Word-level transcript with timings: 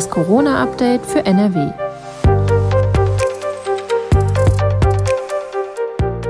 Das 0.00 0.08
Corona-Update 0.08 1.04
für 1.04 1.26
NRW. 1.26 1.72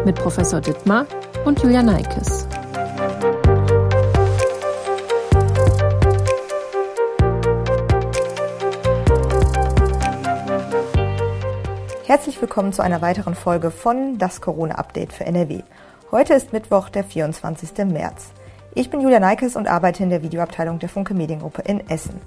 Mit 0.05 0.17
Professor 0.17 0.61
Dittmar 0.61 1.07
und 1.45 1.63
Julia 1.63 1.81
Neikes. 1.81 2.49
Herzlich 12.07 12.41
willkommen 12.41 12.73
zu 12.73 12.83
einer 12.83 13.01
weiteren 13.01 13.37
Folge 13.37 13.71
von 13.71 14.19
Das 14.19 14.41
Corona-Update 14.41 15.13
für 15.13 15.27
NRW. 15.27 15.63
Heute 16.11 16.35
ist 16.35 16.53
Mittwoch, 16.53 16.89
der 16.89 17.05
24. 17.05 17.87
März. 17.87 18.33
Ich 18.75 18.91
bin 18.91 19.01
Julia 19.01 19.21
Neikes 19.21 19.55
und 19.55 19.69
arbeite 19.69 20.03
in 20.03 20.11
der 20.11 20.25
Videoabteilung 20.25 20.81
der 20.81 20.89
Funke 20.89 21.15
Mediengruppe 21.15 21.63
in 21.63 21.89
Essen. 21.89 22.21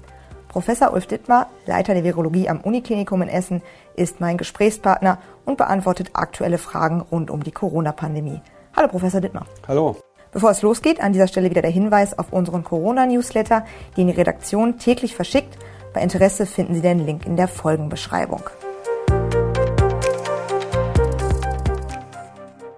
Professor 0.54 0.92
Ulf 0.92 1.08
Dittmar, 1.08 1.48
Leiter 1.66 1.94
der 1.94 2.04
Virologie 2.04 2.48
am 2.48 2.60
Uniklinikum 2.60 3.20
in 3.22 3.28
Essen, 3.28 3.60
ist 3.96 4.20
mein 4.20 4.36
Gesprächspartner 4.36 5.18
und 5.44 5.58
beantwortet 5.58 6.10
aktuelle 6.12 6.58
Fragen 6.58 7.00
rund 7.00 7.28
um 7.28 7.42
die 7.42 7.50
Corona-Pandemie. 7.50 8.40
Hallo, 8.76 8.86
Professor 8.86 9.20
Dittmar. 9.20 9.46
Hallo. 9.66 9.96
Bevor 10.30 10.52
es 10.52 10.62
losgeht, 10.62 11.02
an 11.02 11.12
dieser 11.12 11.26
Stelle 11.26 11.50
wieder 11.50 11.60
der 11.60 11.72
Hinweis 11.72 12.16
auf 12.16 12.32
unseren 12.32 12.62
Corona-Newsletter, 12.62 13.64
den 13.96 14.06
die 14.06 14.12
Redaktion 14.12 14.78
täglich 14.78 15.16
verschickt. 15.16 15.58
Bei 15.92 16.02
Interesse 16.02 16.46
finden 16.46 16.76
Sie 16.76 16.82
den 16.82 17.04
Link 17.04 17.26
in 17.26 17.34
der 17.36 17.48
Folgenbeschreibung. 17.48 18.42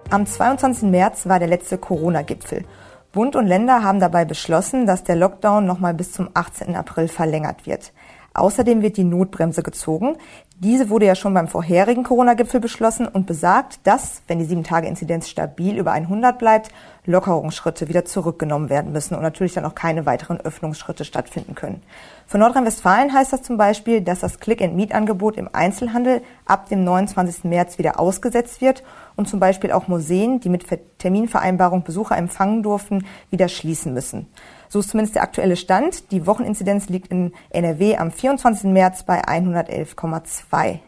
Am 0.09 0.25
22. 0.25 0.89
März 0.89 1.27
war 1.27 1.37
der 1.37 1.47
letzte 1.47 1.77
Corona-Gipfel 1.77 2.65
Bund 3.11 3.35
und 3.35 3.47
Länder 3.47 3.83
haben 3.83 3.99
dabei 3.99 4.25
beschlossen, 4.25 4.85
dass 4.85 5.03
der 5.03 5.15
Lockdown 5.15 5.65
nochmal 5.65 5.93
bis 5.93 6.11
zum 6.11 6.29
18. 6.33 6.75
April 6.75 7.07
verlängert 7.07 7.65
wird. 7.65 7.93
Außerdem 8.37 8.83
wird 8.83 8.97
die 8.97 9.03
Notbremse 9.03 9.63
gezogen. 9.63 10.15
Diese 10.59 10.91
wurde 10.91 11.07
ja 11.07 11.15
schon 11.15 11.33
beim 11.33 11.47
vorherigen 11.47 12.03
Corona-Gipfel 12.03 12.59
beschlossen 12.59 13.07
und 13.07 13.25
besagt, 13.25 13.79
dass, 13.83 14.21
wenn 14.27 14.37
die 14.37 14.45
7-Tage-Inzidenz 14.45 15.27
stabil 15.27 15.75
über 15.75 15.91
100 15.91 16.37
bleibt, 16.37 16.69
Lockerungsschritte 17.05 17.87
wieder 17.87 18.05
zurückgenommen 18.05 18.69
werden 18.69 18.91
müssen 18.91 19.15
und 19.15 19.23
natürlich 19.23 19.53
dann 19.53 19.65
auch 19.65 19.73
keine 19.73 20.05
weiteren 20.05 20.39
Öffnungsschritte 20.39 21.03
stattfinden 21.03 21.55
können. 21.55 21.81
Für 22.27 22.37
Nordrhein-Westfalen 22.37 23.11
heißt 23.11 23.33
das 23.33 23.41
zum 23.41 23.57
Beispiel, 23.57 24.01
dass 24.01 24.19
das 24.19 24.39
Click-and-Meet-Angebot 24.39 25.35
im 25.35 25.49
Einzelhandel 25.51 26.21
ab 26.45 26.69
dem 26.69 26.83
29. 26.83 27.45
März 27.45 27.79
wieder 27.79 27.99
ausgesetzt 27.99 28.61
wird 28.61 28.83
und 29.15 29.27
zum 29.27 29.39
Beispiel 29.39 29.71
auch 29.71 29.87
Museen, 29.87 30.41
die 30.41 30.49
mit 30.49 30.63
Terminvereinbarung 30.99 31.83
Besucher 31.83 32.15
empfangen 32.15 32.61
durften, 32.61 33.05
wieder 33.31 33.47
schließen 33.47 33.95
müssen. 33.95 34.27
So 34.69 34.79
ist 34.79 34.89
zumindest 34.89 35.15
der 35.15 35.23
aktuelle 35.23 35.55
Stand. 35.55 36.11
Die 36.11 36.25
Wocheninzidenz 36.27 36.89
liegt 36.89 37.11
in 37.11 37.33
NRW 37.49 37.97
am 37.97 38.11
24. 38.11 38.71
März 38.71 39.03
bei 39.03 39.23
111,2. 39.23 40.79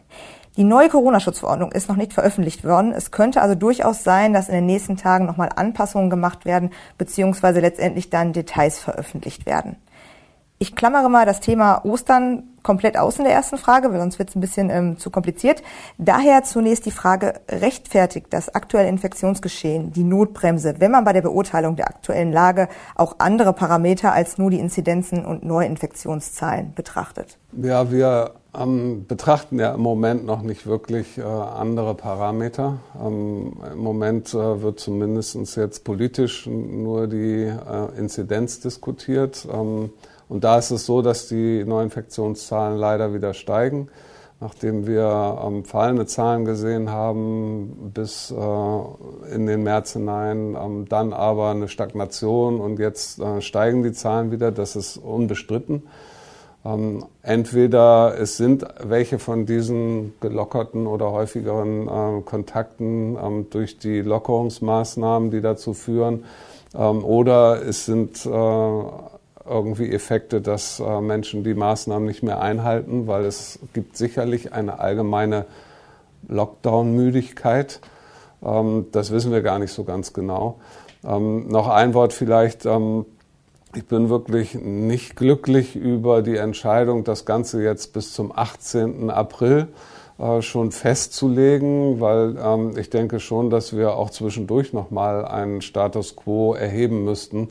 Die 0.56 0.64
neue 0.64 0.88
Corona-Schutzverordnung 0.88 1.72
ist 1.72 1.88
noch 1.88 1.96
nicht 1.96 2.12
veröffentlicht 2.12 2.64
worden. 2.64 2.92
Es 2.92 3.12
könnte 3.12 3.40
also 3.40 3.54
durchaus 3.54 4.02
sein, 4.02 4.32
dass 4.32 4.48
in 4.48 4.54
den 4.54 4.66
nächsten 4.66 4.96
Tagen 4.96 5.26
nochmal 5.26 5.50
Anpassungen 5.54 6.10
gemacht 6.10 6.44
werden, 6.44 6.70
beziehungsweise 6.98 7.60
letztendlich 7.60 8.10
dann 8.10 8.32
Details 8.32 8.78
veröffentlicht 8.78 9.46
werden. 9.46 9.76
Ich 10.62 10.76
klammere 10.76 11.08
mal 11.08 11.24
das 11.24 11.40
Thema 11.40 11.82
Ostern 11.86 12.42
komplett 12.62 12.98
aus 12.98 13.16
in 13.16 13.24
der 13.24 13.32
ersten 13.32 13.56
Frage, 13.56 13.90
weil 13.90 13.98
sonst 13.98 14.18
wird 14.18 14.28
es 14.28 14.36
ein 14.36 14.42
bisschen 14.42 14.68
ähm, 14.68 14.98
zu 14.98 15.08
kompliziert. 15.08 15.62
Daher 15.96 16.44
zunächst 16.44 16.84
die 16.84 16.90
Frage, 16.90 17.40
rechtfertigt 17.48 18.26
das 18.28 18.54
aktuelle 18.54 18.90
Infektionsgeschehen 18.90 19.90
die 19.90 20.04
Notbremse, 20.04 20.74
wenn 20.76 20.90
man 20.90 21.04
bei 21.04 21.14
der 21.14 21.22
Beurteilung 21.22 21.76
der 21.76 21.88
aktuellen 21.88 22.30
Lage 22.30 22.68
auch 22.94 23.16
andere 23.16 23.54
Parameter 23.54 24.12
als 24.12 24.36
nur 24.36 24.50
die 24.50 24.58
Inzidenzen 24.58 25.24
und 25.24 25.46
Neuinfektionszahlen 25.46 26.74
betrachtet? 26.74 27.38
Ja, 27.52 27.90
wir 27.90 28.34
ähm, 28.54 29.06
betrachten 29.08 29.58
ja 29.58 29.72
im 29.72 29.80
Moment 29.80 30.26
noch 30.26 30.42
nicht 30.42 30.66
wirklich 30.66 31.16
äh, 31.16 31.22
andere 31.22 31.94
Parameter. 31.94 32.80
Ähm, 33.02 33.54
Im 33.72 33.78
Moment 33.78 34.34
äh, 34.34 34.60
wird 34.60 34.78
zumindest 34.78 35.56
jetzt 35.56 35.84
politisch 35.84 36.46
nur 36.46 37.06
die 37.06 37.44
äh, 37.44 37.98
Inzidenz 37.98 38.60
diskutiert. 38.60 39.48
Und 40.30 40.44
da 40.44 40.58
ist 40.58 40.70
es 40.70 40.86
so, 40.86 41.02
dass 41.02 41.26
die 41.26 41.64
Neuinfektionszahlen 41.64 42.78
leider 42.78 43.12
wieder 43.12 43.34
steigen. 43.34 43.88
Nachdem 44.38 44.86
wir 44.86 45.38
ähm, 45.44 45.64
fallende 45.64 46.06
Zahlen 46.06 46.44
gesehen 46.44 46.90
haben 46.90 47.90
bis 47.92 48.30
äh, 48.30 49.34
in 49.34 49.46
den 49.46 49.64
März 49.64 49.92
hinein, 49.94 50.56
ähm, 50.58 50.86
dann 50.88 51.12
aber 51.12 51.50
eine 51.50 51.66
Stagnation 51.66 52.60
und 52.60 52.78
jetzt 52.78 53.18
äh, 53.18 53.42
steigen 53.42 53.82
die 53.82 53.92
Zahlen 53.92 54.30
wieder, 54.30 54.52
das 54.52 54.76
ist 54.76 54.96
unbestritten. 54.96 55.82
Ähm, 56.64 57.04
entweder 57.22 58.14
es 58.18 58.36
sind 58.36 58.64
welche 58.82 59.18
von 59.18 59.46
diesen 59.46 60.14
gelockerten 60.20 60.86
oder 60.86 61.10
häufigeren 61.10 61.88
äh, 61.88 62.22
Kontakten 62.22 63.18
ähm, 63.20 63.46
durch 63.50 63.78
die 63.78 64.00
Lockerungsmaßnahmen, 64.00 65.32
die 65.32 65.40
dazu 65.40 65.74
führen, 65.74 66.24
ähm, 66.74 67.04
oder 67.04 67.60
es 67.66 67.84
sind 67.84 68.24
äh, 68.24 68.82
irgendwie 69.48 69.90
Effekte, 69.90 70.40
dass 70.40 70.80
äh, 70.80 71.00
Menschen 71.00 71.44
die 71.44 71.54
Maßnahmen 71.54 72.06
nicht 72.06 72.22
mehr 72.22 72.40
einhalten, 72.40 73.06
weil 73.06 73.24
es 73.24 73.58
gibt 73.72 73.96
sicherlich 73.96 74.52
eine 74.52 74.78
allgemeine 74.78 75.46
Lockdown-Müdigkeit. 76.28 77.80
Ähm, 78.42 78.86
das 78.92 79.10
wissen 79.10 79.32
wir 79.32 79.42
gar 79.42 79.58
nicht 79.58 79.72
so 79.72 79.84
ganz 79.84 80.12
genau. 80.12 80.60
Ähm, 81.04 81.48
noch 81.48 81.68
ein 81.68 81.94
Wort 81.94 82.12
vielleicht. 82.12 82.66
Ähm, 82.66 83.06
ich 83.74 83.86
bin 83.86 84.08
wirklich 84.08 84.54
nicht 84.54 85.16
glücklich 85.16 85.76
über 85.76 86.22
die 86.22 86.36
Entscheidung, 86.36 87.04
das 87.04 87.24
Ganze 87.24 87.62
jetzt 87.62 87.92
bis 87.92 88.12
zum 88.12 88.32
18. 88.36 89.10
April 89.10 89.68
äh, 90.18 90.42
schon 90.42 90.72
festzulegen, 90.72 92.00
weil 92.00 92.36
ähm, 92.42 92.76
ich 92.76 92.90
denke 92.90 93.20
schon, 93.20 93.48
dass 93.48 93.76
wir 93.76 93.94
auch 93.94 94.10
zwischendurch 94.10 94.72
nochmal 94.72 95.24
einen 95.24 95.62
Status 95.62 96.16
quo 96.16 96.52
erheben 96.54 97.04
müssten 97.04 97.48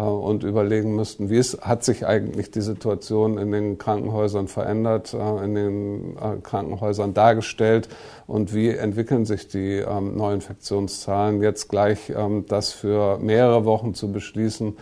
und 0.00 0.42
überlegen 0.42 0.94
müssten, 0.94 1.30
wie 1.30 1.38
es, 1.38 1.58
hat 1.62 1.82
sich 1.82 2.06
eigentlich 2.06 2.50
die 2.50 2.60
Situation 2.60 3.38
in 3.38 3.50
den 3.50 3.78
Krankenhäusern 3.78 4.46
verändert, 4.46 5.14
äh, 5.14 5.44
in 5.44 5.54
den 5.54 6.16
äh, 6.16 6.40
Krankenhäusern 6.42 7.14
dargestellt 7.14 7.88
und 8.26 8.52
wie 8.54 8.68
entwickeln 8.68 9.24
sich 9.24 9.48
die 9.48 9.76
ähm, 9.76 10.16
Neuinfektionszahlen. 10.16 11.40
Jetzt 11.40 11.68
gleich 11.68 12.10
ähm, 12.10 12.44
das 12.46 12.72
für 12.72 13.18
mehrere 13.18 13.64
Wochen 13.64 13.94
zu 13.94 14.12
beschließen, 14.12 14.76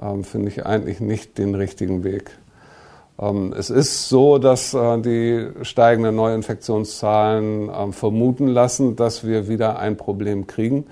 ähm, 0.00 0.24
finde 0.24 0.48
ich 0.48 0.64
eigentlich 0.64 1.00
nicht 1.00 1.36
den 1.36 1.54
richtigen 1.54 2.04
Weg. 2.04 2.30
Es 3.56 3.70
ist 3.70 4.08
so, 4.08 4.38
dass 4.38 4.72
die 4.72 5.48
steigenden 5.62 6.16
Neuinfektionszahlen 6.16 7.92
vermuten 7.92 8.48
lassen, 8.48 8.96
dass 8.96 9.24
wir 9.24 9.46
wieder 9.46 9.78
ein 9.78 9.96
Problem 9.96 10.48
kriegen. 10.48 10.86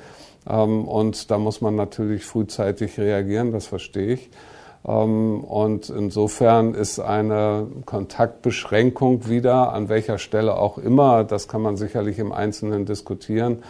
Ähm, 0.48 0.86
und 0.86 1.30
da 1.30 1.38
muss 1.38 1.60
man 1.60 1.76
natürlich 1.76 2.24
frühzeitig 2.24 2.98
reagieren, 2.98 3.52
das 3.52 3.66
verstehe 3.66 4.14
ich. 4.14 4.30
Ähm, 4.86 5.42
und 5.44 5.90
insofern 5.90 6.74
ist 6.74 6.98
eine 6.98 7.68
Kontaktbeschränkung 7.84 9.28
wieder, 9.28 9.72
an 9.72 9.88
welcher 9.88 10.18
Stelle 10.18 10.56
auch 10.56 10.78
immer, 10.78 11.24
das 11.24 11.48
kann 11.48 11.62
man 11.62 11.76
sicherlich 11.76 12.18
im 12.18 12.32
Einzelnen 12.32 12.86
diskutieren, 12.86 13.62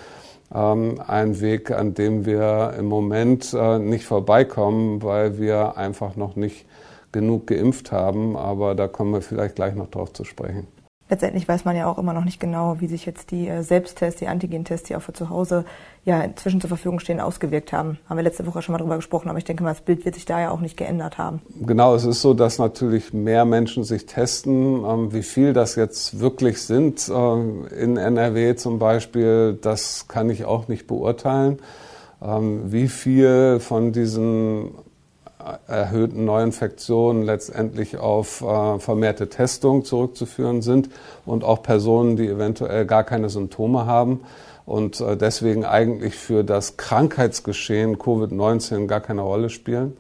ähm, 0.55 1.01
ein 1.07 1.41
Weg, 1.41 1.71
an 1.71 1.95
dem 1.95 2.25
wir 2.25 2.75
im 2.79 2.87
Moment 2.87 3.55
äh, 3.55 3.79
nicht 3.79 4.05
vorbeikommen, 4.05 5.03
weil 5.03 5.39
wir 5.39 5.77
einfach 5.77 6.17
noch 6.17 6.37
nicht 6.37 6.67
genug 7.11 7.47
geimpft 7.47 7.93
haben. 7.93 8.37
Aber 8.37 8.75
da 8.75 8.89
kommen 8.89 9.13
wir 9.13 9.23
vielleicht 9.23 9.57
gleich 9.57 9.75
noch 9.75 9.89
drauf 9.89 10.13
zu 10.13 10.25
sprechen 10.25 10.67
letztendlich 11.13 11.47
weiß 11.47 11.67
man 11.67 11.77
ja 11.77 11.87
auch 11.87 11.99
immer 11.99 12.15
noch 12.15 12.25
nicht 12.25 12.41
genau, 12.41 12.81
wie 12.81 12.89
sich 12.89 13.05
jetzt 13.05 13.31
die 13.31 13.47
äh, 13.47 13.63
Selbsttests, 13.63 14.19
die 14.19 14.29
Antigentests, 14.29 14.89
die 14.89 14.97
auch 14.97 15.03
für 15.03 15.13
zu 15.13 15.29
Hause 15.29 15.67
ja 16.07 16.23
inzwischen 16.23 16.61
zur 16.61 16.69
Verfügung 16.69 17.01
stehen, 17.01 17.21
ausgewirkt 17.21 17.73
haben. 17.73 17.99
Haben 18.09 18.17
wir 18.17 18.25
letzte 18.25 18.47
Woche 18.47 18.63
schon 18.63 18.73
mal 18.73 18.79
drüber 18.79 18.97
gesprochen, 18.97 19.29
aber 19.29 19.37
ich 19.37 19.45
denke 19.45 19.63
mal, 19.63 19.71
das 19.71 19.83
Bild 19.83 20.07
wird 20.07 20.15
sich 20.15 20.25
da 20.25 20.41
ja 20.41 20.51
auch 20.51 20.61
nicht 20.61 20.77
geändert 20.77 21.19
haben. 21.19 21.43
Genau, 21.61 21.95
es 21.95 22.07
ist 22.07 22.23
so, 22.23 22.33
dass 22.33 22.59
natürlich 22.59 23.13
mehr 23.13 23.45
Menschen 23.45 23.85
sich 23.85 24.07
testen. 24.07 24.85
Ähm, 24.85 25.13
wie 25.13 25.23
viel 25.23 25.53
das 25.53 25.77
jetzt 25.77 26.19
wirklich 26.19 26.63
sind 26.63 27.11
ähm, 27.15 27.67
in 27.67 27.99
NRW 27.99 28.57
zum 28.57 28.79
Beispiel, 28.79 29.59
das 29.61 30.09
kann 30.09 30.31
ich 30.31 30.47
auch 30.47 30.67
nicht 30.69 30.87
beurteilen. 30.87 31.59
Ähm, 32.23 32.73
wie 32.73 32.89
viel 32.89 33.61
von 33.61 33.93
diesen 33.93 34.71
erhöhten 35.67 36.25
Neuinfektionen 36.25 37.23
letztendlich 37.23 37.99
auf 37.99 38.43
äh, 38.43 38.79
vermehrte 38.79 39.29
Testung 39.29 39.85
zurückzuführen 39.85 40.63
sind 40.63 40.91
und 41.27 41.45
auch 41.45 41.63
Personen, 41.63 42.17
die 42.17 42.29
eventuell 42.29 42.87
gar 42.87 43.05
keine 43.05 43.29
Symptome 43.29 43.87
haben 43.87 44.21
und 44.67 45.01
äh, 45.01 45.17
deswegen 45.17 45.65
eigentlich 45.65 46.15
für 46.17 46.45
das 46.45 46.77
Krankheitsgeschehen 46.77 47.99
Covid-19 47.99 48.87
gar 48.87 49.01
keine 49.01 49.23
Rolle 49.23 49.51
spielen. 49.51 49.97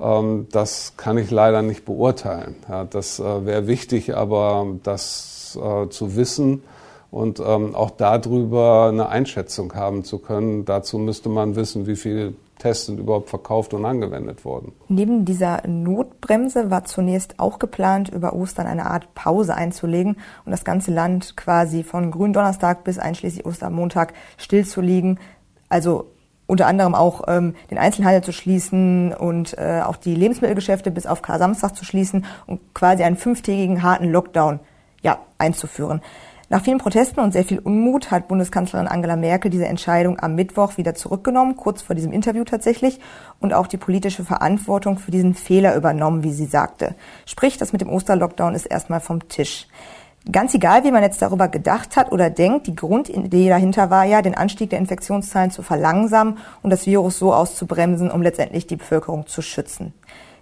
Ähm, 0.00 0.48
das 0.50 0.94
kann 0.96 1.18
ich 1.18 1.30
leider 1.30 1.62
nicht 1.62 1.84
beurteilen. 1.84 2.56
Ja, 2.68 2.84
das 2.84 3.20
äh, 3.20 3.46
wäre 3.46 3.66
wichtig, 3.66 4.16
aber 4.16 4.66
das 4.82 5.58
äh, 5.60 5.88
zu 5.88 6.16
wissen 6.16 6.62
und 7.10 7.40
ähm, 7.40 7.74
auch 7.74 7.90
darüber 7.90 8.88
eine 8.88 9.08
Einschätzung 9.08 9.74
haben 9.74 10.02
zu 10.02 10.18
können. 10.18 10.64
Dazu 10.64 10.98
müsste 10.98 11.28
man 11.28 11.56
wissen, 11.56 11.86
wie 11.86 11.96
viel 11.96 12.34
Tests 12.62 12.88
überhaupt 12.88 13.28
verkauft 13.28 13.74
und 13.74 13.84
angewendet 13.84 14.44
worden. 14.44 14.72
Neben 14.88 15.24
dieser 15.24 15.66
Notbremse 15.66 16.70
war 16.70 16.84
zunächst 16.84 17.40
auch 17.40 17.58
geplant, 17.58 18.08
über 18.08 18.32
Ostern 18.34 18.68
eine 18.68 18.86
Art 18.86 19.14
Pause 19.14 19.54
einzulegen 19.54 20.16
und 20.44 20.52
das 20.52 20.64
ganze 20.64 20.92
Land 20.92 21.36
quasi 21.36 21.82
von 21.82 22.12
Gründonnerstag 22.12 22.84
bis 22.84 22.98
einschließlich 22.98 23.44
Ostermontag 23.44 24.14
stillzulegen. 24.38 25.18
Also 25.68 26.06
unter 26.46 26.66
anderem 26.66 26.94
auch 26.94 27.22
ähm, 27.26 27.54
den 27.70 27.78
Einzelhandel 27.78 28.22
zu 28.22 28.32
schließen 28.32 29.12
und 29.12 29.58
äh, 29.58 29.80
auch 29.84 29.96
die 29.96 30.14
Lebensmittelgeschäfte 30.14 30.90
bis 30.90 31.06
auf 31.06 31.20
Kar-Samstag 31.22 31.74
zu 31.74 31.84
schließen 31.84 32.24
und 32.46 32.60
quasi 32.74 33.02
einen 33.02 33.16
fünftägigen 33.16 33.82
harten 33.82 34.10
Lockdown 34.10 34.60
ja, 35.02 35.18
einzuführen. 35.38 36.00
Nach 36.52 36.62
vielen 36.62 36.76
Protesten 36.76 37.20
und 37.20 37.32
sehr 37.32 37.44
viel 37.44 37.60
Unmut 37.60 38.10
hat 38.10 38.28
Bundeskanzlerin 38.28 38.86
Angela 38.86 39.16
Merkel 39.16 39.50
diese 39.50 39.64
Entscheidung 39.64 40.20
am 40.20 40.34
Mittwoch 40.34 40.76
wieder 40.76 40.94
zurückgenommen, 40.94 41.56
kurz 41.56 41.80
vor 41.80 41.96
diesem 41.96 42.12
Interview 42.12 42.44
tatsächlich, 42.44 43.00
und 43.40 43.54
auch 43.54 43.66
die 43.66 43.78
politische 43.78 44.22
Verantwortung 44.22 44.98
für 44.98 45.10
diesen 45.10 45.32
Fehler 45.32 45.74
übernommen, 45.74 46.22
wie 46.24 46.32
sie 46.34 46.44
sagte. 46.44 46.94
Sprich, 47.24 47.56
das 47.56 47.72
mit 47.72 47.80
dem 47.80 47.88
Osterlockdown 47.88 48.54
ist 48.54 48.66
erstmal 48.66 49.00
vom 49.00 49.30
Tisch. 49.30 49.66
Ganz 50.30 50.52
egal, 50.52 50.84
wie 50.84 50.90
man 50.90 51.02
jetzt 51.02 51.22
darüber 51.22 51.48
gedacht 51.48 51.96
hat 51.96 52.12
oder 52.12 52.28
denkt, 52.28 52.66
die 52.66 52.76
Grundidee 52.76 53.48
dahinter 53.48 53.88
war 53.88 54.04
ja, 54.04 54.20
den 54.20 54.34
Anstieg 54.34 54.68
der 54.68 54.78
Infektionszahlen 54.78 55.52
zu 55.52 55.62
verlangsamen 55.62 56.36
und 56.62 56.68
das 56.68 56.84
Virus 56.84 57.18
so 57.18 57.32
auszubremsen, 57.32 58.10
um 58.10 58.20
letztendlich 58.20 58.66
die 58.66 58.76
Bevölkerung 58.76 59.26
zu 59.26 59.40
schützen. 59.40 59.94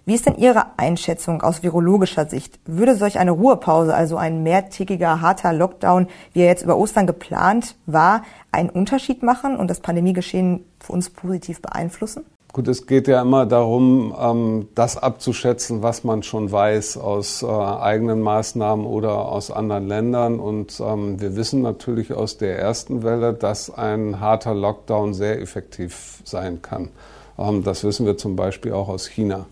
Wie 0.05 0.15
ist 0.15 0.25
denn 0.25 0.35
Ihre 0.37 0.65
Einschätzung 0.77 1.43
aus 1.43 1.61
virologischer 1.61 2.27
Sicht? 2.27 2.59
Würde 2.65 2.95
solch 2.95 3.19
eine 3.19 3.31
Ruhepause, 3.31 3.93
also 3.93 4.17
ein 4.17 4.41
mehrtägiger 4.41 5.21
harter 5.21 5.53
Lockdown, 5.53 6.07
wie 6.33 6.41
er 6.41 6.47
jetzt 6.47 6.63
über 6.63 6.77
Ostern 6.77 7.05
geplant 7.05 7.75
war, 7.85 8.23
einen 8.51 8.69
Unterschied 8.69 9.21
machen 9.21 9.55
und 9.57 9.69
das 9.69 9.79
Pandemiegeschehen 9.79 10.65
für 10.79 10.93
uns 10.93 11.11
positiv 11.11 11.61
beeinflussen? 11.61 12.25
Gut, 12.51 12.67
es 12.67 12.85
geht 12.85 13.07
ja 13.07 13.21
immer 13.21 13.45
darum, 13.45 14.13
ähm, 14.19 14.67
das 14.75 14.97
abzuschätzen, 14.97 15.83
was 15.83 16.03
man 16.03 16.21
schon 16.21 16.51
weiß 16.51 16.97
aus 16.97 17.43
äh, 17.43 17.45
eigenen 17.45 18.21
Maßnahmen 18.21 18.85
oder 18.85 19.29
aus 19.29 19.51
anderen 19.51 19.87
Ländern. 19.87 20.39
Und 20.39 20.81
ähm, 20.85 21.21
wir 21.21 21.37
wissen 21.37 21.61
natürlich 21.61 22.11
aus 22.11 22.37
der 22.37 22.59
ersten 22.59 23.03
Welle, 23.03 23.33
dass 23.33 23.73
ein 23.73 24.19
harter 24.19 24.53
Lockdown 24.53 25.13
sehr 25.13 25.39
effektiv 25.39 26.21
sein 26.25 26.61
kann. 26.61 26.89
Ähm, 27.37 27.63
das 27.63 27.83
wissen 27.85 28.05
wir 28.05 28.17
zum 28.17 28.35
Beispiel 28.35 28.73
auch 28.73 28.89
aus 28.89 29.07
China. 29.07 29.45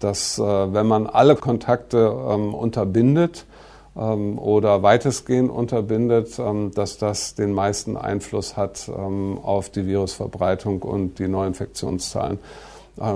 Dass, 0.00 0.38
äh, 0.38 0.42
wenn 0.42 0.86
man 0.86 1.06
alle 1.06 1.36
Kontakte 1.36 2.10
unterbindet, 2.10 3.44
ähm, 3.96 4.38
oder 4.38 4.82
weitestgehend 4.82 5.50
unterbindet, 5.50 6.38
ähm, 6.38 6.70
dass 6.74 6.96
das 6.96 7.34
den 7.34 7.52
meisten 7.52 7.96
Einfluss 7.96 8.56
hat 8.56 8.88
ähm, 8.88 9.38
auf 9.42 9.68
die 9.68 9.86
Virusverbreitung 9.86 10.80
und 10.82 11.18
die 11.18 11.28
Neuinfektionszahlen. 11.28 12.38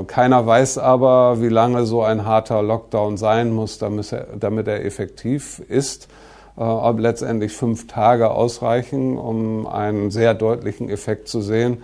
Keiner 0.06 0.46
weiß 0.46 0.78
aber, 0.78 1.42
wie 1.42 1.50
lange 1.50 1.84
so 1.84 2.02
ein 2.02 2.24
harter 2.24 2.62
Lockdown 2.62 3.18
sein 3.18 3.52
muss, 3.52 3.78
damit 3.78 4.10
er, 4.10 4.26
damit 4.40 4.68
er 4.68 4.82
effektiv 4.86 5.58
ist. 5.68 6.08
Äh, 6.56 6.62
ob 6.62 6.98
letztendlich 6.98 7.52
fünf 7.52 7.86
Tage 7.86 8.30
ausreichen, 8.30 9.18
um 9.18 9.66
einen 9.66 10.10
sehr 10.10 10.32
deutlichen 10.32 10.88
Effekt 10.88 11.28
zu 11.28 11.42
sehen, 11.42 11.82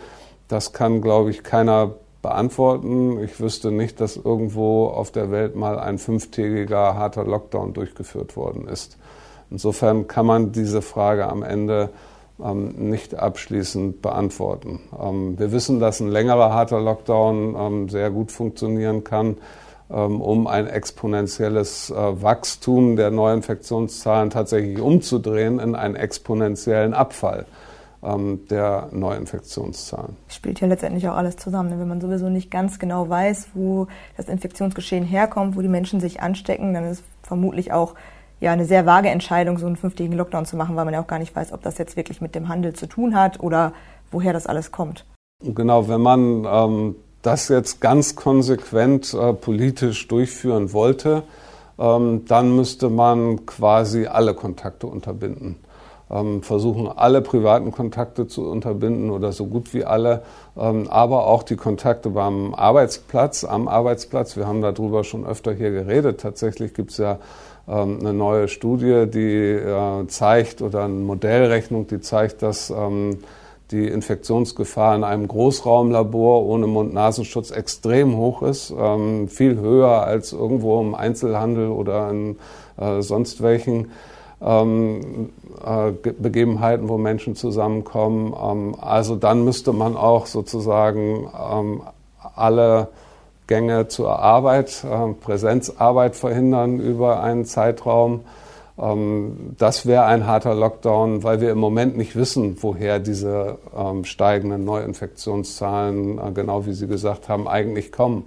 das 0.49 0.73
kann, 0.73 1.03
glaube 1.03 1.31
ich, 1.31 1.43
keiner 1.43 1.93
beantworten. 2.23 3.21
Ich 3.23 3.41
wüsste 3.41 3.73
nicht, 3.73 4.01
dass 4.01 4.17
irgendwo 4.17 4.87
auf 4.87 5.11
der 5.11 5.31
Welt 5.31 5.57
mal 5.57 5.79
ein 5.79 5.99
fünftägiger 5.99 6.95
harter 6.95 7.25
Lockdown 7.25 7.75
durchgeführt 7.75 8.37
worden 8.37 8.69
ist. 8.69 8.97
Insofern 9.51 10.07
kann 10.07 10.25
man 10.25 10.53
diese 10.53 10.81
Frage 10.81 11.29
am 11.29 11.43
Ende 11.43 11.91
ähm, 12.43 12.91
nicht 12.91 13.17
abschließend 13.17 14.01
beantworten. 14.01 14.81
Ähm, 14.99 15.39
wir 15.39 15.53
wissen, 15.53 15.81
dass 15.81 16.01
ein 16.01 16.09
längerer 16.09 16.55
harter 16.55 16.81
Lockdown 16.81 17.57
ähm, 17.59 17.89
sehr 17.89 18.11
gut 18.11 18.33
funktionieren 18.33 19.05
kann, 19.05 19.37
ähm, 19.91 20.21
um 20.21 20.47
ein 20.47 20.67
exponentielles 20.69 21.91
äh, 21.91 22.23
Wachstum 22.23 22.97
der 22.97 23.11
Neuinfektionszahlen 23.11 24.31
tatsächlich 24.31 24.81
umzudrehen 24.81 25.59
in 25.59 25.75
einen 25.75 25.97
exponentiellen 25.97 26.95
Abfall 26.95 27.47
der 28.03 28.89
Neuinfektionszahlen. 28.91 30.17
Spielt 30.29 30.61
ja 30.61 30.67
letztendlich 30.67 31.09
auch 31.09 31.15
alles 31.15 31.37
zusammen. 31.37 31.71
Ne? 31.71 31.79
Wenn 31.79 31.87
man 31.87 32.01
sowieso 32.01 32.29
nicht 32.29 32.51
ganz 32.51 32.81
genau 32.81 33.09
weiß, 33.09 33.49
wo 33.55 33.87
das 34.17 34.29
Infektionsgeschehen 34.29 35.05
herkommt, 35.05 35.57
wo 35.57 35.63
die 35.63 35.69
Menschen 35.69 36.01
sich 36.01 36.21
anstecken, 36.21 36.75
dann 36.75 36.85
ist 36.85 37.05
vermutlich 37.23 37.73
auch 37.73 37.95
ja 38.41 38.53
eine 38.53 38.65
sehr 38.65 38.87
vage 38.87 39.09
Entscheidung, 39.09 39.57
so 39.59 39.67
einen 39.67 39.77
fünftägigen 39.77 40.19
Lockdown 40.19 40.47
zu 40.47 40.57
machen, 40.57 40.75
weil 40.75 40.85
man 40.85 40.95
ja 40.95 41.01
auch 41.01 41.07
gar 41.07 41.21
nicht 41.21 41.35
weiß, 41.35 41.53
ob 41.53 41.63
das 41.63 41.79
jetzt 41.79 41.97
wirklich 41.97 42.21
mit 42.21 42.35
dem 42.35 42.49
Handel 42.49 42.73
zu 42.73 42.87
tun 42.87 43.15
hat 43.15 43.39
oder 43.39 43.73
woher 44.11 44.33
das 44.33 44.49
alles 44.49 44.73
kommt. 44.73 45.07
Genau, 45.45 45.89
wenn 45.89 46.01
man 46.01 46.45
ähm, 46.45 46.97
das 47.23 47.49
jetzt 47.49 47.81
ganz 47.81 48.17
konsequent 48.17 49.15
äh, 49.15 49.33
politisch 49.33 50.09
durchführen 50.09 50.73
wollte, 50.73 51.23
ähm, 51.79 52.25
dann 52.27 52.57
müsste 52.57 52.91
man 52.91 53.47
quasi 53.47 54.07
alle 54.07 54.35
Kontakte 54.35 54.89
unterbinden 54.89 55.51
ähm, 55.51 55.63
versuchen 56.43 56.89
alle 56.89 57.23
privaten 57.23 57.73
Kontakte 57.73 58.27
zu 58.27 58.49
unterbinden 58.51 59.11
oder 59.11 59.33
so 59.33 59.47
gut 59.47 59.73
wie 59.73 59.85
alle, 59.85 60.23
ähm, 60.59 60.89
aber 60.89 61.27
auch 61.27 61.43
die 61.43 61.57
Kontakte 61.57 62.11
beim 62.11 62.55
Arbeitsplatz, 62.55 63.45
am 63.45 63.67
Arbeitsplatz. 63.67 64.37
Wir 64.37 64.47
haben 64.47 64.61
darüber 64.61 65.05
schon 65.05 65.25
öfter 65.25 65.53
hier 65.53 65.71
geredet. 65.71 66.21
Tatsächlich 66.21 66.75
gibt 66.75 66.91
es 66.91 66.99
ja 66.99 67.19
ähm, 67.67 67.99
eine 68.01 68.13
neue 68.13 68.49
Studie, 68.49 69.07
die 69.07 69.53
äh, 69.53 70.07
zeigt 70.09 70.61
oder 70.63 70.85
eine 70.85 70.95
Modellrechnung, 70.95 71.87
die 71.87 72.01
zeigt, 72.01 72.43
dass 72.43 72.71
ähm, 72.71 73.19
die 73.71 73.89
Infektionsgefahr 73.89 74.95
in 74.95 75.05
einem 75.05 75.27
Großraumlabor 75.27 76.45
ohne 76.45 76.67
Mund-Nasenschutz 76.67 77.51
extrem 77.51 78.17
hoch 78.17 78.43
ist, 78.43 78.73
ähm, 78.79 79.29
viel 79.29 79.59
höher 79.59 80.03
als 80.03 80.33
irgendwo 80.33 80.81
im 80.81 80.95
Einzelhandel 80.95 81.69
oder 81.69 82.11
in 82.11 82.37
äh, 82.77 83.01
sonst 83.01 83.43
welchen 83.43 83.91
ähm, 84.45 85.31
äh, 85.65 85.93
Begebenheiten, 85.93 86.89
wo 86.89 86.99
Menschen 86.99 87.37
zusammenkommen. 87.37 88.35
Ähm, 88.41 88.77
also 88.81 89.17
dann 89.17 89.45
müsste 89.45 89.73
man 89.73 89.97
auch 89.97 90.27
sozusagen 90.27 91.29
ähm, 91.51 91.83
alle 92.35 92.89
Gänge 93.47 93.89
zur 93.89 94.19
Arbeit, 94.19 94.85
äh, 94.85 95.13
Präsenzarbeit 95.13 96.17
verhindern 96.17 96.81
über 96.81 97.23
einen 97.23 97.45
Zeitraum. 97.45 98.21
Ähm, 98.79 99.55
das 99.59 99.87
wäre 99.87 100.05
ein 100.05 100.27
harter 100.27 100.55
Lockdown, 100.55 101.23
weil 101.23 101.41
wir 101.41 101.51
im 101.51 101.59
Moment 101.59 101.97
nicht 101.97 102.17
wissen, 102.17 102.57
woher 102.61 102.99
diese 102.99 103.59
ähm, 103.77 104.05
steigenden 104.05 104.65
Neuinfektionszahlen, 104.65 106.19
äh, 106.19 106.33
genau 106.33 106.67
wie 106.67 106.73
Sie 106.73 106.87
gesagt 106.87 107.29
haben, 107.29 107.47
eigentlich 107.47 107.93
kommen. 107.93 108.25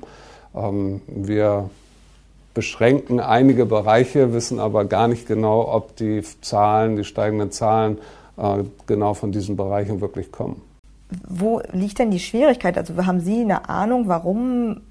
Ähm, 0.55 1.01
wir 1.07 1.69
beschränken 2.55 3.19
einige 3.19 3.67
Bereiche, 3.67 4.33
wissen 4.33 4.59
aber 4.59 4.85
gar 4.85 5.07
nicht 5.07 5.27
genau, 5.27 5.71
ob 5.71 5.95
die 5.97 6.23
Zahlen, 6.41 6.95
die 6.95 7.03
steigenden 7.03 7.51
Zahlen 7.51 7.99
äh, 8.37 8.63
genau 8.87 9.13
von 9.13 9.31
diesen 9.31 9.55
Bereichen 9.55 10.01
wirklich 10.01 10.31
kommen. 10.31 10.61
Wo 11.27 11.61
liegt 11.71 11.99
denn 11.99 12.09
die 12.09 12.19
Schwierigkeit? 12.19 12.77
Also 12.77 13.05
haben 13.05 13.19
Sie 13.19 13.41
eine 13.41 13.69
Ahnung, 13.69 14.07
warum 14.07 14.81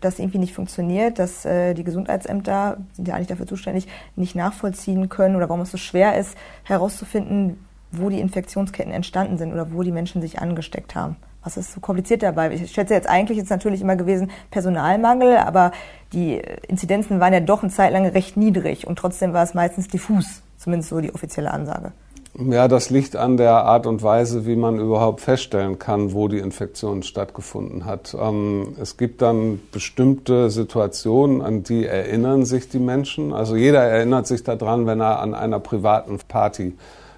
das 0.00 0.18
irgendwie 0.18 0.38
nicht 0.38 0.52
funktioniert, 0.52 1.18
dass 1.18 1.44
äh, 1.44 1.72
die 1.72 1.84
Gesundheitsämter, 1.84 2.78
sind 2.92 3.08
ja 3.08 3.14
eigentlich 3.14 3.28
dafür 3.28 3.46
zuständig, 3.46 3.86
nicht 4.16 4.34
nachvollziehen 4.34 5.08
können 5.08 5.36
oder 5.36 5.48
warum 5.48 5.62
es 5.62 5.70
so 5.70 5.78
schwer 5.78 6.18
ist, 6.18 6.36
herauszufinden, 6.64 7.64
wo 7.90 8.10
die 8.10 8.20
Infektionsketten 8.20 8.92
entstanden 8.92 9.38
sind 9.38 9.52
oder 9.52 9.72
wo 9.72 9.82
die 9.82 9.92
Menschen 9.92 10.20
sich 10.20 10.40
angesteckt 10.40 10.94
haben? 10.94 11.16
Was 11.44 11.58
ist 11.58 11.72
so 11.72 11.80
kompliziert 11.80 12.22
dabei? 12.22 12.52
Ich 12.54 12.72
schätze 12.72 12.94
jetzt 12.94 13.08
eigentlich 13.08 13.38
ist 13.38 13.50
natürlich 13.50 13.82
immer 13.82 13.96
gewesen 13.96 14.30
Personalmangel, 14.50 15.36
aber 15.36 15.72
die 16.12 16.40
Inzidenzen 16.68 17.20
waren 17.20 17.32
ja 17.34 17.40
doch 17.40 17.62
eine 17.62 17.70
Zeit 17.70 17.92
lang 17.92 18.06
recht 18.06 18.36
niedrig 18.36 18.86
und 18.86 18.98
trotzdem 18.98 19.34
war 19.34 19.44
es 19.44 19.52
meistens 19.52 19.88
diffus, 19.88 20.42
zumindest 20.56 20.88
so 20.88 21.00
die 21.00 21.14
offizielle 21.14 21.50
Ansage. 21.50 21.92
Ja, 22.36 22.66
das 22.66 22.90
liegt 22.90 23.14
an 23.14 23.36
der 23.36 23.64
Art 23.64 23.86
und 23.86 24.02
Weise, 24.02 24.44
wie 24.44 24.56
man 24.56 24.80
überhaupt 24.80 25.20
feststellen 25.20 25.78
kann, 25.78 26.14
wo 26.14 26.26
die 26.26 26.38
Infektion 26.38 27.04
stattgefunden 27.04 27.84
hat. 27.84 28.16
Ähm, 28.20 28.74
es 28.80 28.96
gibt 28.96 29.22
dann 29.22 29.60
bestimmte 29.70 30.50
Situationen, 30.50 31.42
an 31.42 31.62
die 31.62 31.86
erinnern 31.86 32.44
sich 32.44 32.68
die 32.68 32.80
Menschen. 32.80 33.32
Also 33.32 33.54
jeder 33.54 33.82
erinnert 33.82 34.26
sich 34.26 34.42
daran, 34.42 34.86
wenn 34.86 35.00
er 35.00 35.20
an 35.20 35.32
einer 35.32 35.60
privaten 35.60 36.18
Party 36.26 36.72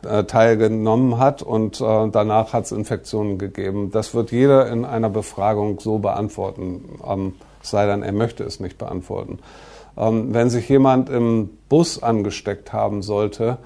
äh, 0.07 0.25
teilgenommen 0.25 1.19
hat 1.19 1.43
und 1.43 1.81
äh, 1.81 2.09
danach 2.11 2.53
hat 2.53 2.65
es 2.65 2.73
Infektionen 2.73 3.39
gegeben. 3.39 3.91
Das 3.91 4.15
wird 4.15 4.33
jeder 4.33 4.69
in 4.69 4.85
einer 4.85 5.11
Befragung 5.11 5.81
so 5.81 5.99
beantworten, 5.99 6.99
ähm, 7.07 7.35
sei 7.63 7.87
denn, 7.87 8.03
er 8.03 8.13
möchte 8.13 8.45
es 8.45 8.61
nicht 8.61 8.79
beantworten. 8.79 9.39
Ähm, 9.97 10.33
wenn 10.33 10.51
sich 10.51 10.69
jemand 10.69 11.09
im 11.09 11.51
Bus 11.69 12.03
angesteckt 12.03 12.73
haben 12.73 13.03
sollte, 13.03 13.59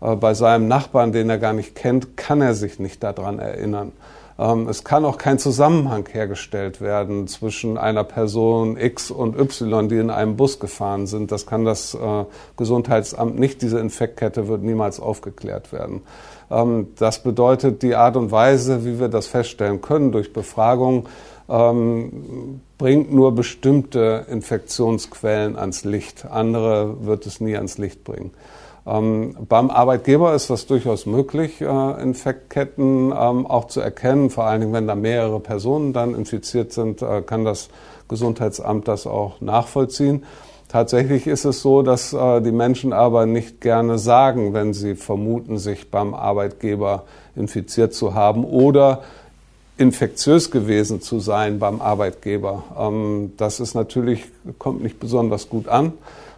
äh, 0.00 0.16
bei 0.16 0.34
seinem 0.34 0.68
Nachbarn, 0.68 1.12
den 1.12 1.30
er 1.30 1.38
gar 1.38 1.52
nicht 1.52 1.74
kennt, 1.74 2.16
kann 2.16 2.40
er 2.40 2.54
sich 2.54 2.78
nicht 2.78 3.02
daran 3.02 3.38
erinnern. 3.38 3.92
Ähm, 4.38 4.68
es 4.68 4.84
kann 4.84 5.04
auch 5.04 5.18
kein 5.18 5.38
Zusammenhang 5.38 6.08
hergestellt 6.10 6.80
werden 6.80 7.26
zwischen 7.26 7.78
einer 7.78 8.04
Person 8.04 8.76
X 8.76 9.10
und 9.10 9.38
Y, 9.38 9.88
die 9.88 9.96
in 9.96 10.10
einem 10.10 10.36
Bus 10.36 10.60
gefahren 10.60 11.06
sind. 11.06 11.32
Das 11.32 11.46
kann 11.46 11.64
das 11.64 11.94
äh, 11.94 12.24
Gesundheitsamt 12.56 13.38
nicht. 13.38 13.62
Diese 13.62 13.78
Infektkette 13.78 14.48
wird 14.48 14.62
niemals 14.62 15.00
aufgeklärt 15.00 15.72
werden. 15.72 16.02
Ähm, 16.50 16.88
das 16.98 17.22
bedeutet, 17.22 17.82
die 17.82 17.94
Art 17.94 18.16
und 18.16 18.30
Weise, 18.30 18.84
wie 18.84 19.00
wir 19.00 19.08
das 19.08 19.26
feststellen 19.26 19.80
können 19.80 20.12
durch 20.12 20.32
Befragung, 20.32 21.08
ähm, 21.48 22.60
bringt 22.78 23.12
nur 23.12 23.34
bestimmte 23.34 24.26
Infektionsquellen 24.28 25.56
ans 25.56 25.84
Licht. 25.84 26.26
Andere 26.26 27.06
wird 27.06 27.26
es 27.26 27.40
nie 27.40 27.56
ans 27.56 27.78
Licht 27.78 28.04
bringen. 28.04 28.32
Ähm, 28.86 29.36
beim 29.48 29.70
Arbeitgeber 29.70 30.34
ist 30.34 30.48
das 30.48 30.66
durchaus 30.66 31.06
möglich, 31.06 31.60
äh, 31.60 32.02
Infektketten 32.02 33.12
ähm, 33.18 33.46
auch 33.46 33.66
zu 33.66 33.80
erkennen. 33.80 34.30
Vor 34.30 34.44
allen 34.44 34.60
Dingen, 34.60 34.72
wenn 34.72 34.86
da 34.86 34.94
mehrere 34.94 35.40
Personen 35.40 35.92
dann 35.92 36.14
infiziert 36.14 36.72
sind, 36.72 37.02
äh, 37.02 37.22
kann 37.22 37.44
das 37.44 37.68
Gesundheitsamt 38.08 38.86
das 38.86 39.06
auch 39.08 39.40
nachvollziehen. 39.40 40.24
Tatsächlich 40.68 41.26
ist 41.26 41.44
es 41.44 41.62
so, 41.62 41.82
dass 41.82 42.12
äh, 42.12 42.40
die 42.40 42.52
Menschen 42.52 42.92
aber 42.92 43.26
nicht 43.26 43.60
gerne 43.60 43.98
sagen, 43.98 44.54
wenn 44.54 44.72
sie 44.72 44.94
vermuten, 44.94 45.58
sich 45.58 45.90
beim 45.90 46.14
Arbeitgeber 46.14 47.04
infiziert 47.34 47.92
zu 47.92 48.14
haben 48.14 48.44
oder 48.44 49.02
infektiös 49.78 50.50
gewesen 50.50 51.00
zu 51.00 51.18
sein 51.18 51.58
beim 51.58 51.80
Arbeitgeber. 51.80 52.62
Ähm, 52.78 53.32
das 53.36 53.58
ist 53.58 53.74
natürlich, 53.74 54.26
kommt 54.58 54.80
nicht 54.80 55.00
besonders 55.00 55.48
gut 55.48 55.66
an 55.66 55.92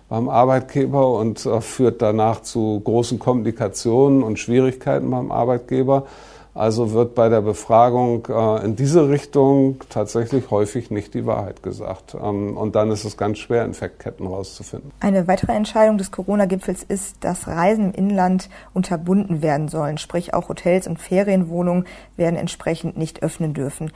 beim 0.08 0.28
Arbeitgeber 0.28 1.12
und 1.12 1.44
äh, 1.44 1.60
führt 1.60 2.02
danach 2.02 2.42
zu 2.42 2.80
großen 2.80 3.18
Komplikationen 3.18 4.22
und 4.22 4.38
Schwierigkeiten 4.38 5.10
beim 5.10 5.30
Arbeitgeber. 5.30 6.06
Also 6.54 6.92
wird 6.92 7.14
bei 7.14 7.28
der 7.28 7.40
Befragung 7.40 8.26
äh, 8.28 8.64
in 8.64 8.74
diese 8.74 9.08
Richtung 9.08 9.76
tatsächlich 9.90 10.50
häufig 10.50 10.90
nicht 10.90 11.14
die 11.14 11.24
Wahrheit 11.24 11.62
gesagt. 11.62 12.16
Ähm, 12.20 12.56
und 12.56 12.74
dann 12.74 12.90
ist 12.90 13.04
es 13.04 13.16
ganz 13.16 13.38
schwer, 13.38 13.64
Infektketten 13.64 14.26
rauszufinden. 14.26 14.90
Eine 14.98 15.28
weitere 15.28 15.52
Entscheidung 15.52 15.98
des 15.98 16.10
Corona-Gipfels 16.10 16.82
ist, 16.82 17.18
dass 17.20 17.46
Reisen 17.46 17.92
im 17.92 18.08
Inland 18.08 18.48
unterbunden 18.74 19.40
werden 19.40 19.68
sollen. 19.68 19.98
Sprich, 19.98 20.34
auch 20.34 20.48
Hotels 20.48 20.88
und 20.88 20.98
Ferienwohnungen 20.98 21.86
werden 22.16 22.34
entsprechend 22.34 22.96
nicht 22.96 23.22
öffnen 23.22 23.54
dürfen. 23.54 23.92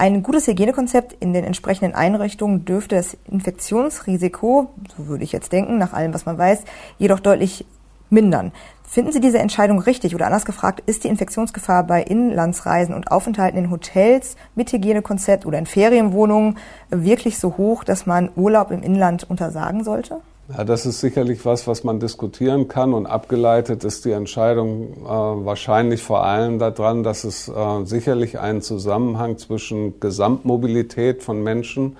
Ein 0.00 0.22
gutes 0.22 0.46
Hygienekonzept 0.46 1.16
in 1.18 1.32
den 1.32 1.42
entsprechenden 1.42 1.92
Einrichtungen 1.92 2.64
dürfte 2.64 2.94
das 2.94 3.16
Infektionsrisiko, 3.28 4.70
so 4.96 5.08
würde 5.08 5.24
ich 5.24 5.32
jetzt 5.32 5.50
denken, 5.50 5.76
nach 5.76 5.92
allem, 5.92 6.14
was 6.14 6.24
man 6.24 6.38
weiß, 6.38 6.62
jedoch 6.98 7.18
deutlich 7.18 7.66
mindern. 8.08 8.52
Finden 8.84 9.10
Sie 9.10 9.18
diese 9.18 9.40
Entscheidung 9.40 9.80
richtig 9.80 10.14
oder 10.14 10.26
anders 10.26 10.44
gefragt, 10.44 10.84
ist 10.86 11.02
die 11.02 11.08
Infektionsgefahr 11.08 11.82
bei 11.82 12.00
Inlandsreisen 12.00 12.94
und 12.94 13.10
Aufenthalten 13.10 13.58
in 13.58 13.72
Hotels 13.72 14.36
mit 14.54 14.72
Hygienekonzept 14.72 15.44
oder 15.46 15.58
in 15.58 15.66
Ferienwohnungen 15.66 16.58
wirklich 16.90 17.36
so 17.38 17.56
hoch, 17.56 17.82
dass 17.82 18.06
man 18.06 18.30
Urlaub 18.36 18.70
im 18.70 18.84
Inland 18.84 19.28
untersagen 19.28 19.82
sollte? 19.82 20.20
Ja, 20.50 20.64
das 20.64 20.86
ist 20.86 21.00
sicherlich 21.00 21.44
was, 21.44 21.66
was 21.66 21.84
man 21.84 22.00
diskutieren 22.00 22.68
kann 22.68 22.94
und 22.94 23.04
abgeleitet 23.04 23.84
ist 23.84 24.06
die 24.06 24.12
Entscheidung 24.12 24.94
äh, 25.04 25.06
wahrscheinlich 25.06 26.02
vor 26.02 26.24
allem 26.24 26.58
daran, 26.58 27.02
dass 27.02 27.24
es 27.24 27.48
äh, 27.48 27.84
sicherlich 27.84 28.38
einen 28.38 28.62
Zusammenhang 28.62 29.36
zwischen 29.36 30.00
Gesamtmobilität 30.00 31.22
von 31.22 31.42
Menschen 31.42 31.98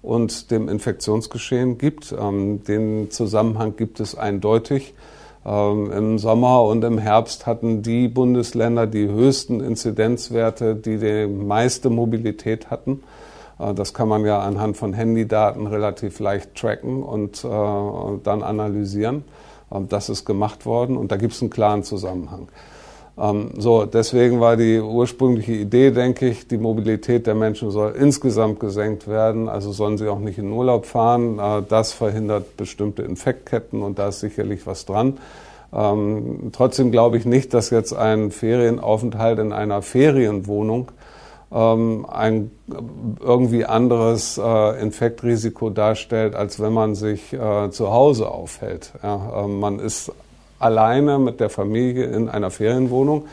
und 0.00 0.52
dem 0.52 0.68
Infektionsgeschehen 0.68 1.76
gibt. 1.76 2.14
Ähm, 2.16 2.62
den 2.62 3.10
Zusammenhang 3.10 3.74
gibt 3.76 3.98
es 3.98 4.14
eindeutig. 4.14 4.94
Ähm, 5.44 5.90
Im 5.90 6.18
Sommer 6.20 6.62
und 6.62 6.84
im 6.84 6.98
Herbst 6.98 7.46
hatten 7.46 7.82
die 7.82 8.06
Bundesländer 8.06 8.86
die 8.86 9.08
höchsten 9.08 9.60
Inzidenzwerte, 9.60 10.76
die 10.76 10.98
die 10.98 11.26
meiste 11.26 11.90
Mobilität 11.90 12.70
hatten. 12.70 13.02
Äh, 13.58 13.74
das 13.74 13.94
kann 13.94 14.08
man 14.08 14.24
ja 14.24 14.40
anhand 14.40 14.76
von 14.76 14.92
Handydaten 14.92 15.66
relativ 15.66 16.20
leicht 16.20 16.54
tracken 16.54 17.02
und 17.02 17.44
äh, 17.44 17.48
dann 18.22 18.42
analysieren. 18.42 19.24
Ähm, 19.72 19.88
das 19.88 20.08
ist 20.08 20.24
gemacht 20.24 20.66
worden 20.66 20.96
und 20.96 21.12
da 21.12 21.16
gibt 21.16 21.34
es 21.34 21.42
einen 21.42 21.50
klaren 21.50 21.82
Zusammenhang. 21.82 22.48
Ähm, 23.18 23.50
so, 23.58 23.84
deswegen 23.84 24.40
war 24.40 24.56
die 24.56 24.80
ursprüngliche 24.80 25.52
Idee, 25.52 25.90
denke 25.90 26.28
ich, 26.28 26.46
die 26.46 26.58
Mobilität 26.58 27.26
der 27.26 27.34
Menschen 27.34 27.70
soll 27.70 27.94
insgesamt 27.98 28.60
gesenkt 28.60 29.08
werden. 29.08 29.48
Also 29.48 29.72
sollen 29.72 29.98
sie 29.98 30.08
auch 30.08 30.20
nicht 30.20 30.38
in 30.38 30.50
Urlaub 30.52 30.86
fahren. 30.86 31.38
Äh, 31.38 31.62
das 31.68 31.92
verhindert 31.92 32.56
bestimmte 32.56 33.02
Infektketten 33.02 33.82
und 33.82 33.98
da 33.98 34.08
ist 34.08 34.20
sicherlich 34.20 34.66
was 34.66 34.86
dran. 34.86 35.18
Ähm, 35.72 36.50
trotzdem 36.52 36.90
glaube 36.90 37.18
ich 37.18 37.26
nicht, 37.26 37.52
dass 37.52 37.70
jetzt 37.70 37.92
ein 37.92 38.30
Ferienaufenthalt 38.30 39.38
in 39.38 39.52
einer 39.52 39.82
Ferienwohnung 39.82 40.92
ein 41.50 42.50
irgendwie 43.20 43.64
anderes 43.64 44.36
äh, 44.36 44.82
Infektrisiko 44.82 45.70
darstellt, 45.70 46.34
als 46.34 46.60
wenn 46.60 46.74
man 46.74 46.94
sich 46.94 47.32
äh, 47.32 47.70
zu 47.70 47.90
Hause 47.90 48.30
aufhält. 48.30 48.92
Ja, 49.02 49.44
äh, 49.44 49.48
man 49.48 49.78
ist 49.78 50.12
alleine 50.58 51.18
mit 51.18 51.40
der 51.40 51.48
Familie 51.48 52.04
in 52.04 52.28
einer 52.28 52.50
Ferienwohnung, 52.50 53.24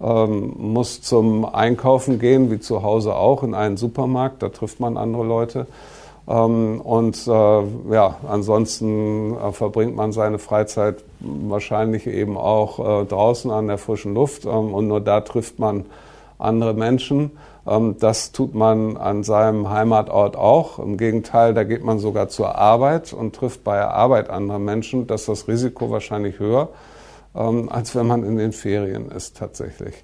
ähm, 0.00 0.54
muss 0.58 1.02
zum 1.02 1.44
Einkaufen 1.44 2.18
gehen, 2.18 2.50
wie 2.50 2.58
zu 2.58 2.82
Hause 2.82 3.14
auch, 3.14 3.44
in 3.44 3.54
einen 3.54 3.76
Supermarkt, 3.76 4.42
da 4.42 4.48
trifft 4.48 4.80
man 4.80 4.96
andere 4.96 5.24
Leute. 5.24 5.66
Ähm, 6.26 6.80
und 6.80 7.24
äh, 7.28 7.30
ja, 7.92 8.16
ansonsten 8.28 9.36
verbringt 9.52 9.94
man 9.94 10.10
seine 10.10 10.40
Freizeit 10.40 11.04
wahrscheinlich 11.20 12.08
eben 12.08 12.36
auch 12.36 13.06
draußen 13.06 13.50
an 13.52 13.68
der 13.68 13.78
frischen 13.78 14.14
Luft 14.14 14.44
ähm, 14.44 14.74
und 14.74 14.88
nur 14.88 15.00
da 15.00 15.20
trifft 15.20 15.60
man 15.60 15.84
andere 16.40 16.74
Menschen. 16.74 17.30
Ähm, 17.66 17.96
das 17.98 18.32
tut 18.32 18.54
man 18.54 18.96
an 18.96 19.22
seinem 19.22 19.70
Heimatort 19.70 20.36
auch. 20.36 20.78
Im 20.78 20.96
Gegenteil, 20.96 21.54
da 21.54 21.64
geht 21.64 21.84
man 21.84 21.98
sogar 21.98 22.28
zur 22.28 22.56
Arbeit 22.56 23.12
und 23.12 23.34
trifft 23.34 23.64
bei 23.64 23.76
der 23.76 23.92
Arbeit 23.94 24.30
andere 24.30 24.58
Menschen. 24.58 25.06
Das 25.06 25.22
ist 25.22 25.28
das 25.28 25.48
Risiko 25.48 25.90
wahrscheinlich 25.90 26.38
höher, 26.38 26.68
als 27.32 27.94
wenn 27.94 28.08
man 28.08 28.24
in 28.24 28.36
den 28.36 28.52
Ferien 28.52 29.08
ist 29.10 29.36
tatsächlich. 29.36 29.94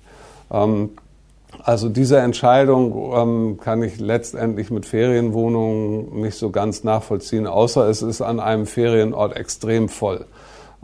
Also 1.63 1.89
diese 1.89 2.19
Entscheidung 2.19 3.13
ähm, 3.15 3.59
kann 3.61 3.83
ich 3.83 3.99
letztendlich 3.99 4.71
mit 4.71 4.87
Ferienwohnungen 4.87 6.21
nicht 6.21 6.37
so 6.37 6.51
ganz 6.51 6.85
nachvollziehen, 6.85 7.47
außer 7.47 7.89
es 7.89 8.03
ist 8.03 8.21
an 8.21 8.41
einem 8.41 8.67
Ferienort 8.67 9.37
extrem 9.37 9.89
voll, 9.89 10.27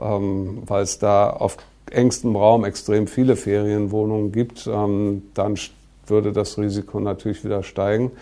ähm, 0.01 0.63
weil 0.67 0.83
es 0.83 0.99
da 0.99 1.31
auf 1.31 1.57
engstem 1.91 2.37
Raum 2.37 2.65
extrem 2.65 3.07
viele 3.07 3.37
Ferienwohnungen 3.37 4.33
gibt. 4.33 4.67
Ähm, 4.67 5.25
dann 5.35 5.57
würde 6.07 6.33
das 6.33 6.59
Risiko 6.59 7.01
natürlich 7.01 7.45
wieder 7.45 7.63
steigen. 7.63 8.13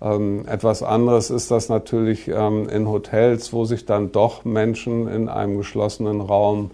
Ähm, 0.00 0.44
etwas 0.46 0.82
anderes 0.82 1.30
ist 1.30 1.50
das 1.50 1.68
natürlich 1.68 2.28
ähm, 2.28 2.68
in 2.68 2.88
Hotels, 2.88 3.52
wo 3.52 3.64
sich 3.64 3.84
dann 3.84 4.12
doch 4.12 4.44
Menschen 4.44 5.08
in 5.08 5.28
einem 5.28 5.58
geschlossenen 5.58 6.20
Raum 6.20 6.70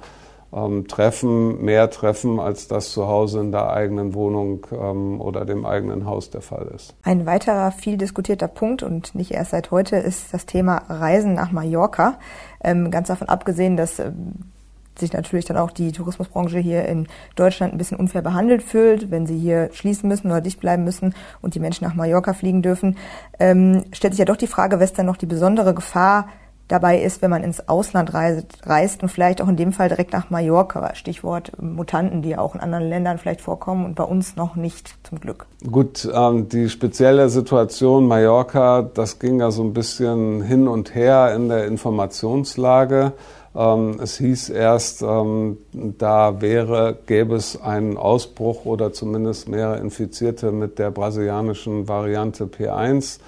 ähm, 0.54 0.86
treffen, 0.86 1.64
mehr 1.64 1.90
treffen, 1.90 2.38
als 2.38 2.68
das 2.68 2.92
zu 2.92 3.08
Hause 3.08 3.40
in 3.40 3.50
der 3.50 3.70
eigenen 3.70 4.14
Wohnung 4.14 4.66
ähm, 4.72 5.20
oder 5.20 5.44
dem 5.44 5.64
eigenen 5.64 6.06
Haus 6.06 6.30
der 6.30 6.42
Fall 6.42 6.70
ist. 6.74 6.94
Ein 7.02 7.26
weiterer 7.26 7.72
viel 7.72 7.96
diskutierter 7.96 8.48
Punkt 8.48 8.82
und 8.82 9.14
nicht 9.14 9.32
erst 9.32 9.50
seit 9.50 9.70
heute 9.70 9.96
ist 9.96 10.32
das 10.32 10.46
Thema 10.46 10.82
Reisen 10.88 11.34
nach 11.34 11.50
Mallorca. 11.50 12.18
Ähm, 12.62 12.90
ganz 12.90 13.08
davon 13.08 13.28
abgesehen, 13.28 13.76
dass 13.76 13.98
ähm, 13.98 14.52
sich 14.98 15.12
natürlich 15.12 15.44
dann 15.44 15.56
auch 15.56 15.70
die 15.70 15.92
Tourismusbranche 15.92 16.58
hier 16.58 16.86
in 16.86 17.06
Deutschland 17.36 17.72
ein 17.72 17.78
bisschen 17.78 17.98
unfair 17.98 18.22
behandelt 18.22 18.62
fühlt, 18.62 19.10
wenn 19.10 19.26
sie 19.26 19.38
hier 19.38 19.70
schließen 19.72 20.08
müssen 20.08 20.28
oder 20.28 20.40
dicht 20.40 20.60
bleiben 20.60 20.84
müssen 20.84 21.14
und 21.42 21.54
die 21.54 21.60
Menschen 21.60 21.84
nach 21.84 21.94
Mallorca 21.94 22.32
fliegen 22.32 22.62
dürfen, 22.62 22.96
ähm, 23.38 23.84
stellt 23.92 24.14
sich 24.14 24.20
ja 24.20 24.24
doch 24.24 24.36
die 24.36 24.46
Frage, 24.46 24.80
was 24.80 24.92
dann 24.92 25.06
noch 25.06 25.16
die 25.16 25.26
besondere 25.26 25.74
Gefahr 25.74 26.28
dabei 26.68 27.00
ist, 27.02 27.20
wenn 27.20 27.30
man 27.30 27.44
ins 27.44 27.68
Ausland 27.68 28.14
reist, 28.14 28.46
reist 28.66 29.02
und 29.02 29.08
vielleicht 29.10 29.42
auch 29.42 29.48
in 29.48 29.56
dem 29.56 29.72
Fall 29.72 29.88
direkt 29.88 30.12
nach 30.12 30.30
Mallorca. 30.30 30.94
Stichwort 30.94 31.52
Mutanten, 31.60 32.22
die 32.22 32.36
auch 32.36 32.54
in 32.54 32.60
anderen 32.60 32.88
Ländern 32.88 33.18
vielleicht 33.18 33.40
vorkommen 33.40 33.84
und 33.84 33.94
bei 33.94 34.04
uns 34.04 34.36
noch 34.36 34.56
nicht 34.56 34.94
zum 35.06 35.20
Glück. 35.20 35.46
Gut, 35.70 36.08
ähm, 36.12 36.48
die 36.48 36.68
spezielle 36.70 37.28
Situation 37.28 38.06
Mallorca, 38.06 38.82
das 38.82 39.18
ging 39.18 39.40
ja 39.40 39.50
so 39.50 39.62
ein 39.62 39.74
bisschen 39.74 40.42
hin 40.42 40.66
und 40.66 40.94
her 40.94 41.34
in 41.34 41.48
der 41.48 41.66
Informationslage. 41.66 43.12
Ähm, 43.56 44.00
es 44.02 44.18
hieß 44.18 44.50
erst, 44.50 45.02
ähm, 45.02 45.58
da 45.72 46.40
wäre, 46.40 46.98
gäbe 47.06 47.36
es 47.36 47.60
einen 47.60 47.96
Ausbruch 47.96 48.64
oder 48.64 48.92
zumindest 48.92 49.48
mehrere 49.48 49.78
Infizierte 49.78 50.50
mit 50.50 50.78
der 50.78 50.90
brasilianischen 50.90 51.86
Variante 51.86 52.46
P1. 52.46 53.20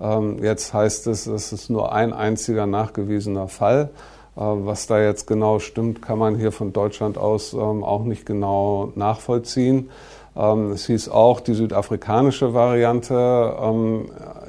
Ähm, 0.00 0.42
jetzt 0.42 0.72
heißt 0.72 1.06
es, 1.08 1.26
es 1.26 1.52
ist 1.52 1.68
nur 1.68 1.92
ein 1.92 2.14
einziger 2.14 2.66
nachgewiesener 2.66 3.48
Fall. 3.48 3.90
Äh, 4.36 4.40
was 4.40 4.86
da 4.86 5.00
jetzt 5.00 5.26
genau 5.26 5.58
stimmt, 5.58 6.00
kann 6.00 6.18
man 6.18 6.36
hier 6.36 6.50
von 6.50 6.72
Deutschland 6.72 7.18
aus 7.18 7.52
ähm, 7.52 7.84
auch 7.84 8.04
nicht 8.04 8.24
genau 8.24 8.90
nachvollziehen. 8.94 9.90
Ähm, 10.34 10.72
es 10.72 10.86
hieß 10.86 11.10
auch, 11.10 11.40
die 11.40 11.54
südafrikanische 11.54 12.54
Variante 12.54 13.54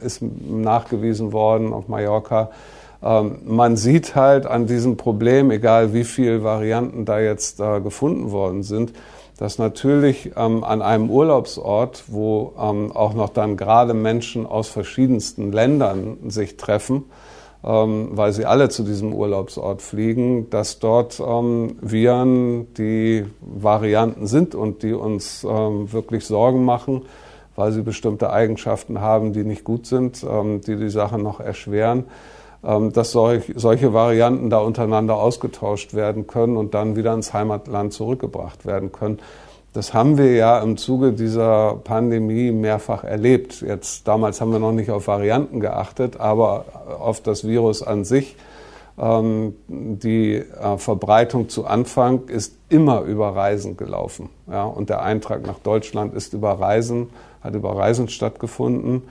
ist 0.01 0.21
nachgewiesen 0.21 1.33
worden 1.33 1.73
auf 1.73 1.89
Mallorca. 1.89 2.51
Man 3.01 3.77
sieht 3.77 4.15
halt 4.15 4.47
an 4.47 4.65
diesem 4.67 4.97
Problem, 4.97 5.51
egal 5.51 5.93
wie 5.93 6.03
viele 6.03 6.43
Varianten 6.43 7.05
da 7.05 7.19
jetzt 7.19 7.59
äh, 7.59 7.79
gefunden 7.81 8.31
worden 8.31 8.63
sind, 8.63 8.93
dass 9.37 9.57
natürlich 9.57 10.31
ähm, 10.37 10.63
an 10.63 10.81
einem 10.81 11.09
Urlaubsort, 11.09 12.05
wo 12.07 12.53
ähm, 12.59 12.91
auch 12.91 13.13
noch 13.13 13.29
dann 13.29 13.57
gerade 13.57 13.93
Menschen 13.93 14.45
aus 14.45 14.69
verschiedensten 14.69 15.51
Ländern 15.51 16.17
sich 16.29 16.57
treffen, 16.57 17.05
ähm, 17.63 18.09
weil 18.11 18.31
sie 18.31 18.45
alle 18.45 18.69
zu 18.69 18.83
diesem 18.83 19.13
Urlaubsort 19.13 19.81
fliegen, 19.81 20.49
dass 20.49 20.79
dort 20.79 21.19
ähm, 21.19 21.77
Viren 21.81 22.73
die 22.75 23.25
Varianten 23.41 24.27
sind 24.27 24.55
und 24.55 24.83
die 24.83 24.93
uns 24.93 25.43
ähm, 25.43 25.91
wirklich 25.91 26.25
Sorgen 26.25 26.63
machen, 26.63 27.03
weil 27.57 27.71
sie 27.73 27.81
bestimmte 27.81 28.31
Eigenschaften 28.31 29.01
haben, 29.01 29.33
die 29.33 29.43
nicht 29.43 29.65
gut 29.65 29.85
sind, 29.85 30.25
ähm, 30.29 30.61
die 30.61 30.77
die 30.77 30.89
Sache 30.89 31.17
noch 31.17 31.41
erschweren, 31.41 31.99
ähm, 31.99 32.05
dass 32.61 33.11
solch, 33.11 33.53
solche 33.55 33.93
Varianten 33.93 34.49
da 34.49 34.57
untereinander 34.59 35.15
ausgetauscht 35.17 35.93
werden 35.93 36.25
können 36.25 36.57
und 36.57 36.73
dann 36.73 36.95
wieder 36.95 37.13
ins 37.13 37.33
Heimatland 37.33 37.93
zurückgebracht 37.93 38.65
werden 38.65 38.91
können. 38.91 39.19
Das 39.75 39.93
haben 39.93 40.17
wir 40.17 40.33
ja 40.33 40.59
im 40.59 40.77
Zuge 40.77 41.11
dieser 41.11 41.75
Pandemie 41.83 42.51
mehrfach 42.51 43.03
erlebt. 43.03 43.59
Jetzt 43.59 44.07
damals 44.07 44.39
haben 44.39 44.53
wir 44.53 44.59
noch 44.59 44.71
nicht 44.71 44.89
auf 44.89 45.07
Varianten 45.07 45.59
geachtet, 45.59 46.17
aber 46.17 46.63
auf 46.97 47.19
das 47.19 47.45
Virus 47.45 47.83
an 47.83 48.05
sich. 48.05 48.37
Ähm, 48.97 49.55
die 49.67 50.35
äh, 50.35 50.77
Verbreitung 50.77 51.49
zu 51.49 51.65
Anfang 51.65 52.27
ist 52.27 52.55
immer 52.69 53.01
über 53.01 53.35
Reisen 53.35 53.75
gelaufen. 53.75 54.29
Ja, 54.49 54.63
und 54.63 54.89
der 54.89 55.01
Eintrag 55.01 55.45
nach 55.45 55.59
Deutschland 55.59 56.13
ist 56.13 56.33
über 56.33 56.51
Reisen, 56.53 57.09
hat 57.43 57.53
über 57.53 57.75
Reisen 57.75 58.07
stattgefunden 58.07 58.93
ähm, 58.93 59.01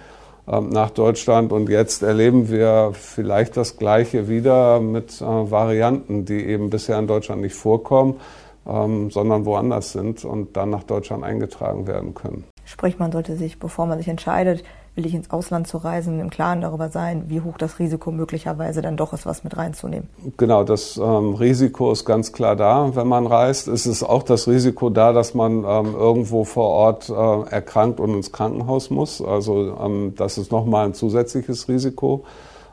nach 0.47 0.91
Deutschland. 0.91 1.53
Und 1.53 1.69
jetzt 1.69 2.03
erleben 2.03 2.51
wir 2.51 2.91
vielleicht 2.93 3.57
das 3.57 3.77
Gleiche 3.77 4.29
wieder 4.29 4.81
mit 4.81 5.21
äh, 5.21 5.25
Varianten, 5.25 6.25
die 6.25 6.45
eben 6.45 6.71
bisher 6.71 6.99
in 6.99 7.07
Deutschland 7.07 7.43
nicht 7.43 7.55
vorkommen 7.55 8.21
ähm, 8.67 9.11
sondern 9.11 9.45
woanders 9.45 9.93
sind 9.93 10.25
und 10.25 10.57
dann 10.57 10.71
nach 10.71 10.85
Deutschland 10.85 11.25
eingetragen 11.25 11.87
werden 11.87 12.15
können. 12.15 12.45
Sprich, 12.65 12.99
man 12.99 13.13
sollte 13.13 13.37
sich, 13.37 13.59
bevor 13.59 13.87
man 13.87 13.99
sich 13.99 14.09
entscheidet, 14.09 14.65
will 14.95 15.07
ich 15.07 15.15
ins 15.15 15.31
Ausland 15.31 15.67
zu 15.67 15.79
reisen, 15.79 16.21
im 16.21 16.31
Klaren 16.31 16.61
darüber 16.61 16.89
sein, 16.89 17.25
wie 17.29 17.41
hoch 17.41 17.59
das 17.59 17.79
Risiko 17.79 18.13
möglicherweise 18.13 18.81
dann 18.81 18.97
doch 18.97 19.13
ist, 19.13 19.27
was 19.27 19.43
mit 19.43 19.57
reinzunehmen. 19.57 20.09
Genau, 20.37 20.63
das 20.63 20.97
ähm, 20.97 21.35
Risiko 21.35 21.91
ist 21.91 22.05
ganz 22.05 22.33
klar 22.33 22.55
da, 22.55 22.95
wenn 22.95 23.09
man 23.09 23.27
reist. 23.27 23.67
Es 23.67 23.87
ist 23.87 24.05
auch 24.05 24.23
das 24.23 24.47
Risiko 24.47 24.91
da, 24.91 25.13
dass 25.13 25.35
man 25.35 25.65
ähm, 25.65 25.95
irgendwo 25.95 26.45
vor 26.45 26.69
Ort 26.69 27.09
äh, 27.09 27.51
erkrankt 27.51 27.99
und 27.99 28.15
ins 28.15 28.31
Krankenhaus 28.31 28.91
muss. 28.91 29.21
Also 29.21 29.77
ähm, 29.81 30.15
das 30.17 30.39
ist 30.39 30.53
nochmal 30.53 30.87
ein 30.87 30.95
zusätzliches 30.95 31.69
Risiko, 31.69 32.25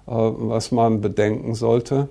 äh, 0.07 0.11
was 0.11 0.71
man 0.71 1.01
bedenken 1.01 1.55
sollte. 1.55 2.07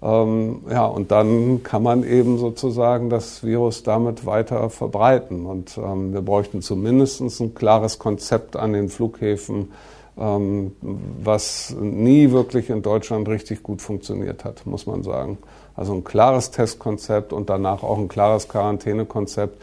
Ähm, 0.00 0.60
ja, 0.70 0.86
und 0.86 1.10
dann 1.10 1.62
kann 1.64 1.82
man 1.82 2.04
eben 2.04 2.38
sozusagen 2.38 3.10
das 3.10 3.42
Virus 3.42 3.82
damit 3.82 4.26
weiter 4.26 4.70
verbreiten. 4.70 5.44
Und 5.44 5.76
ähm, 5.76 6.12
wir 6.12 6.22
bräuchten 6.22 6.62
zumindest 6.62 7.20
ein 7.20 7.54
klares 7.54 7.98
Konzept 7.98 8.56
an 8.56 8.72
den 8.72 8.88
Flughäfen, 8.90 9.72
ähm, 10.16 10.72
was 10.80 11.74
nie 11.80 12.30
wirklich 12.30 12.70
in 12.70 12.82
Deutschland 12.82 13.28
richtig 13.28 13.62
gut 13.62 13.82
funktioniert 13.82 14.44
hat, 14.44 14.66
muss 14.66 14.86
man 14.86 15.02
sagen. 15.02 15.38
Also 15.74 15.94
ein 15.94 16.04
klares 16.04 16.50
Testkonzept 16.52 17.32
und 17.32 17.50
danach 17.50 17.82
auch 17.82 17.98
ein 17.98 18.08
klares 18.08 18.48
Quarantänekonzept, 18.48 19.60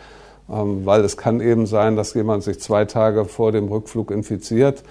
ähm, 0.50 0.86
weil 0.86 1.04
es 1.06 1.16
kann 1.16 1.40
eben 1.40 1.66
sein, 1.66 1.96
dass 1.96 2.14
jemand 2.14 2.44
sich 2.44 2.60
zwei 2.60 2.84
Tage 2.84 3.24
vor 3.24 3.54
dem 3.54 3.70
Rückflug 3.70 4.12
infiziert 4.12 4.84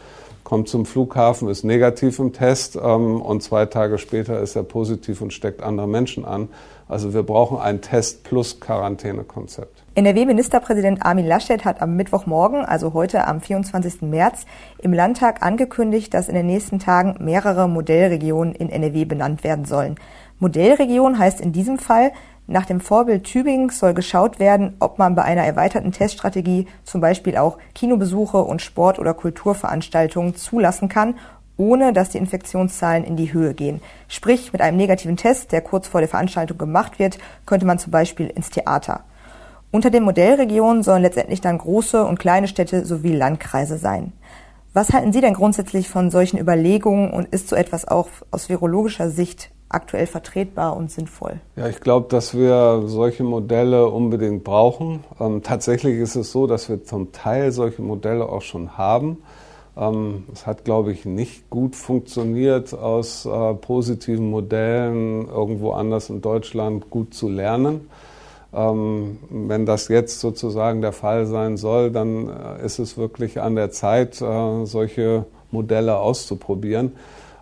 kommt 0.44 0.68
zum 0.68 0.86
Flughafen, 0.86 1.48
ist 1.48 1.64
negativ 1.64 2.18
im 2.18 2.32
Test 2.32 2.76
ähm, 2.76 3.20
und 3.20 3.42
zwei 3.42 3.66
Tage 3.66 3.98
später 3.98 4.40
ist 4.40 4.54
er 4.54 4.62
positiv 4.62 5.20
und 5.20 5.32
steckt 5.32 5.62
andere 5.62 5.88
Menschen 5.88 6.24
an. 6.24 6.48
Also 6.86 7.14
wir 7.14 7.22
brauchen 7.22 7.58
ein 7.58 7.80
Test 7.80 8.24
plus 8.24 8.60
Quarantänekonzept. 8.60 9.82
NRW-Ministerpräsident 9.94 11.04
Armin 11.04 11.26
Laschet 11.26 11.64
hat 11.64 11.80
am 11.80 11.96
Mittwochmorgen, 11.96 12.64
also 12.64 12.92
heute 12.92 13.26
am 13.26 13.40
24. 13.40 14.02
März, 14.02 14.44
im 14.78 14.92
Landtag 14.92 15.42
angekündigt, 15.42 16.12
dass 16.12 16.28
in 16.28 16.34
den 16.34 16.46
nächsten 16.46 16.78
Tagen 16.78 17.16
mehrere 17.24 17.68
Modellregionen 17.68 18.54
in 18.54 18.68
NRW 18.68 19.06
benannt 19.06 19.44
werden 19.44 19.64
sollen. 19.64 19.96
Modellregion 20.40 21.18
heißt 21.18 21.40
in 21.40 21.52
diesem 21.52 21.78
Fall, 21.78 22.12
nach 22.46 22.66
dem 22.66 22.80
Vorbild 22.80 23.24
Tübingens 23.24 23.78
soll 23.78 23.94
geschaut 23.94 24.38
werden, 24.38 24.74
ob 24.78 24.98
man 24.98 25.14
bei 25.14 25.22
einer 25.22 25.44
erweiterten 25.44 25.92
Teststrategie 25.92 26.66
zum 26.84 27.00
Beispiel 27.00 27.38
auch 27.38 27.56
Kinobesuche 27.74 28.38
und 28.38 28.60
Sport- 28.60 28.98
oder 28.98 29.14
Kulturveranstaltungen 29.14 30.36
zulassen 30.36 30.90
kann, 30.90 31.14
ohne 31.56 31.92
dass 31.92 32.10
die 32.10 32.18
Infektionszahlen 32.18 33.04
in 33.04 33.16
die 33.16 33.32
Höhe 33.32 33.54
gehen. 33.54 33.80
Sprich, 34.08 34.52
mit 34.52 34.60
einem 34.60 34.76
negativen 34.76 35.16
Test, 35.16 35.52
der 35.52 35.62
kurz 35.62 35.88
vor 35.88 36.00
der 36.00 36.08
Veranstaltung 36.08 36.58
gemacht 36.58 36.98
wird, 36.98 37.18
könnte 37.46 37.64
man 37.64 37.78
zum 37.78 37.92
Beispiel 37.92 38.26
ins 38.26 38.50
Theater. 38.50 39.04
Unter 39.70 39.90
den 39.90 40.02
Modellregionen 40.02 40.82
sollen 40.82 41.02
letztendlich 41.02 41.40
dann 41.40 41.58
große 41.58 42.04
und 42.04 42.18
kleine 42.18 42.48
Städte 42.48 42.84
sowie 42.84 43.14
Landkreise 43.14 43.78
sein. 43.78 44.12
Was 44.72 44.92
halten 44.92 45.12
Sie 45.12 45.20
denn 45.20 45.34
grundsätzlich 45.34 45.88
von 45.88 46.10
solchen 46.10 46.38
Überlegungen 46.38 47.10
und 47.10 47.28
ist 47.28 47.48
so 47.48 47.56
etwas 47.56 47.86
auch 47.86 48.08
aus 48.30 48.48
virologischer 48.48 49.08
Sicht 49.08 49.50
aktuell 49.68 50.06
vertretbar 50.06 50.76
und 50.76 50.90
sinnvoll? 50.90 51.40
Ja, 51.56 51.68
ich 51.68 51.80
glaube, 51.80 52.08
dass 52.08 52.34
wir 52.34 52.82
solche 52.86 53.24
Modelle 53.24 53.88
unbedingt 53.88 54.44
brauchen. 54.44 55.04
Ähm, 55.20 55.42
tatsächlich 55.42 55.98
ist 55.98 56.16
es 56.16 56.32
so, 56.32 56.46
dass 56.46 56.68
wir 56.68 56.84
zum 56.84 57.12
Teil 57.12 57.52
solche 57.52 57.82
Modelle 57.82 58.28
auch 58.28 58.42
schon 58.42 58.76
haben. 58.78 59.18
Ähm, 59.76 60.24
es 60.32 60.46
hat, 60.46 60.64
glaube 60.64 60.92
ich, 60.92 61.04
nicht 61.04 61.50
gut 61.50 61.74
funktioniert, 61.74 62.72
aus 62.74 63.26
äh, 63.26 63.54
positiven 63.54 64.30
Modellen 64.30 65.28
irgendwo 65.28 65.72
anders 65.72 66.10
in 66.10 66.20
Deutschland 66.20 66.90
gut 66.90 67.14
zu 67.14 67.28
lernen. 67.28 67.88
Ähm, 68.52 69.18
wenn 69.30 69.66
das 69.66 69.88
jetzt 69.88 70.20
sozusagen 70.20 70.80
der 70.80 70.92
Fall 70.92 71.26
sein 71.26 71.56
soll, 71.56 71.90
dann 71.90 72.28
äh, 72.28 72.64
ist 72.64 72.78
es 72.78 72.96
wirklich 72.96 73.40
an 73.40 73.56
der 73.56 73.72
Zeit, 73.72 74.20
äh, 74.20 74.64
solche 74.64 75.24
Modelle 75.50 75.96
auszuprobieren. 75.96 76.92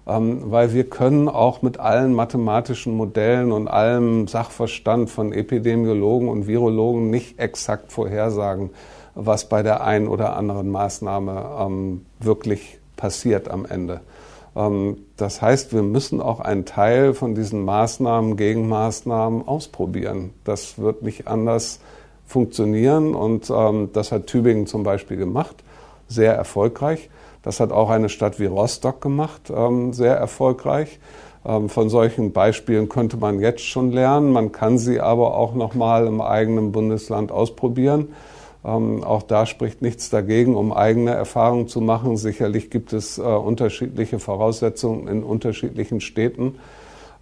Ähm, 0.07 0.51
weil 0.51 0.73
wir 0.73 0.85
können 0.91 1.29
auch 1.29 1.63
mit 1.63 1.79
allen 1.79 2.13
mathematischen 2.13 2.97
Modellen 2.97 3.53
und 3.53 3.69
allem 3.69 4.27
Sachverstand 4.27 5.11
von 5.11 5.33
Epidemiologen 5.33 6.29
und 6.29 6.49
Virologen 6.49 7.11
nicht 7.11 7.39
exakt 7.39 7.93
vorhersagen, 7.93 8.71
was 9.15 9.49
bei 9.49 9.63
der 9.63 9.85
einen 9.85 10.09
oder 10.09 10.37
anderen 10.37 10.71
Maßnahme 10.71 11.45
ähm, 11.61 12.07
wirklich 12.19 12.81
passiert 12.97 13.49
am 13.49 13.65
Ende. 13.65 14.01
Ähm, 14.57 14.97
das 15.17 15.41
heißt, 15.41 15.73
wir 15.73 15.83
müssen 15.83 16.21
auch 16.21 16.41
einen 16.41 16.65
Teil 16.65 17.15
von 17.15 17.37
diesen 17.37 17.65
Maßnahmen, 17.65 18.37
Gegenmaßnahmen 18.37 19.47
ausprobieren. 19.47 20.31
Das 20.43 20.79
wird 20.79 21.03
nicht 21.03 21.29
anders 21.29 21.79
funktionieren 22.27 23.15
und 23.15 23.51
das 23.51 24.11
hat 24.11 24.27
Tübingen 24.27 24.67
zum 24.67 24.85
Beispiel 24.85 25.19
gemacht, 25.19 25.57
sehr 26.09 26.35
erfolgreich. 26.35 27.11
Das 27.43 27.61
hat 27.61 27.73
auch 27.73 27.91
eine 27.91 28.09
Stadt 28.09 28.39
wie 28.39 28.47
Rostock 28.47 29.01
gemacht, 29.01 29.53
ähm, 29.55 29.93
sehr 29.93 30.17
erfolgreich. 30.17 31.01
Ähm, 31.45 31.69
von 31.69 31.89
solchen 31.89 32.33
Beispielen 32.33 32.89
könnte 32.89 33.17
man 33.17 33.41
jetzt 33.41 33.65
schon 33.65 33.91
lernen. 33.91 34.33
Man 34.33 34.53
kann 34.53 34.79
sie 34.79 35.01
aber 35.01 35.37
auch 35.37 35.55
noch 35.55 35.75
mal 35.75 36.07
im 36.07 36.21
eigenen 36.21 36.73
Bundesland 36.73 37.33
ausprobieren. 37.33 38.09
Ähm, 38.65 39.03
auch 39.03 39.23
da 39.23 39.47
spricht 39.47 39.83
nichts 39.83 40.09
dagegen, 40.11 40.55
um 40.55 40.73
eigene 40.73 41.11
Erfahrungen 41.11 41.67
zu 41.67 41.81
machen. 41.81 42.17
Sicherlich 42.17 42.71
gibt 42.71 42.93
es 42.93 43.19
äh, 43.19 43.23
unterschiedliche 43.23 44.21
Voraussetzungen 44.21 45.09
in 45.09 45.25
unterschiedlichen 45.25 46.01
Städten, 46.01 46.61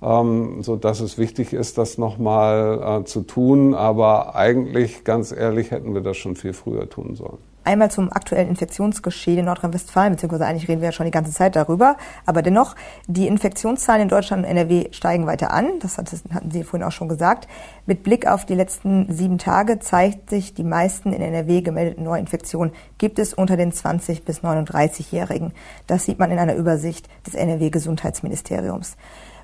ähm, 0.02 0.62
so 0.62 0.76
dass 0.76 1.00
es 1.00 1.16
wichtig 1.16 1.54
ist, 1.54 1.78
das 1.78 1.96
nochmal 1.96 3.00
äh, 3.00 3.04
zu 3.04 3.22
tun. 3.22 3.72
Aber 3.72 4.34
eigentlich, 4.34 5.04
ganz 5.04 5.32
ehrlich, 5.32 5.70
hätten 5.70 5.94
wir 5.94 6.02
das 6.02 6.18
schon 6.18 6.36
viel 6.36 6.52
früher 6.52 6.90
tun 6.90 7.14
sollen. 7.14 7.49
Einmal 7.62 7.90
zum 7.90 8.10
aktuellen 8.10 8.48
Infektionsgeschehen 8.48 9.40
in 9.40 9.44
Nordrhein-Westfalen, 9.44 10.14
beziehungsweise 10.14 10.46
eigentlich 10.46 10.68
reden 10.68 10.80
wir 10.80 10.88
ja 10.88 10.92
schon 10.92 11.04
die 11.04 11.12
ganze 11.12 11.32
Zeit 11.32 11.56
darüber. 11.56 11.96
Aber 12.24 12.40
dennoch, 12.40 12.74
die 13.06 13.26
Infektionszahlen 13.26 14.02
in 14.02 14.08
Deutschland 14.08 14.44
und 14.44 14.50
NRW 14.50 14.88
steigen 14.92 15.26
weiter 15.26 15.52
an. 15.52 15.78
Das 15.80 15.98
hatten 15.98 16.50
Sie 16.50 16.64
vorhin 16.64 16.86
auch 16.86 16.92
schon 16.92 17.08
gesagt. 17.08 17.48
Mit 17.84 18.02
Blick 18.02 18.26
auf 18.26 18.46
die 18.46 18.54
letzten 18.54 19.12
sieben 19.12 19.36
Tage 19.36 19.78
zeigt 19.78 20.30
sich, 20.30 20.54
die 20.54 20.64
meisten 20.64 21.12
in 21.12 21.20
NRW 21.20 21.60
gemeldeten 21.60 22.04
Neuinfektionen 22.04 22.72
gibt 22.96 23.18
es 23.18 23.34
unter 23.34 23.56
den 23.56 23.72
20 23.72 24.24
bis 24.24 24.40
39-Jährigen. 24.40 25.52
Das 25.86 26.06
sieht 26.06 26.18
man 26.18 26.30
in 26.30 26.38
einer 26.38 26.54
Übersicht 26.54 27.08
des 27.26 27.34
NRW-Gesundheitsministeriums. 27.34 28.96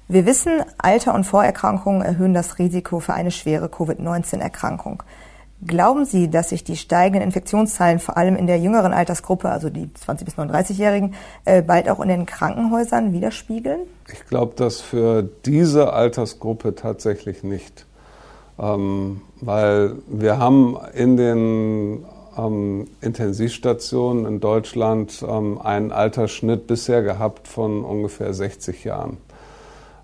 Wir 0.09 0.25
wissen, 0.25 0.63
Alter 0.79 1.15
und 1.15 1.25
Vorerkrankungen 1.25 2.01
erhöhen 2.01 2.33
das 2.33 2.61
Risiko 2.61 3.01
für 3.01 3.15
eine 3.15 3.33
schwere 3.33 3.69
Covid-19-Erkrankung. 3.69 5.03
Glauben 5.65 6.05
Sie, 6.05 6.29
dass 6.29 6.51
sich 6.51 6.65
die 6.65 6.77
steigenden 6.77 7.23
Infektionszahlen 7.23 7.99
vor 7.99 8.19
allem 8.19 8.37
in 8.37 8.47
der 8.47 8.59
jüngeren 8.59 8.93
Altersgruppe, 8.93 9.49
also 9.49 9.71
die 9.71 9.87
20- 9.87 10.25
bis 10.25 10.35
39-Jährigen, 10.35 11.15
äh, 11.47 11.63
bald 11.63 11.89
auch 11.89 12.01
in 12.01 12.09
den 12.09 12.27
Krankenhäusern 12.27 13.13
widerspiegeln? 13.15 13.81
Ich 14.13 14.27
glaube, 14.27 14.55
dass 14.55 14.83
für 14.83 15.23
diese 15.47 15.95
Altersgruppe 15.95 16.75
tatsächlich 16.75 17.43
nicht. 17.43 17.87
Ähm, 18.59 19.23
weil 19.41 19.97
wir 20.09 20.39
haben 20.39 20.77
in 20.95 21.17
den 21.17 22.05
ähm, 22.37 22.89
Intensivstationen 23.01 24.27
in 24.27 24.41
Deutschland 24.41 25.25
ähm, 25.27 25.59
einen 25.59 25.91
Altersschnitt 25.91 26.67
bisher 26.67 27.03
gehabt 27.03 27.49
von 27.49 27.83
ungefähr 27.83 28.35
60 28.35 28.85
Jahren. 28.85 29.17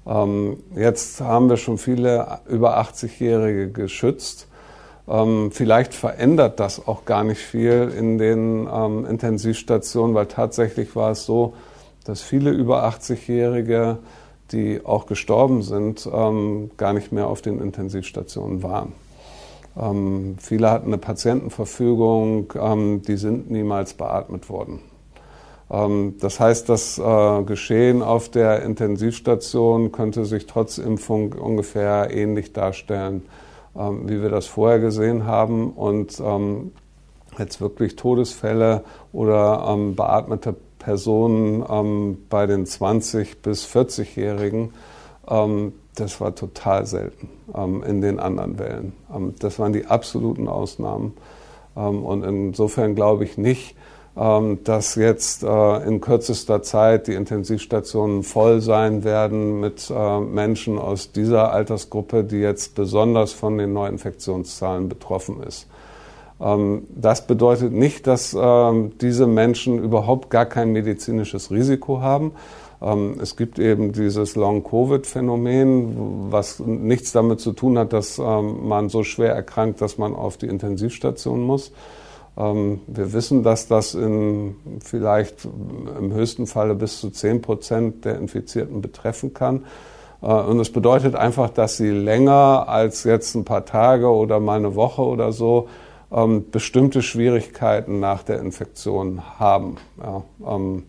Ähm, 0.07 0.59
jetzt 0.75 1.21
haben 1.21 1.49
wir 1.49 1.59
schon 1.59 1.79
viele 1.79 2.41
über 2.49 2.79
80-Jährige 2.79 3.71
geschützt. 3.71 4.49
Ähm, 5.09 5.51
vielleicht 5.51 5.95
verändert 5.95 6.61
das 6.61 6.87
auch 6.87 7.05
gar 7.05 7.25
nicht 7.25 7.41
viel 7.41 7.93
in 7.97 8.19
den 8.19 8.69
ähm, 8.73 9.05
Intensivstationen, 9.05 10.15
weil 10.15 10.27
tatsächlich 10.27 10.95
war 10.95 11.11
es 11.13 11.25
so, 11.25 11.55
dass 12.05 12.23
viele 12.23 12.51
über 12.51 12.85
80-Jährige, 12.85 13.99
die 14.53 14.85
auch 14.85 15.07
gestorben 15.07 15.63
sind, 15.63 16.09
ähm, 16.13 16.71
gar 16.77 16.93
nicht 16.93 17.13
mehr 17.13 17.27
auf 17.27 17.43
den 17.43 17.61
Intensivstationen 17.61 18.63
waren. 18.63 18.93
Ähm, 19.81 20.37
viele 20.39 20.71
hatten 20.71 20.89
eine 20.89 20.99
Patientenverfügung, 20.99 22.53
ähm, 22.61 23.03
die 23.03 23.17
sind 23.17 23.51
niemals 23.51 23.95
beatmet 23.95 24.49
worden. 24.51 24.81
Ähm, 25.71 26.17
das 26.21 26.39
heißt, 26.39 26.69
das 26.69 26.99
äh, 26.99 27.43
Geschehen 27.45 28.03
auf 28.03 28.29
der 28.29 28.63
Intensivstation 28.63 29.91
könnte 29.91 30.27
sich 30.27 30.47
trotz 30.47 30.79
Impfung 30.79 31.33
ungefähr 31.33 32.11
ähnlich 32.11 32.53
darstellen, 32.53 33.23
ähm, 33.77 34.09
wie 34.09 34.23
wir 34.23 34.31
das 34.31 34.47
vorher 34.47 34.79
gesehen 34.79 35.27
haben. 35.27 35.71
Und 35.71 36.21
ähm, 36.21 36.73
jetzt 37.39 37.61
wirklich 37.61 37.97
Todesfälle 37.97 38.85
oder 39.13 39.77
beatmete 39.97 40.55
Personen 40.79 41.63
bei 42.29 42.47
den 42.47 42.67
20- 42.67 43.37
bis 43.43 43.65
40-Jährigen, 43.67 44.75
das 45.95 46.21
war 46.21 46.35
total 46.35 46.85
selten 46.85 47.31
in 47.87 48.03
den 48.03 48.19
anderen 48.19 48.59
Wellen. 48.59 48.93
das 49.39 49.59
waren 49.59 49.73
die 49.73 49.87
absoluten 49.87 50.49
Ausnahmen. 50.49 51.15
und 51.75 52.25
insofern 52.25 52.95
glaube 52.97 53.25
ich 53.25 53.39
nicht, 53.39 53.77
ähm, 53.77 53.81
dass 54.15 54.95
jetzt 54.97 55.43
äh, 55.43 55.77
in 55.87 56.03
kürzester 56.03 56.63
Zeit 56.63 57.07
die 57.07 57.15
Intensivstationen 57.15 58.23
voll 58.23 58.61
sein 58.61 59.05
werden 59.05 59.59
mit 59.59 59.91
äh, 59.91 60.21
Menschen 60.21 60.79
aus 60.79 61.13
dieser 61.13 61.51
Altersgruppe, 61.53 62.23
die 62.23 62.37
jetzt 62.37 62.75
besonders 62.75 63.33
von 63.33 63.57
den 63.57 63.73
Neuinfektionszahlen 63.73 64.91
betroffen 64.91 65.43
ist. 65.43 65.67
Ähm, 66.43 66.83
das 66.95 67.27
bedeutet 67.27 67.73
nicht, 67.73 68.07
dass 68.07 68.37
ähm, 68.39 68.93
diese 69.01 69.27
Menschen 69.27 69.83
überhaupt 69.83 70.29
gar 70.29 70.45
kein 70.45 70.73
medizinisches 70.73 71.51
Risiko 71.51 72.01
haben. 72.01 72.33
Es 73.21 73.37
gibt 73.37 73.61
eben 73.61 73.93
dieses 73.93 74.35
Long-Covid-Phänomen, 74.35 76.33
was 76.33 76.59
nichts 76.59 77.13
damit 77.13 77.39
zu 77.39 77.53
tun 77.53 77.79
hat, 77.79 77.93
dass 77.93 78.19
man 78.19 78.89
so 78.89 79.05
schwer 79.05 79.33
erkrankt, 79.33 79.81
dass 79.81 79.99
man 79.99 80.17
auf 80.17 80.37
die 80.37 80.49
Intensivstation 80.49 81.43
muss 81.43 81.69
ähm, 81.69 81.75
wir 82.35 83.13
wissen, 83.13 83.43
dass 83.43 83.69
das 83.69 83.95
in 83.95 84.57
vielleicht 84.83 85.45
im 85.45 86.15
höchsten 86.15 86.47
Falle 86.47 86.75
bis 86.75 86.99
zu 86.99 87.11
10 87.11 87.43
Prozent 87.43 88.07
der 88.07 88.17
Infizierten 88.17 88.81
betreffen 88.81 89.35
kann. 89.35 89.67
Äh, 90.23 90.27
und 90.27 90.59
es 90.61 90.71
bedeutet 90.71 91.15
einfach, 91.15 91.51
dass 91.51 91.77
sie 91.77 91.91
länger 91.91 92.69
als 92.69 93.05
jetzt 93.05 93.35
ein 93.35 93.45
paar 93.45 93.67
Tage 93.67 94.09
oder 94.09 94.41
mal 94.41 94.59
eine 94.59 94.75
Woche 94.75 95.03
oder 95.03 95.33
so 95.33 95.69
ähm, 96.11 96.51
bestimmte 96.51 97.03
Schwierigkeiten 97.03 98.01
nach 98.01 98.23
der 98.23 98.41
Infektion 98.41 99.23
haben. 99.39 99.77
Ähm, 100.47 100.85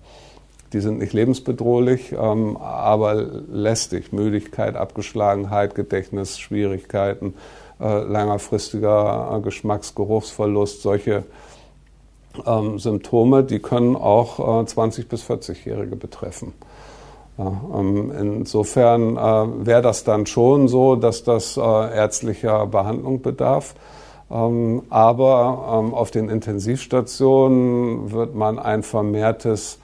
die 0.72 0.80
sind 0.80 0.98
nicht 0.98 1.14
lebensbedrohlich, 1.14 2.18
aber 2.18 3.14
lästig. 3.14 4.12
Müdigkeit, 4.12 4.76
Abgeschlagenheit, 4.76 5.76
Gedächtnisschwierigkeiten 5.76 7.36
äh, 7.36 7.63
längerfristiger 7.86 9.36
äh, 9.36 9.42
Geschmacksgeruchsverlust, 9.42 10.82
solche 10.82 11.24
ähm, 12.46 12.80
Symptome, 12.80 13.44
die 13.44 13.60
können 13.60 13.96
auch 13.96 14.40
äh, 14.40 14.66
20- 14.66 15.08
bis 15.08 15.24
40-Jährige 15.24 15.96
betreffen. 15.96 16.54
Ja, 17.38 17.62
ähm, 17.76 18.12
insofern 18.12 19.18
äh, 19.18 19.66
wäre 19.66 19.82
das 19.82 20.04
dann 20.04 20.26
schon 20.26 20.68
so, 20.68 20.96
dass 20.96 21.24
das 21.24 21.58
äh, 21.58 21.62
ärztlicher 21.62 22.68
Behandlung 22.68 23.22
bedarf. 23.22 23.76
Ähm, 24.30 24.84
aber 24.90 25.82
ähm, 25.84 25.94
auf 25.94 26.12
den 26.12 26.30
Intensivstationen 26.30 28.12
wird 28.12 28.36
man 28.36 28.60
ein 28.60 28.84
vermehrtes, 28.84 29.80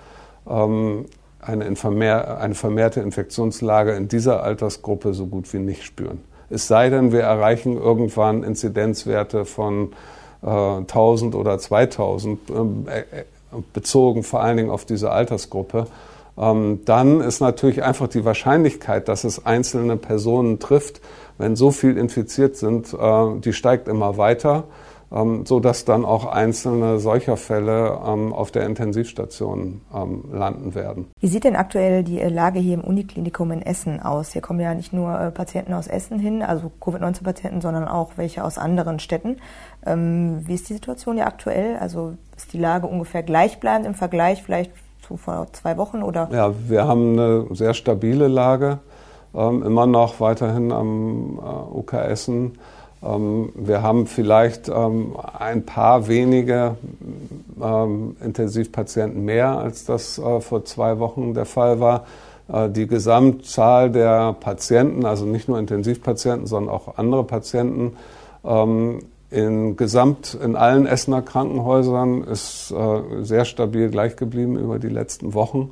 ähm, 0.47 1.05
eine, 1.39 1.65
eine 1.65 2.55
vermehrte 2.55 3.01
Infektionslage 3.01 3.93
in 3.93 4.07
dieser 4.07 4.43
Altersgruppe 4.43 5.13
so 5.13 5.25
gut 5.25 5.51
wie 5.53 5.59
nicht 5.59 5.83
spüren. 5.83 6.23
Es 6.49 6.67
sei 6.67 6.89
denn, 6.89 7.11
wir 7.11 7.21
erreichen 7.21 7.77
irgendwann 7.77 8.43
Inzidenzwerte 8.43 9.45
von 9.45 9.93
äh, 10.43 10.47
1000 10.47 11.35
oder 11.35 11.57
2000, 11.59 12.49
ähm, 12.49 12.85
äh, 12.87 12.99
äh, 12.99 13.23
bezogen 13.73 14.23
vor 14.23 14.41
allen 14.41 14.57
Dingen 14.57 14.69
auf 14.69 14.85
diese 14.85 15.11
Altersgruppe. 15.11 15.87
Ähm, 16.37 16.81
dann 16.85 17.21
ist 17.21 17.41
natürlich 17.41 17.83
einfach 17.83 18.07
die 18.07 18.25
Wahrscheinlichkeit, 18.25 19.07
dass 19.07 19.23
es 19.23 19.45
einzelne 19.45 19.97
Personen 19.97 20.59
trifft, 20.59 21.01
wenn 21.37 21.55
so 21.55 21.71
viel 21.71 21.97
infiziert 21.97 22.55
sind, 22.55 22.93
äh, 22.93 23.39
die 23.39 23.53
steigt 23.53 23.87
immer 23.87 24.17
weiter 24.17 24.65
ähm, 25.11 25.45
so 25.45 25.59
dass 25.59 25.85
dann 25.85 26.05
auch 26.05 26.25
einzelne 26.25 26.99
solcher 26.99 27.37
Fälle 27.37 27.99
ähm, 28.05 28.33
auf 28.33 28.51
der 28.51 28.65
Intensivstation 28.65 29.81
ähm, 29.93 30.25
landen 30.31 30.75
werden. 30.75 31.07
Wie 31.19 31.27
sieht 31.27 31.43
denn 31.43 31.55
aktuell 31.55 32.03
die 32.03 32.19
äh, 32.19 32.29
Lage 32.29 32.59
hier 32.59 32.75
im 32.75 32.83
Uniklinikum 32.83 33.51
in 33.51 33.61
Essen 33.61 34.01
aus? 34.01 34.33
Hier 34.33 34.41
kommen 34.41 34.59
ja 34.59 34.73
nicht 34.73 34.93
nur 34.93 35.19
äh, 35.19 35.31
Patienten 35.31 35.73
aus 35.73 35.87
Essen 35.87 36.19
hin, 36.19 36.43
also 36.43 36.71
Covid-19-Patienten, 36.79 37.61
sondern 37.61 37.87
auch 37.87 38.11
welche 38.17 38.43
aus 38.43 38.57
anderen 38.57 38.99
Städten. 38.99 39.37
Ähm, 39.85 40.41
wie 40.45 40.55
ist 40.55 40.69
die 40.69 40.73
Situation 40.73 41.15
hier 41.15 41.27
aktuell? 41.27 41.77
Also 41.77 42.13
ist 42.35 42.53
die 42.53 42.59
Lage 42.59 42.87
ungefähr 42.87 43.23
gleichbleibend 43.23 43.87
im 43.87 43.95
Vergleich 43.95 44.43
vielleicht 44.43 44.71
zu 45.01 45.17
vor 45.17 45.47
zwei 45.53 45.77
Wochen 45.77 46.03
oder? 46.03 46.29
Ja, 46.31 46.53
wir 46.67 46.87
haben 46.87 47.13
eine 47.13 47.47
sehr 47.51 47.73
stabile 47.73 48.27
Lage, 48.27 48.79
ähm, 49.33 49.63
immer 49.63 49.87
noch 49.87 50.19
weiterhin 50.19 50.71
am 50.71 51.39
äh, 51.39 51.77
UK 51.77 51.93
Essen. 51.93 52.59
Ähm, 53.03 53.49
wir 53.55 53.81
haben 53.81 54.07
vielleicht 54.07 54.69
ähm, 54.69 55.15
ein 55.37 55.65
paar 55.65 56.07
wenige 56.07 56.75
ähm, 57.61 58.15
Intensivpatienten 58.23 59.23
mehr, 59.23 59.57
als 59.57 59.85
das 59.85 60.17
äh, 60.17 60.41
vor 60.41 60.65
zwei 60.65 60.99
Wochen 60.99 61.33
der 61.33 61.45
Fall 61.45 61.79
war. 61.79 62.05
Äh, 62.51 62.69
die 62.69 62.87
Gesamtzahl 62.87 63.91
der 63.91 64.33
Patienten, 64.33 65.05
also 65.05 65.25
nicht 65.25 65.47
nur 65.47 65.59
Intensivpatienten, 65.59 66.47
sondern 66.47 66.73
auch 66.73 66.97
andere 66.97 67.23
Patienten, 67.23 67.93
in 69.31 69.75
Gesamt 69.75 70.33
in 70.33 70.55
allen 70.55 70.87
Essener 70.87 71.21
Krankenhäusern 71.21 72.23
ist 72.23 72.71
äh, 72.71 73.23
sehr 73.23 73.45
stabil 73.45 73.89
gleich 73.89 74.15
geblieben 74.15 74.57
über 74.57 74.79
die 74.79 74.89
letzten 74.89 75.33
Wochen. 75.33 75.69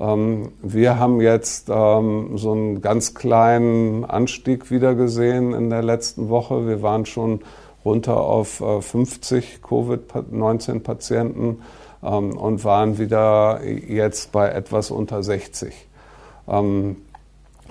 Ähm, 0.00 0.52
wir 0.62 0.98
haben 0.98 1.20
jetzt 1.20 1.68
ähm, 1.68 2.38
so 2.38 2.52
einen 2.52 2.80
ganz 2.80 3.14
kleinen 3.14 4.04
Anstieg 4.04 4.70
wieder 4.70 4.94
gesehen 4.94 5.52
in 5.52 5.68
der 5.70 5.82
letzten 5.82 6.30
Woche. 6.30 6.66
Wir 6.66 6.82
waren 6.82 7.04
schon 7.04 7.40
runter 7.84 8.16
auf 8.18 8.62
50 8.80 9.44
äh, 9.44 9.58
Covid-19-Patienten 9.66 11.62
ähm, 12.02 12.36
und 12.36 12.64
waren 12.64 12.98
wieder 12.98 13.60
jetzt 13.64 14.32
bei 14.32 14.48
etwas 14.48 14.90
unter 14.90 15.22
60. 15.22 15.86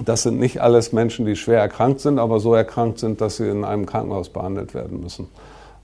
Das 0.05 0.23
sind 0.23 0.39
nicht 0.39 0.61
alles 0.61 0.93
Menschen, 0.93 1.25
die 1.25 1.35
schwer 1.35 1.59
erkrankt 1.59 1.99
sind, 1.99 2.17
aber 2.17 2.39
so 2.39 2.53
erkrankt 2.53 2.99
sind, 2.99 3.19
dass 3.19 3.37
sie 3.37 3.49
in 3.49 3.65
einem 3.65 3.85
Krankenhaus 3.85 4.29
behandelt 4.29 4.73
werden 4.73 5.01
müssen. 5.01 5.27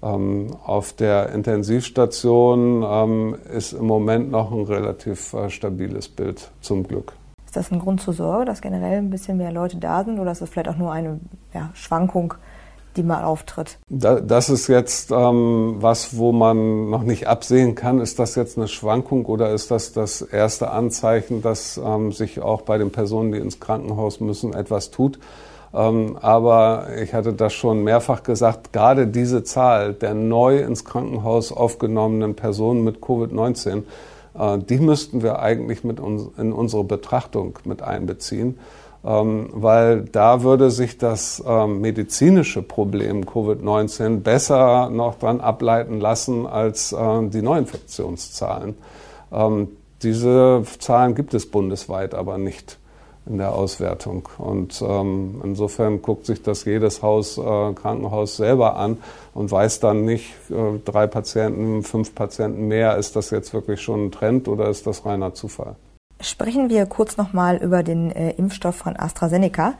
Ähm, 0.03 0.55
auf 0.65 0.93
der 0.93 1.29
Intensivstation 1.29 2.83
ähm, 2.87 3.35
ist 3.53 3.73
im 3.73 3.85
Moment 3.85 4.31
noch 4.31 4.51
ein 4.51 4.63
relativ 4.63 5.33
äh, 5.33 5.49
stabiles 5.49 6.09
Bild, 6.09 6.51
zum 6.61 6.87
Glück. 6.87 7.13
Ist 7.45 7.55
das 7.55 7.71
ein 7.71 7.79
Grund 7.79 8.01
zur 8.01 8.13
Sorge, 8.13 8.45
dass 8.45 8.61
generell 8.61 8.97
ein 8.97 9.09
bisschen 9.09 9.37
mehr 9.37 9.51
Leute 9.51 9.77
da 9.77 10.03
sind 10.03 10.19
oder 10.19 10.31
ist 10.31 10.41
das 10.41 10.49
vielleicht 10.49 10.69
auch 10.69 10.77
nur 10.77 10.91
eine 10.91 11.19
ja, 11.53 11.69
Schwankung, 11.73 12.33
die 12.97 13.03
mal 13.03 13.23
auftritt? 13.23 13.77
das 13.89 14.49
ist 14.49 14.67
jetzt 14.67 15.11
ähm, 15.11 15.77
was, 15.79 16.17
wo 16.17 16.31
man 16.31 16.89
noch 16.89 17.03
nicht 17.03 17.27
absehen 17.27 17.75
kann. 17.75 17.99
Ist 17.99 18.19
das 18.19 18.35
jetzt 18.35 18.57
eine 18.57 18.67
Schwankung 18.67 19.25
oder 19.25 19.51
ist 19.51 19.71
das 19.71 19.93
das 19.93 20.21
erste 20.21 20.71
Anzeichen, 20.71 21.41
dass 21.41 21.77
ähm, 21.77 22.11
sich 22.11 22.41
auch 22.41 22.61
bei 22.61 22.77
den 22.77 22.91
Personen, 22.91 23.31
die 23.31 23.39
ins 23.39 23.59
Krankenhaus 23.59 24.19
müssen, 24.19 24.53
etwas 24.53 24.91
tut? 24.91 25.19
Ähm, 25.75 26.17
aber 26.21 26.87
ich 27.01 27.13
hatte 27.13 27.33
das 27.33 27.53
schon 27.53 27.83
mehrfach 27.83 28.23
gesagt, 28.23 28.71
gerade 28.71 29.07
diese 29.07 29.43
Zahl 29.43 29.93
der 29.93 30.13
neu 30.13 30.59
ins 30.59 30.85
Krankenhaus 30.85 31.51
aufgenommenen 31.51 32.35
Personen 32.35 32.83
mit 32.83 32.99
Covid-19, 32.99 33.83
äh, 34.39 34.57
die 34.59 34.77
müssten 34.77 35.21
wir 35.21 35.39
eigentlich 35.39 35.83
mit 35.83 35.99
uns, 35.99 36.29
in 36.37 36.53
unsere 36.53 36.85
Betrachtung 36.85 37.59
mit 37.65 37.81
einbeziehen, 37.81 38.57
ähm, 39.03 39.49
weil 39.51 40.03
da 40.03 40.43
würde 40.43 40.71
sich 40.71 40.97
das 40.97 41.43
ähm, 41.45 41.81
medizinische 41.81 42.61
Problem 42.61 43.25
Covid-19 43.25 44.21
besser 44.21 44.89
noch 44.89 45.15
dran 45.19 45.41
ableiten 45.41 45.99
lassen 45.99 46.47
als 46.47 46.93
äh, 46.93 47.27
die 47.27 47.41
Neuinfektionszahlen. 47.41 48.75
diese 50.03 50.63
Zahlen 50.79 51.15
gibt 51.15 51.33
es 51.33 51.49
bundesweit 51.49 52.13
aber 52.13 52.37
nicht 52.37 52.77
in 53.25 53.37
der 53.37 53.53
Auswertung. 53.53 54.29
Und 54.37 54.81
ähm, 54.81 55.41
insofern 55.43 56.01
guckt 56.01 56.25
sich 56.25 56.41
das 56.41 56.65
jedes 56.65 57.01
Haus, 57.01 57.37
äh, 57.37 57.41
Krankenhaus 57.41 58.37
selber 58.37 58.77
an 58.77 58.97
und 59.33 59.51
weiß 59.51 59.79
dann 59.79 60.05
nicht, 60.05 60.33
äh, 60.49 60.79
drei 60.83 61.07
Patienten, 61.07 61.83
fünf 61.83 62.13
Patienten 62.15 62.67
mehr, 62.67 62.97
ist 62.97 63.15
das 63.15 63.31
jetzt 63.31 63.53
wirklich 63.53 63.81
schon 63.81 64.05
ein 64.05 64.11
Trend 64.11 64.47
oder 64.47 64.69
ist 64.69 64.85
das 64.87 65.05
reiner 65.05 65.33
Zufall? 65.33 65.75
Sprechen 66.21 66.69
wir 66.69 66.85
kurz 66.85 67.17
nochmal 67.17 67.57
über 67.57 67.83
den 67.83 68.11
äh, 68.11 68.31
Impfstoff 68.31 68.75
von 68.75 68.95
AstraZeneca. 68.97 69.73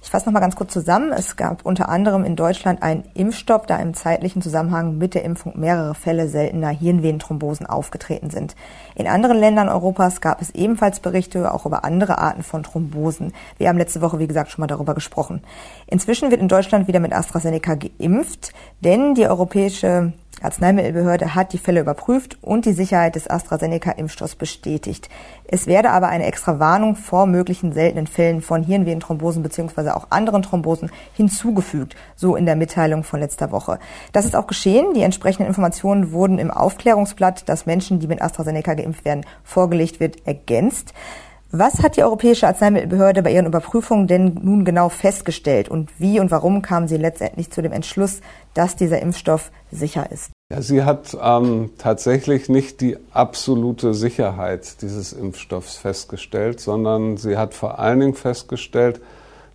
Ich 0.00 0.10
fasse 0.10 0.26
nochmal 0.26 0.40
ganz 0.40 0.54
kurz 0.54 0.72
zusammen. 0.72 1.12
Es 1.12 1.36
gab 1.36 1.66
unter 1.66 1.88
anderem 1.88 2.24
in 2.24 2.36
Deutschland 2.36 2.82
einen 2.82 3.04
Impfstopp, 3.14 3.66
da 3.66 3.76
im 3.78 3.94
zeitlichen 3.94 4.40
Zusammenhang 4.40 4.96
mit 4.96 5.14
der 5.14 5.24
Impfung 5.24 5.58
mehrere 5.58 5.94
Fälle 5.94 6.28
seltener 6.28 6.70
Hirnvenenthrombosen 6.70 7.66
aufgetreten 7.66 8.30
sind. 8.30 8.54
In 8.94 9.08
anderen 9.08 9.38
Ländern 9.38 9.68
Europas 9.68 10.20
gab 10.20 10.40
es 10.40 10.50
ebenfalls 10.50 11.00
Berichte 11.00 11.52
auch 11.52 11.66
über 11.66 11.84
andere 11.84 12.18
Arten 12.18 12.44
von 12.44 12.62
Thrombosen. 12.62 13.34
Wir 13.58 13.68
haben 13.68 13.78
letzte 13.78 14.00
Woche, 14.00 14.20
wie 14.20 14.28
gesagt, 14.28 14.52
schon 14.52 14.62
mal 14.62 14.68
darüber 14.68 14.94
gesprochen. 14.94 15.42
Inzwischen 15.88 16.30
wird 16.30 16.40
in 16.40 16.48
Deutschland 16.48 16.86
wieder 16.86 17.00
mit 17.00 17.12
AstraZeneca 17.12 17.74
geimpft, 17.74 18.52
denn 18.80 19.14
die 19.14 19.26
Europäische 19.26 20.12
Arzneimittelbehörde 20.42 21.34
hat 21.34 21.52
die 21.52 21.58
Fälle 21.58 21.80
überprüft 21.80 22.38
und 22.42 22.64
die 22.64 22.72
Sicherheit 22.72 23.14
des 23.14 23.28
AstraZeneca-Impfstoffs 23.28 24.36
bestätigt. 24.36 25.08
Es 25.46 25.66
werde 25.66 25.90
aber 25.90 26.08
eine 26.08 26.26
extra 26.26 26.58
Warnung 26.58 26.96
vor 26.96 27.26
möglichen 27.26 27.72
seltenen 27.72 28.06
Fällen 28.06 28.42
von 28.42 28.62
Hirnvenenthrombosen 28.62 29.42
bzw. 29.42 29.90
auch 29.90 30.08
anderen 30.10 30.42
Thrombosen 30.42 30.90
hinzugefügt, 31.14 31.96
so 32.16 32.36
in 32.36 32.46
der 32.46 32.56
Mitteilung 32.56 33.04
von 33.04 33.20
letzter 33.20 33.50
Woche. 33.50 33.78
Das 34.12 34.24
ist 34.24 34.36
auch 34.36 34.46
geschehen. 34.46 34.94
Die 34.94 35.02
entsprechenden 35.02 35.48
Informationen 35.48 36.12
wurden 36.12 36.38
im 36.38 36.50
Aufklärungsblatt, 36.50 37.48
das 37.48 37.66
Menschen, 37.66 38.00
die 38.00 38.06
mit 38.06 38.22
AstraZeneca 38.22 38.74
geimpft 38.74 39.04
werden, 39.04 39.24
vorgelegt 39.44 40.00
wird, 40.00 40.26
ergänzt. 40.26 40.94
Was 41.50 41.82
hat 41.82 41.96
die 41.96 42.02
Europäische 42.02 42.46
Arzneimittelbehörde 42.46 43.22
bei 43.22 43.32
ihren 43.32 43.46
Überprüfungen 43.46 44.06
denn 44.06 44.38
nun 44.42 44.66
genau 44.66 44.90
festgestellt 44.90 45.70
und 45.70 45.88
wie 45.98 46.20
und 46.20 46.30
warum 46.30 46.60
kamen 46.60 46.88
sie 46.88 46.98
letztendlich 46.98 47.50
zu 47.50 47.62
dem 47.62 47.72
Entschluss, 47.72 48.20
dass 48.52 48.76
dieser 48.76 49.00
Impfstoff 49.00 49.50
sicher 49.72 50.12
ist? 50.12 50.30
Ja, 50.52 50.60
sie 50.60 50.84
hat 50.84 51.16
ähm, 51.22 51.70
tatsächlich 51.78 52.50
nicht 52.50 52.82
die 52.82 52.98
absolute 53.12 53.94
Sicherheit 53.94 54.82
dieses 54.82 55.14
Impfstoffs 55.14 55.76
festgestellt, 55.76 56.60
sondern 56.60 57.16
sie 57.16 57.38
hat 57.38 57.54
vor 57.54 57.78
allen 57.78 58.00
Dingen 58.00 58.14
festgestellt, 58.14 59.00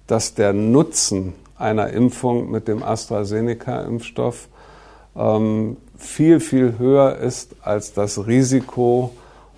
dass 0.07 0.33
der 0.33 0.51
Nutzen 0.51 1.33
einer 1.59 1.91
Impfung 1.91 2.49
mit 2.49 2.67
dem 2.67 2.81
AstraZeneca-Impfstoff 2.81 4.47
ähm, 5.15 5.77
viel, 5.95 6.39
viel 6.39 6.79
höher 6.79 7.17
ist 7.17 7.55
als 7.61 7.93
das 7.93 8.25
Risiko, 8.25 9.11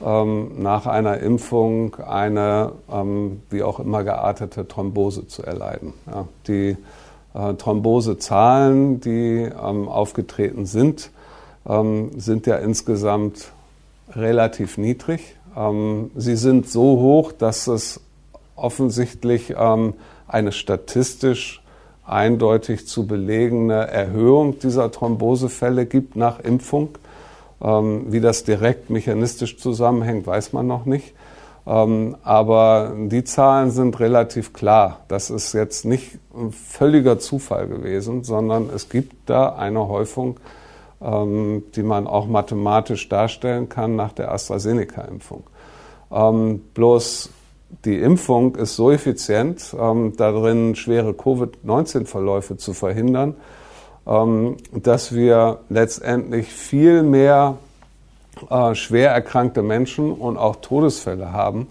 ähm, 0.03 0.62
nach 0.62 0.88
einer 0.88 1.19
Impfung 1.19 1.95
eine 1.95 2.73
ähm, 2.91 3.41
wie 3.49 3.63
auch 3.63 3.79
immer 3.79 4.03
geartete 4.03 4.67
Thrombose 4.67 5.27
zu 5.27 5.43
erleiden. 5.43 5.93
Ja, 6.08 6.27
die 6.47 6.77
äh, 7.34 7.53
Thrombosezahlen, 7.53 8.99
die 9.01 9.43
ähm, 9.43 9.88
aufgetreten 9.88 10.65
sind, 10.65 11.12
ähm, 11.67 12.12
sind 12.17 12.47
ja 12.47 12.58
insgesamt 12.58 13.51
relativ 14.12 14.77
niedrig. 14.77 15.36
Ähm, 15.55 16.12
sie 16.15 16.36
sind 16.36 16.69
so 16.69 16.99
hoch, 16.99 17.31
dass 17.31 17.67
es 17.67 18.01
offensichtlich 18.55 19.55
ähm, 19.58 19.93
eine 20.27 20.51
statistisch 20.51 21.62
eindeutig 22.05 22.88
zu 22.88 23.08
belegene 23.08 23.88
Erhöhung 23.88 24.60
dieser 24.60 24.91
Thrombosefälle 24.91 25.86
gibt 25.86 26.15
nach 26.15 26.39
Impfung. 26.39 26.89
Ähm, 27.61 28.11
wie 28.11 28.19
das 28.19 28.43
direkt 28.43 28.89
mechanistisch 28.89 29.57
zusammenhängt, 29.57 30.27
weiß 30.27 30.53
man 30.53 30.67
noch 30.67 30.85
nicht. 30.85 31.13
Ähm, 31.67 32.15
aber 32.23 32.93
die 32.95 33.23
Zahlen 33.23 33.71
sind 33.71 33.99
relativ 33.99 34.53
klar. 34.53 34.99
Das 35.07 35.29
ist 35.29 35.53
jetzt 35.53 35.85
nicht 35.85 36.19
völliger 36.51 37.17
Zufall 37.17 37.67
gewesen, 37.67 38.23
sondern 38.23 38.69
es 38.73 38.89
gibt 38.89 39.29
da 39.29 39.55
eine 39.55 39.87
Häufung, 39.87 40.39
ähm, 41.01 41.63
die 41.75 41.83
man 41.83 42.07
auch 42.07 42.27
mathematisch 42.27 43.09
darstellen 43.09 43.69
kann 43.69 43.95
nach 43.95 44.11
der 44.11 44.31
AstraZeneca-Impfung. 44.31 45.43
bloß 46.73 47.29
die 47.83 47.97
Impfung 47.99 48.55
ist 48.55 48.75
so 48.75 48.91
effizient, 48.91 49.75
darin 50.17 50.75
schwere 50.75 51.13
Covid-19-Verläufe 51.13 52.57
zu 52.57 52.73
verhindern, 52.73 53.35
dass 54.05 55.15
wir 55.15 55.59
letztendlich 55.69 56.47
viel 56.47 57.01
mehr 57.01 57.57
äh, 58.49 58.75
schwer 58.75 59.11
erkrankte 59.11 59.63
Menschen 59.63 60.11
und 60.11 60.37
auch 60.37 60.57
Todesfälle 60.57 61.31
haben, 61.31 61.67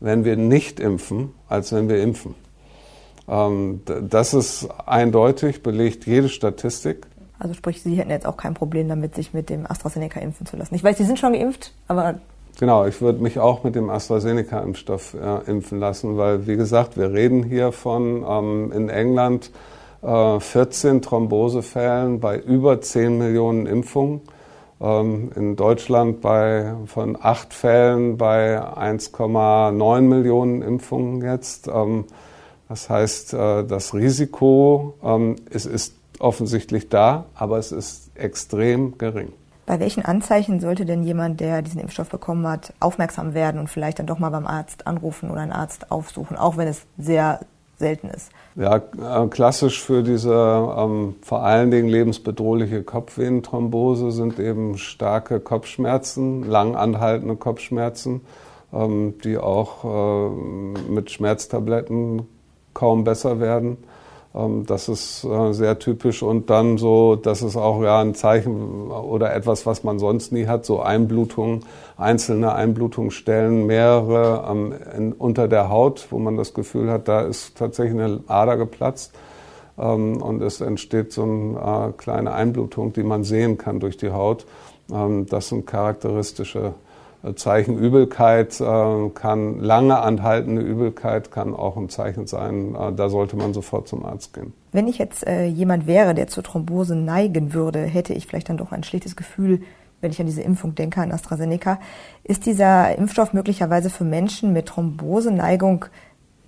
wenn 0.00 0.24
wir 0.24 0.36
nicht 0.36 0.78
impfen, 0.78 1.34
als 1.48 1.72
wenn 1.72 1.88
wir 1.88 2.02
impfen. 2.02 2.34
Ähm, 3.28 3.80
das 4.08 4.34
ist 4.34 4.68
eindeutig, 4.86 5.62
belegt 5.62 6.06
jede 6.06 6.28
Statistik. 6.28 7.06
Also 7.38 7.54
sprich, 7.54 7.82
Sie 7.82 7.96
hätten 7.96 8.10
jetzt 8.10 8.26
auch 8.26 8.36
kein 8.36 8.54
Problem 8.54 8.88
damit, 8.88 9.14
sich 9.14 9.34
mit 9.34 9.50
dem 9.50 9.68
AstraZeneca 9.68 10.20
impfen 10.20 10.46
zu 10.46 10.56
lassen. 10.56 10.74
Ich 10.74 10.84
weiß, 10.84 10.96
Sie 10.96 11.04
sind 11.04 11.18
schon 11.18 11.32
geimpft, 11.32 11.72
aber 11.88 12.16
Genau, 12.60 12.84
ich 12.84 13.00
würde 13.00 13.22
mich 13.22 13.38
auch 13.38 13.64
mit 13.64 13.74
dem 13.74 13.88
AstraZeneca-Impfstoff 13.88 15.14
äh, 15.14 15.50
impfen 15.50 15.80
lassen, 15.80 16.18
weil, 16.18 16.46
wie 16.46 16.56
gesagt, 16.56 16.98
wir 16.98 17.10
reden 17.10 17.42
hier 17.42 17.72
von 17.72 18.24
ähm, 18.28 18.72
in 18.72 18.90
England 18.90 19.50
14 20.02 20.96
äh, 20.96 21.00
Thrombosefällen 21.00 22.18
bei 22.18 22.38
über 22.38 22.80
10 22.80 23.18
Millionen 23.18 23.66
Impfungen. 23.66 24.22
Ähm, 24.80 25.30
in 25.36 25.54
Deutschland 25.54 26.20
bei, 26.20 26.74
von 26.86 27.16
acht 27.20 27.54
Fällen 27.54 28.16
bei 28.16 28.60
1,9 28.60 30.00
Millionen 30.00 30.62
Impfungen 30.62 31.22
jetzt. 31.22 31.68
Ähm, 31.68 32.06
das 32.68 32.90
heißt, 32.90 33.34
äh, 33.34 33.64
das 33.64 33.94
Risiko 33.94 34.94
ähm, 35.04 35.36
es 35.50 35.66
ist 35.66 35.94
offensichtlich 36.18 36.88
da, 36.88 37.26
aber 37.34 37.58
es 37.58 37.70
ist 37.70 38.10
extrem 38.16 38.98
gering. 38.98 39.32
Bei 39.66 39.78
welchen 39.78 40.04
Anzeichen 40.04 40.58
sollte 40.58 40.84
denn 40.84 41.04
jemand, 41.04 41.38
der 41.38 41.62
diesen 41.62 41.80
Impfstoff 41.80 42.08
bekommen 42.08 42.46
hat, 42.48 42.74
aufmerksam 42.80 43.34
werden 43.34 43.60
und 43.60 43.68
vielleicht 43.70 44.00
dann 44.00 44.06
doch 44.06 44.18
mal 44.18 44.30
beim 44.30 44.46
Arzt 44.46 44.88
anrufen 44.88 45.30
oder 45.30 45.42
einen 45.42 45.52
Arzt 45.52 45.92
aufsuchen, 45.92 46.36
auch 46.36 46.56
wenn 46.56 46.66
es 46.66 46.86
sehr 46.98 47.40
selten 47.78 48.08
ist. 48.08 48.30
Ja, 48.54 48.76
äh, 48.76 49.26
klassisch 49.28 49.80
für 49.82 50.02
diese 50.02 50.34
ähm, 50.34 51.16
vor 51.22 51.42
allen 51.42 51.70
Dingen 51.70 51.88
lebensbedrohliche 51.88 52.82
Kopfvenenthrombose 52.82 54.12
sind 54.12 54.38
eben 54.38 54.76
starke 54.78 55.40
Kopfschmerzen, 55.40 56.44
lang 56.44 56.76
anhaltende 56.76 57.36
Kopfschmerzen, 57.36 58.20
ähm, 58.72 59.14
die 59.24 59.38
auch 59.38 59.84
äh, 59.84 60.90
mit 60.90 61.10
Schmerztabletten 61.10 62.22
kaum 62.74 63.04
besser 63.04 63.40
werden. 63.40 63.78
Ähm, 64.34 64.64
das 64.66 64.88
ist 64.88 65.24
äh, 65.24 65.52
sehr 65.52 65.78
typisch. 65.78 66.22
Und 66.22 66.50
dann 66.50 66.78
so, 66.78 67.16
das 67.16 67.42
ist 67.42 67.56
auch 67.56 67.82
ja 67.82 68.00
ein 68.00 68.14
Zeichen 68.14 68.90
oder 68.90 69.34
etwas, 69.34 69.66
was 69.66 69.84
man 69.84 69.98
sonst 69.98 70.32
nie 70.32 70.46
hat, 70.46 70.64
so 70.64 70.80
Einblutungen, 70.80 71.64
einzelne 71.96 72.54
Einblutungsstellen, 72.54 73.66
mehrere 73.66 74.44
ähm, 74.50 75.14
unter 75.18 75.48
der 75.48 75.68
Haut, 75.68 76.08
wo 76.10 76.18
man 76.18 76.36
das 76.36 76.54
Gefühl 76.54 76.90
hat, 76.90 77.08
da 77.08 77.22
ist 77.22 77.56
tatsächlich 77.56 78.00
eine 78.00 78.20
Ader 78.26 78.56
geplatzt. 78.56 79.12
Ähm, 79.78 80.20
und 80.22 80.42
es 80.42 80.60
entsteht 80.60 81.12
so 81.12 81.22
eine 81.22 81.90
äh, 81.90 81.92
kleine 81.92 82.32
Einblutung, 82.32 82.92
die 82.92 83.02
man 83.02 83.24
sehen 83.24 83.58
kann 83.58 83.80
durch 83.80 83.96
die 83.96 84.10
Haut. 84.10 84.46
Das 84.88 85.48
sind 85.48 85.66
charakteristische 85.66 86.74
Zeichen 87.36 87.78
Übelkeit 87.78 88.60
äh, 88.60 89.08
kann 89.14 89.60
lange 89.60 89.98
anhaltende 90.00 90.60
Übelkeit 90.60 91.30
kann 91.30 91.54
auch 91.54 91.76
ein 91.76 91.88
Zeichen 91.88 92.26
sein. 92.26 92.74
Äh, 92.74 92.92
da 92.92 93.08
sollte 93.08 93.36
man 93.36 93.54
sofort 93.54 93.86
zum 93.86 94.04
Arzt 94.04 94.34
gehen. 94.34 94.52
Wenn 94.72 94.88
ich 94.88 94.98
jetzt 94.98 95.26
äh, 95.26 95.46
jemand 95.46 95.86
wäre, 95.86 96.14
der 96.14 96.26
zur 96.26 96.42
Thrombose 96.42 96.96
neigen 96.96 97.54
würde, 97.54 97.80
hätte 97.80 98.12
ich 98.12 98.26
vielleicht 98.26 98.48
dann 98.48 98.56
doch 98.56 98.72
ein 98.72 98.82
schlechtes 98.82 99.14
Gefühl, 99.14 99.62
wenn 100.00 100.10
ich 100.10 100.20
an 100.20 100.26
diese 100.26 100.42
Impfung 100.42 100.74
denke, 100.74 101.00
an 101.00 101.12
AstraZeneca. 101.12 101.78
Ist 102.24 102.44
dieser 102.46 102.98
Impfstoff 102.98 103.32
möglicherweise 103.32 103.88
für 103.88 104.04
Menschen 104.04 104.52
mit 104.52 104.66
Thromboseneigung 104.66 105.84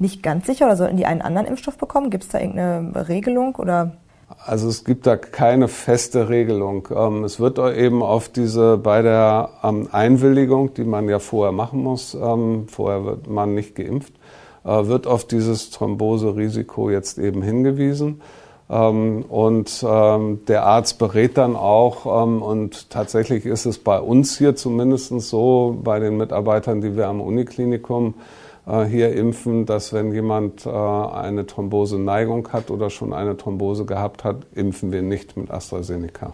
nicht 0.00 0.24
ganz 0.24 0.46
sicher 0.46 0.66
oder 0.66 0.76
sollten 0.76 0.96
die 0.96 1.06
einen 1.06 1.22
anderen 1.22 1.46
Impfstoff 1.46 1.78
bekommen? 1.78 2.10
Gibt 2.10 2.24
es 2.24 2.30
da 2.30 2.40
irgendeine 2.40 3.08
Regelung 3.08 3.54
oder 3.54 3.92
also 4.44 4.68
es 4.68 4.84
gibt 4.84 5.06
da 5.06 5.16
keine 5.16 5.68
feste 5.68 6.28
Regelung. 6.28 6.88
Ähm, 6.94 7.24
es 7.24 7.40
wird 7.40 7.58
eben 7.58 8.02
auf 8.02 8.28
diese 8.28 8.76
bei 8.76 9.02
der 9.02 9.50
ähm, 9.62 9.88
Einwilligung, 9.92 10.74
die 10.74 10.84
man 10.84 11.08
ja 11.08 11.18
vorher 11.18 11.52
machen 11.52 11.82
muss, 11.82 12.14
ähm, 12.14 12.66
vorher 12.68 13.04
wird 13.04 13.28
man 13.28 13.54
nicht 13.54 13.74
geimpft, 13.74 14.12
äh, 14.64 14.86
wird 14.86 15.06
auf 15.06 15.24
dieses 15.24 15.70
Thromboserisiko 15.70 16.90
jetzt 16.90 17.18
eben 17.18 17.42
hingewiesen. 17.42 18.20
Und 18.66 19.82
der 19.82 20.64
Arzt 20.64 20.98
berät 20.98 21.36
dann 21.36 21.54
auch, 21.54 22.06
und 22.06 22.88
tatsächlich 22.88 23.44
ist 23.44 23.66
es 23.66 23.78
bei 23.78 24.00
uns 24.00 24.38
hier 24.38 24.56
zumindest 24.56 25.10
so, 25.20 25.78
bei 25.84 26.00
den 26.00 26.16
Mitarbeitern, 26.16 26.80
die 26.80 26.96
wir 26.96 27.08
am 27.08 27.20
Uniklinikum 27.20 28.14
äh, 28.16 28.43
hier 28.66 29.12
impfen, 29.12 29.66
dass 29.66 29.92
wenn 29.92 30.12
jemand 30.12 30.64
äh, 30.64 30.70
eine 30.70 31.46
Thromboseneigung 31.46 32.48
hat 32.50 32.70
oder 32.70 32.88
schon 32.88 33.12
eine 33.12 33.36
Thrombose 33.36 33.84
gehabt 33.84 34.24
hat, 34.24 34.46
impfen 34.54 34.90
wir 34.90 35.02
nicht 35.02 35.36
mit 35.36 35.50
AstraZeneca. 35.50 36.32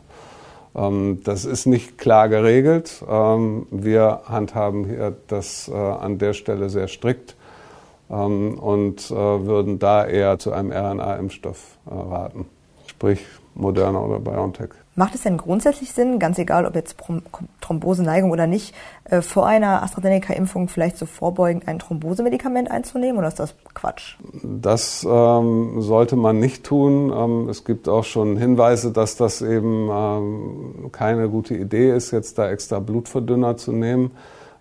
Ähm, 0.75 1.21
das 1.25 1.45
ist 1.45 1.67
nicht 1.67 1.99
klar 1.99 2.29
geregelt. 2.29 3.05
Ähm, 3.09 3.67
wir 3.71 4.23
handhaben 4.27 4.85
hier 4.85 5.17
das 5.27 5.69
äh, 5.69 5.75
an 5.75 6.19
der 6.19 6.33
Stelle 6.33 6.71
sehr 6.71 6.89
strikt 6.89 7.35
ähm, 8.09 8.59
und 8.59 9.11
würden 9.11 9.79
da 9.79 10.07
eher 10.07 10.39
zu 10.39 10.53
einem 10.53 10.71
RNA-Impfstoff 10.71 11.79
raten, 11.87 12.47
sprich 12.87 13.21
Moderna 13.55 14.01
oder 14.01 14.21
BioNTech. 14.21 14.71
Macht 15.01 15.15
es 15.15 15.23
denn 15.23 15.39
grundsätzlich 15.39 15.93
Sinn, 15.93 16.19
ganz 16.19 16.39
egal 16.39 16.67
ob 16.67 16.75
jetzt 16.75 16.95
Thromboseneigung 17.63 18.33
oder 18.33 18.47
nicht, 18.47 18.75
äh, 19.05 19.23
vor 19.23 19.47
einer 19.47 19.83
AstraZeneca-Impfung 19.83 20.69
vielleicht 20.69 20.99
so 20.99 21.07
vorbeugend 21.07 21.67
ein 21.67 21.79
Thrombosemedikament 21.79 22.71
einzunehmen 22.71 23.17
oder 23.17 23.29
ist 23.29 23.41
das 23.41 23.55
Quatsch? 23.73 24.17
Das 24.43 25.03
ähm, 25.11 25.81
sollte 25.81 26.17
man 26.17 26.39
nicht 26.39 26.65
tun. 26.65 27.11
Ähm, 27.17 27.49
es 27.49 27.65
gibt 27.65 27.89
auch 27.89 28.05
schon 28.05 28.37
Hinweise, 28.37 28.93
dass 28.93 29.17
das 29.17 29.41
eben 29.41 29.89
ähm, 29.91 30.93
keine 30.93 31.31
gute 31.31 31.55
Idee 31.55 31.97
ist, 31.97 32.11
jetzt 32.11 32.37
da 32.37 32.51
extra 32.51 32.79
Blutverdünner 32.79 33.57
zu 33.57 33.73
nehmen, 33.73 34.11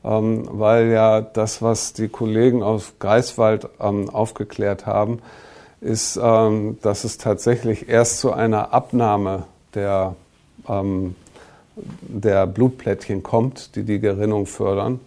ähm, 0.06 0.47
weil 0.52 0.88
ja 0.88 1.19
das, 1.19 1.62
was 1.62 1.91
die 1.91 2.08
Kollegen 2.08 2.63
aus 2.63 2.93
Greifswald 2.99 3.67
ähm, 3.82 4.10
aufgeklärt 4.10 4.86
haben, 4.86 5.19
ist, 5.82 6.17
ähm, 6.23 6.78
dass 6.82 7.04
es 7.04 7.17
tatsächlich 7.17 7.89
erst 7.89 8.19
zu 8.19 8.32
einer 8.32 8.73
Abnahme 8.73 9.43
der, 9.73 10.15
ähm, 10.69 11.15
der 11.75 12.47
Blutplättchen 12.47 13.23
kommt, 13.23 13.75
die 13.75 13.84
die 13.84 13.99
Gerinnung 13.99 14.45
fördern. 14.45 14.99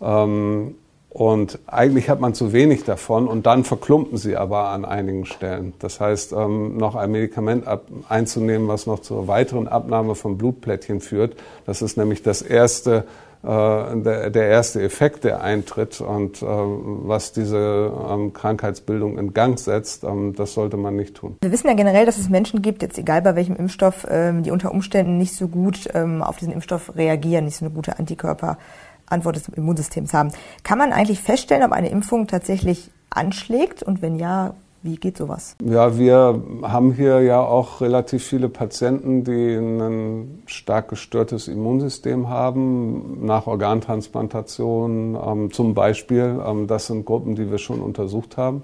Ähm, 0.00 0.74
und 1.16 1.58
eigentlich 1.66 2.10
hat 2.10 2.20
man 2.20 2.34
zu 2.34 2.52
wenig 2.52 2.84
davon 2.84 3.26
und 3.26 3.46
dann 3.46 3.64
verklumpen 3.64 4.18
sie 4.18 4.36
aber 4.36 4.68
an 4.68 4.84
einigen 4.84 5.24
Stellen. 5.24 5.72
Das 5.78 5.98
heißt, 5.98 6.32
ähm, 6.32 6.76
noch 6.76 6.94
ein 6.94 7.10
Medikament 7.10 7.64
einzunehmen, 8.10 8.68
was 8.68 8.86
noch 8.86 8.98
zur 8.98 9.26
weiteren 9.26 9.66
Abnahme 9.66 10.14
von 10.14 10.36
Blutplättchen 10.36 11.00
führt, 11.00 11.36
das 11.64 11.80
ist 11.80 11.96
nämlich 11.96 12.22
das 12.22 12.42
erste 12.42 13.04
der, 13.46 14.30
der, 14.30 14.48
erste 14.48 14.82
Effekt, 14.82 15.24
der 15.24 15.42
eintritt 15.42 16.00
und 16.00 16.42
äh, 16.42 16.46
was 16.46 17.32
diese 17.32 17.92
ähm, 18.10 18.32
Krankheitsbildung 18.32 19.18
in 19.18 19.34
Gang 19.34 19.58
setzt, 19.58 20.04
ähm, 20.04 20.34
das 20.34 20.54
sollte 20.54 20.76
man 20.76 20.96
nicht 20.96 21.14
tun. 21.14 21.36
Wir 21.40 21.52
wissen 21.52 21.68
ja 21.68 21.74
generell, 21.74 22.06
dass 22.06 22.18
es 22.18 22.28
Menschen 22.28 22.62
gibt, 22.62 22.82
jetzt 22.82 22.98
egal 22.98 23.22
bei 23.22 23.36
welchem 23.36 23.56
Impfstoff, 23.56 24.06
ähm, 24.10 24.42
die 24.42 24.50
unter 24.50 24.72
Umständen 24.72 25.18
nicht 25.18 25.34
so 25.34 25.48
gut 25.48 25.88
ähm, 25.94 26.22
auf 26.22 26.36
diesen 26.38 26.52
Impfstoff 26.52 26.96
reagieren, 26.96 27.44
nicht 27.44 27.56
so 27.56 27.64
eine 27.64 27.74
gute 27.74 27.98
Antikörperantwort 27.98 29.36
des 29.36 29.48
Immunsystems 29.48 30.12
haben. 30.12 30.32
Kann 30.64 30.78
man 30.78 30.92
eigentlich 30.92 31.20
feststellen, 31.20 31.62
ob 31.62 31.72
eine 31.72 31.90
Impfung 31.90 32.26
tatsächlich 32.26 32.90
anschlägt 33.10 33.82
und 33.82 34.02
wenn 34.02 34.16
ja, 34.16 34.54
wie 34.86 34.96
geht 34.96 35.18
sowas? 35.18 35.56
Ja, 35.62 35.98
wir 35.98 36.40
haben 36.62 36.92
hier 36.92 37.20
ja 37.20 37.40
auch 37.40 37.80
relativ 37.80 38.24
viele 38.24 38.48
Patienten, 38.48 39.24
die 39.24 39.56
ein 39.56 40.42
stark 40.46 40.88
gestörtes 40.88 41.48
Immunsystem 41.48 42.28
haben, 42.28 43.26
nach 43.26 43.46
Organtransplantation 43.46 45.18
ähm, 45.22 45.52
zum 45.52 45.74
Beispiel. 45.74 46.40
Ähm, 46.46 46.66
das 46.66 46.86
sind 46.86 47.04
Gruppen, 47.04 47.34
die 47.34 47.50
wir 47.50 47.58
schon 47.58 47.80
untersucht 47.80 48.36
haben. 48.36 48.62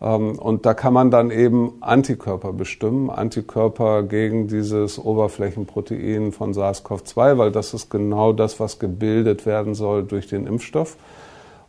Ähm, 0.00 0.38
und 0.38 0.66
da 0.66 0.74
kann 0.74 0.92
man 0.92 1.10
dann 1.10 1.30
eben 1.30 1.72
Antikörper 1.80 2.52
bestimmen, 2.52 3.10
Antikörper 3.10 4.02
gegen 4.02 4.48
dieses 4.48 4.98
Oberflächenprotein 4.98 6.32
von 6.32 6.52
SARS-CoV-2, 6.52 7.38
weil 7.38 7.52
das 7.52 7.74
ist 7.74 7.90
genau 7.90 8.32
das, 8.32 8.60
was 8.60 8.78
gebildet 8.78 9.46
werden 9.46 9.74
soll 9.74 10.04
durch 10.04 10.26
den 10.26 10.46
Impfstoff. 10.46 10.96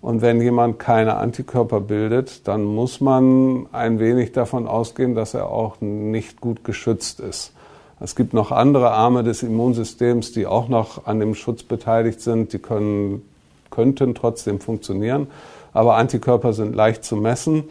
Und 0.02 0.22
wenn 0.22 0.40
jemand 0.40 0.78
keine 0.78 1.16
Antikörper 1.18 1.82
bildet, 1.82 2.48
dann 2.48 2.64
muss 2.64 3.02
man 3.02 3.68
ein 3.72 4.00
wenig 4.00 4.34
davon 4.34 4.68
ausgehen, 4.68 5.16
dass 5.16 5.34
er 5.34 5.50
auch 5.50 5.82
nicht 5.82 6.42
gut 6.42 6.64
geschützt 6.64 7.20
ist. 7.20 7.54
Es 8.00 8.16
gibt 8.16 8.34
noch 8.34 8.52
andere 8.52 8.92
Arme 8.92 9.24
des 9.24 9.42
Immunsystems, 9.42 10.32
die 10.32 10.46
auch 10.46 10.68
noch 10.68 11.08
an 11.08 11.20
dem 11.20 11.34
Schutz 11.34 11.64
beteiligt 11.64 12.22
sind. 12.22 12.54
Die 12.54 12.60
können, 12.60 13.22
könnten 13.72 14.14
trotzdem 14.14 14.60
funktionieren. 14.60 15.28
Aber 15.74 15.96
Antikörper 15.96 16.54
sind 16.54 16.76
leicht 16.76 17.04
zu 17.04 17.16
messen. 17.16 17.64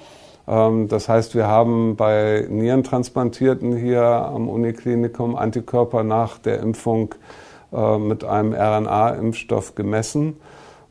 Ähm, 0.49 0.89
das 0.89 1.09
heißt, 1.09 1.35
wir 1.35 1.47
haben 1.47 1.97
bei 1.97 2.47
Nierentransplantierten 2.49 3.77
hier 3.77 4.03
am 4.03 4.49
Uniklinikum 4.49 5.37
Antikörper 5.37 6.03
nach 6.05 6.39
der 6.39 6.61
Impfung 6.61 7.15
äh, 7.73 7.99
mit 7.99 8.25
einem 8.25 8.55
RNA-Impfstoff 8.55 9.75
gemessen 9.75 10.37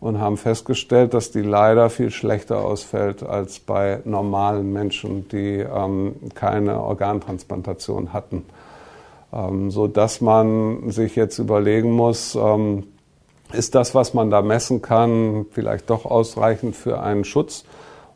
und 0.03 0.19
haben 0.19 0.35
festgestellt, 0.35 1.13
dass 1.13 1.31
die 1.31 1.41
leider 1.41 1.89
viel 1.89 2.11
schlechter 2.11 2.57
ausfällt 2.65 3.23
als 3.23 3.59
bei 3.59 4.01
normalen 4.03 4.73
Menschen, 4.73 5.29
die 5.29 5.59
ähm, 5.59 6.15
keine 6.35 6.81
Organtransplantation 6.81 8.11
hatten. 8.11 8.43
Ähm, 9.31 9.71
so 9.71 9.87
dass 9.87 10.19
man 10.19 10.89
sich 10.91 11.15
jetzt 11.15 11.39
überlegen 11.39 11.93
muss, 11.93 12.35
ähm, 12.35 12.83
ist 13.53 13.75
das, 13.75 13.95
was 13.95 14.13
man 14.13 14.29
da 14.29 14.41
messen 14.41 14.81
kann, 14.81 15.45
vielleicht 15.51 15.89
doch 15.89 16.03
ausreichend 16.03 16.75
für 16.75 17.01
einen 17.01 17.23
Schutz? 17.23 17.63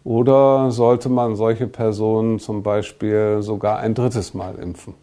Oder 0.03 0.71
sollte 0.71 1.07
man 1.07 1.37
solche 1.37 1.67
Personen 1.67 2.39
zum 2.39 2.63
Beispiel 2.63 3.37
sogar 3.39 3.79
ein 3.79 3.93
drittes 3.93 4.33
Mal 4.33 4.55
impfen, 4.55 4.93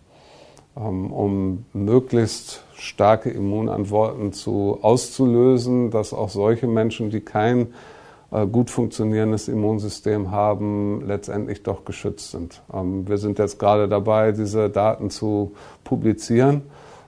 ähm, 0.77 1.11
um 1.11 1.64
möglichst 1.73 2.62
starke 2.76 3.30
Immunantworten 3.30 4.32
zu 4.32 4.78
auszulösen, 4.82 5.90
dass 5.90 6.12
auch 6.12 6.28
solche 6.28 6.66
Menschen, 6.66 7.10
die 7.10 7.20
kein 7.20 7.68
äh, 8.34 8.46
gut 8.46 8.68
funktionierendes 8.70 9.48
Immunsystem 9.48 10.32
haben, 10.32 11.06
letztendlich 11.06 11.62
doch 11.62 11.84
geschützt 11.84 12.32
sind. 12.32 12.62
Ähm, 12.72 13.06
wir 13.06 13.18
sind 13.18 13.38
jetzt 13.38 13.58
gerade 13.58 13.88
dabei, 13.88 14.32
diese 14.32 14.68
Daten 14.70 15.08
zu 15.10 15.52
publizieren 15.84 16.62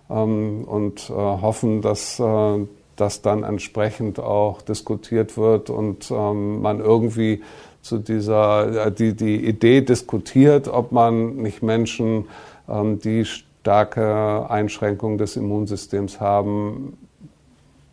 ähm, 0.09 0.65
und 0.65 1.11
äh, 1.11 1.13
hoffen, 1.13 1.83
dass 1.83 2.21
äh, 2.21 2.59
das 2.95 3.23
dann 3.23 3.43
entsprechend 3.43 4.21
auch 4.21 4.63
diskutiert 4.63 5.37
wird 5.37 5.69
und 5.69 6.11
ähm, 6.11 6.63
man 6.63 6.79
irgendwie 6.81 7.43
zu 7.83 7.99
dieser 7.99 8.91
die, 8.91 9.15
die 9.15 9.47
Idee 9.47 9.81
diskutiert, 9.81 10.67
ob 10.67 10.91
man 10.91 11.37
nicht 11.37 11.63
Menschen, 11.63 12.25
die 12.69 13.25
starke 13.67 14.49
Einschränkungen 14.49 15.19
des 15.19 15.35
Immunsystems 15.35 16.21
haben, 16.21 16.97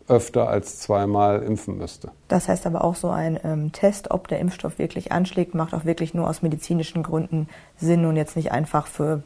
öfter 0.07 0.47
als 0.47 0.79
zweimal 0.79 1.41
impfen 1.41 1.79
müsste. 1.79 2.11
Das 2.27 2.47
heißt 2.47 2.67
aber 2.67 2.83
auch 2.83 2.93
so 2.93 3.09
ein 3.09 3.39
ähm, 3.43 3.71
Test, 3.71 4.11
ob 4.11 4.27
der 4.27 4.39
Impfstoff 4.39 4.77
wirklich 4.77 5.11
anschlägt, 5.11 5.55
macht 5.55 5.73
auch 5.73 5.83
wirklich 5.83 6.13
nur 6.13 6.29
aus 6.29 6.43
medizinischen 6.43 7.01
Gründen 7.01 7.47
Sinn 7.75 8.05
und 8.05 8.17
jetzt 8.17 8.35
nicht 8.35 8.51
einfach 8.51 8.85
für 8.85 9.23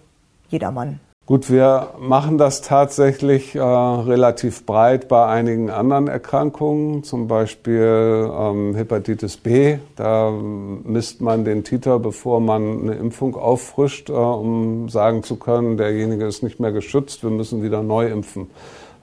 jedermann. 0.48 1.02
Gut, 1.28 1.52
wir 1.52 1.90
machen 2.00 2.38
das 2.38 2.62
tatsächlich 2.62 3.54
äh, 3.54 3.60
relativ 3.60 4.66
breit 4.66 5.10
bei 5.10 5.26
einigen 5.26 5.70
anderen 5.70 6.08
Erkrankungen, 6.08 7.04
zum 7.04 7.28
Beispiel 7.28 8.32
ähm, 8.34 8.76
Hepatitis 8.76 9.36
B. 9.36 9.78
Da 9.98 10.32
misst 10.32 11.20
man 11.20 11.44
den 11.44 11.66
Titer, 11.66 12.00
bevor 12.00 12.40
man 12.40 12.80
eine 12.84 12.94
Impfung 12.94 13.36
auffrischt, 13.36 14.10
äh, 14.10 14.14
um 14.14 14.88
sagen 14.88 15.22
zu 15.22 15.36
können, 15.36 15.76
derjenige 15.76 16.26
ist 16.26 16.44
nicht 16.44 16.62
mehr 16.62 16.72
geschützt, 16.72 17.24
wir 17.24 17.30
müssen 17.30 17.62
wieder 17.62 17.84
neu 17.84 18.08
impfen. 18.08 18.50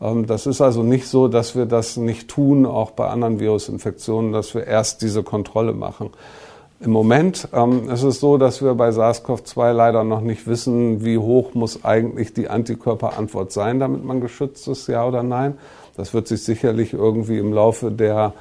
Ähm, 0.01 0.27
das 0.27 0.47
ist 0.47 0.63
also 0.63 0.83
nicht 0.83 1.07
so, 1.09 1.29
dass 1.29 1.55
wir 1.55 1.67
das 1.67 1.99
nicht 1.99 2.29
tun, 2.29 2.65
auch 2.65 2.93
bei 2.93 3.07
anderen 3.07 3.39
Virusinfektionen, 3.39 4.33
dass 4.33 4.55
wir 4.55 4.67
erst 4.67 5.03
diese 5.03 5.25
Kontrolle 5.25 5.75
machen. 5.75 6.09
Im 6.81 6.91
Moment 6.91 7.49
ähm, 7.53 7.89
ist 7.89 8.03
es 8.03 8.21
so, 8.21 8.37
dass 8.37 8.63
wir 8.63 8.75
bei 8.75 8.91
SARS-CoV-2 8.91 9.73
leider 9.73 10.05
noch 10.05 10.21
nicht 10.21 10.47
wissen, 10.47 11.05
wie 11.05 11.19
hoch 11.19 11.55
muss 11.55 11.85
eigentlich 11.85 12.35
die 12.35 12.49
Antikörperantwort 12.49 13.53
sein, 13.53 13.81
damit 13.81 14.05
man 14.05 14.21
geschützt 14.21 14.69
ist, 14.69 14.89
ja 14.89 15.07
oder 15.07 15.23
nein. 15.23 15.57
Das 15.97 16.13
wird 16.13 16.29
sich 16.29 16.43
sicherlich 16.43 16.93
irgendwie 16.93 17.39
im 17.39 17.53
Laufe 17.53 17.91
der 17.91 18.33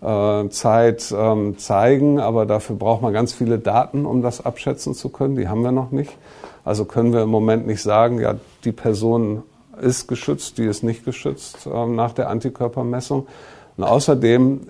äh, 0.00 0.48
Zeit 0.48 1.14
ähm, 1.16 1.58
zeigen, 1.58 2.18
aber 2.18 2.46
dafür 2.46 2.76
braucht 2.76 3.02
man 3.02 3.12
ganz 3.12 3.32
viele 3.32 3.58
Daten, 3.58 4.06
um 4.06 4.22
das 4.22 4.44
abschätzen 4.44 4.94
zu 4.94 5.10
können. 5.10 5.36
Die 5.36 5.48
haben 5.48 5.62
wir 5.62 5.72
noch 5.72 5.92
nicht. 5.92 6.16
Also 6.64 6.84
können 6.86 7.12
wir 7.12 7.22
im 7.22 7.28
Moment 7.28 7.66
nicht 7.66 7.82
sagen, 7.82 8.20
ja, 8.20 8.36
die 8.64 8.72
Person 8.72 9.42
ist 9.80 10.08
geschützt, 10.08 10.58
die 10.58 10.64
ist 10.64 10.82
nicht 10.82 11.04
geschützt 11.04 11.66
äh, 11.66 11.86
nach 11.86 12.12
der 12.12 12.30
Antikörpermessung. 12.30 13.26
Und 13.76 13.84
außerdem 13.84 14.68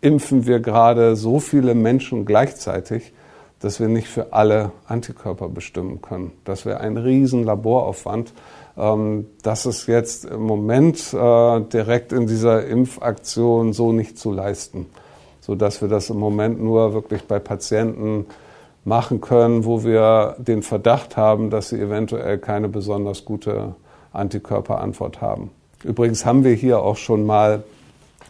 impfen 0.00 0.46
wir 0.46 0.60
gerade 0.60 1.16
so 1.16 1.40
viele 1.40 1.74
Menschen 1.74 2.24
gleichzeitig, 2.24 3.12
dass 3.60 3.78
wir 3.78 3.88
nicht 3.88 4.08
für 4.08 4.32
alle 4.32 4.72
Antikörper 4.86 5.48
bestimmen 5.48 6.00
können. 6.00 6.32
Das 6.44 6.64
wäre 6.64 6.80
ein 6.80 6.96
riesen 6.96 7.44
Laboraufwand. 7.44 8.32
Ähm, 8.76 9.26
das 9.42 9.66
ist 9.66 9.86
jetzt 9.86 10.24
im 10.24 10.42
Moment 10.42 11.12
äh, 11.12 11.60
direkt 11.60 12.12
in 12.12 12.26
dieser 12.26 12.66
Impfaktion 12.66 13.72
so 13.72 13.92
nicht 13.92 14.18
zu 14.18 14.32
leisten, 14.32 14.86
sodass 15.40 15.82
wir 15.82 15.88
das 15.88 16.08
im 16.08 16.18
Moment 16.18 16.62
nur 16.62 16.94
wirklich 16.94 17.24
bei 17.24 17.38
Patienten 17.38 18.26
machen 18.84 19.20
können, 19.20 19.66
wo 19.66 19.84
wir 19.84 20.36
den 20.38 20.62
Verdacht 20.62 21.18
haben, 21.18 21.50
dass 21.50 21.68
sie 21.68 21.80
eventuell 21.80 22.38
keine 22.38 22.68
besonders 22.68 23.26
gute 23.26 23.74
Antikörperantwort 24.12 25.20
haben. 25.20 25.50
Übrigens 25.84 26.24
haben 26.24 26.44
wir 26.44 26.54
hier 26.54 26.80
auch 26.80 26.96
schon 26.96 27.26
mal 27.26 27.62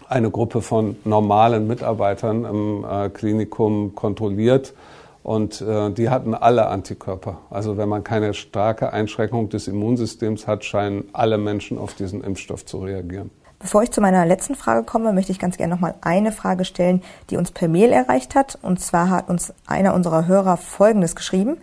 eine 0.08 0.30
Gruppe 0.30 0.62
von 0.62 0.96
normalen 1.04 1.66
Mitarbeitern 1.66 2.44
im 2.44 2.84
äh, 2.84 3.08
Klinikum 3.10 3.94
kontrolliert 3.94 4.74
und 5.22 5.60
äh, 5.60 5.90
die 5.90 6.08
hatten 6.08 6.34
alle 6.34 6.68
Antikörper. 6.68 7.38
Also 7.50 7.76
wenn 7.76 7.88
man 7.88 8.04
keine 8.04 8.34
starke 8.34 8.92
Einschränkung 8.92 9.48
des 9.48 9.68
Immunsystems 9.68 10.46
hat, 10.46 10.64
scheinen 10.64 11.08
alle 11.12 11.38
Menschen 11.38 11.78
auf 11.78 11.94
diesen 11.94 12.24
Impfstoff 12.24 12.64
zu 12.64 12.78
reagieren. 12.78 13.30
Bevor 13.58 13.82
ich 13.82 13.90
zu 13.90 14.00
meiner 14.00 14.24
letzten 14.24 14.54
Frage 14.54 14.84
komme, 14.84 15.12
möchte 15.12 15.32
ich 15.32 15.38
ganz 15.38 15.58
gerne 15.58 15.74
noch 15.74 15.80
mal 15.80 15.94
eine 16.00 16.32
Frage 16.32 16.64
stellen, 16.64 17.02
die 17.28 17.36
uns 17.36 17.50
per 17.50 17.68
Mail 17.68 17.92
erreicht 17.92 18.34
hat. 18.34 18.58
Und 18.62 18.80
zwar 18.80 19.10
hat 19.10 19.28
uns 19.28 19.52
einer 19.66 19.92
unserer 19.92 20.26
Hörer 20.26 20.56
Folgendes 20.56 21.14
geschrieben. 21.14 21.58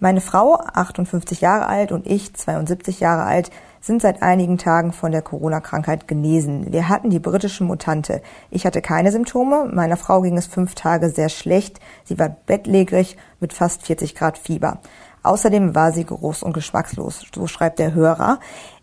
Meine 0.00 0.22
Frau, 0.22 0.54
58 0.54 1.42
Jahre 1.42 1.66
alt, 1.66 1.92
und 1.92 2.06
ich, 2.06 2.32
72 2.32 3.00
Jahre 3.00 3.24
alt, 3.24 3.50
sind 3.82 4.00
seit 4.00 4.22
einigen 4.22 4.56
Tagen 4.56 4.92
von 4.92 5.12
der 5.12 5.22
Corona-Krankheit 5.22 6.08
genesen. 6.08 6.72
Wir 6.72 6.88
hatten 6.88 7.10
die 7.10 7.18
britische 7.18 7.64
Mutante. 7.64 8.22
Ich 8.48 8.64
hatte 8.64 8.80
keine 8.80 9.10
Symptome. 9.10 9.68
Meiner 9.72 9.96
Frau 9.96 10.22
ging 10.22 10.38
es 10.38 10.46
fünf 10.46 10.74
Tage 10.74 11.10
sehr 11.10 11.28
schlecht. 11.28 11.80
Sie 12.04 12.18
war 12.18 12.28
bettlägerig 12.46 13.16
mit 13.40 13.52
fast 13.52 13.82
40 13.82 14.14
Grad 14.14 14.38
Fieber. 14.38 14.78
Außerdem 15.24 15.74
war 15.74 15.92
sie 15.92 16.04
geruchs- 16.04 16.44
und 16.44 16.52
geschmackslos. 16.52 17.26
So 17.34 17.46
schreibt 17.48 17.80
der 17.80 17.92
Hörer. 17.92 18.38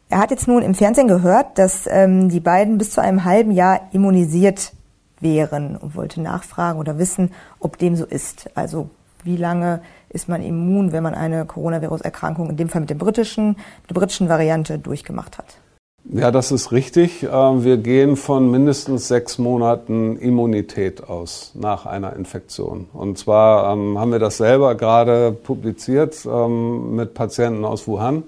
Er 0.10 0.20
hat 0.20 0.32
jetzt 0.32 0.48
nun 0.48 0.64
im 0.64 0.76
Fernsehen 0.76 1.08
gehört, 1.08 1.58
dass 1.58 1.88
ähm, 1.88 2.30
die 2.30 2.40
beiden 2.42 2.78
bis 2.78 2.92
zu 2.92 3.02
einem 3.02 3.24
halben 3.24 3.52
Jahr 3.52 3.82
immunisiert 3.94 4.74
wären 5.22 5.78
und 5.78 5.96
wollte 5.96 6.22
nachfragen 6.22 6.80
oder 6.80 6.98
wissen, 6.98 7.32
ob 7.60 7.78
dem 7.78 7.96
so 7.96 8.06
ist. 8.06 8.50
Also 8.56 8.90
wie 9.24 9.38
lange 9.38 9.82
ist 10.10 10.28
man 10.28 10.42
immun, 10.42 10.92
wenn 10.92 11.04
man 11.04 11.14
eine 11.14 11.46
Coronavirus-Erkrankung, 11.46 12.50
in 12.50 12.58
dem 12.58 12.70
Fall 12.70 12.82
mit, 12.82 12.90
dem 12.90 12.98
britischen, 12.98 13.56
der 13.90 13.94
britischen 13.94 14.30
Variante, 14.30 14.80
durchgemacht 14.80 15.38
hat. 15.38 15.58
Ja, 16.06 16.32
das 16.32 16.52
ist 16.52 16.72
richtig. 16.72 17.24
Äh, 17.24 17.28
wir 17.28 17.78
gehen 17.78 18.16
von 18.16 18.50
mindestens 18.50 19.08
sechs 19.08 19.38
Monaten 19.38 20.18
Immunität 20.18 21.08
aus 21.08 21.52
nach 21.54 21.86
einer 21.86 22.16
Infektion. 22.16 22.88
Und 22.94 23.18
zwar 23.18 23.74
ähm, 23.74 24.00
haben 24.00 24.12
wir 24.12 24.20
das 24.20 24.38
selber 24.38 24.76
gerade 24.76 25.32
publiziert 25.32 26.26
ähm, 26.26 26.96
mit 26.96 27.14
Patienten 27.14 27.66
aus 27.66 27.88
Wuhan, 27.88 28.24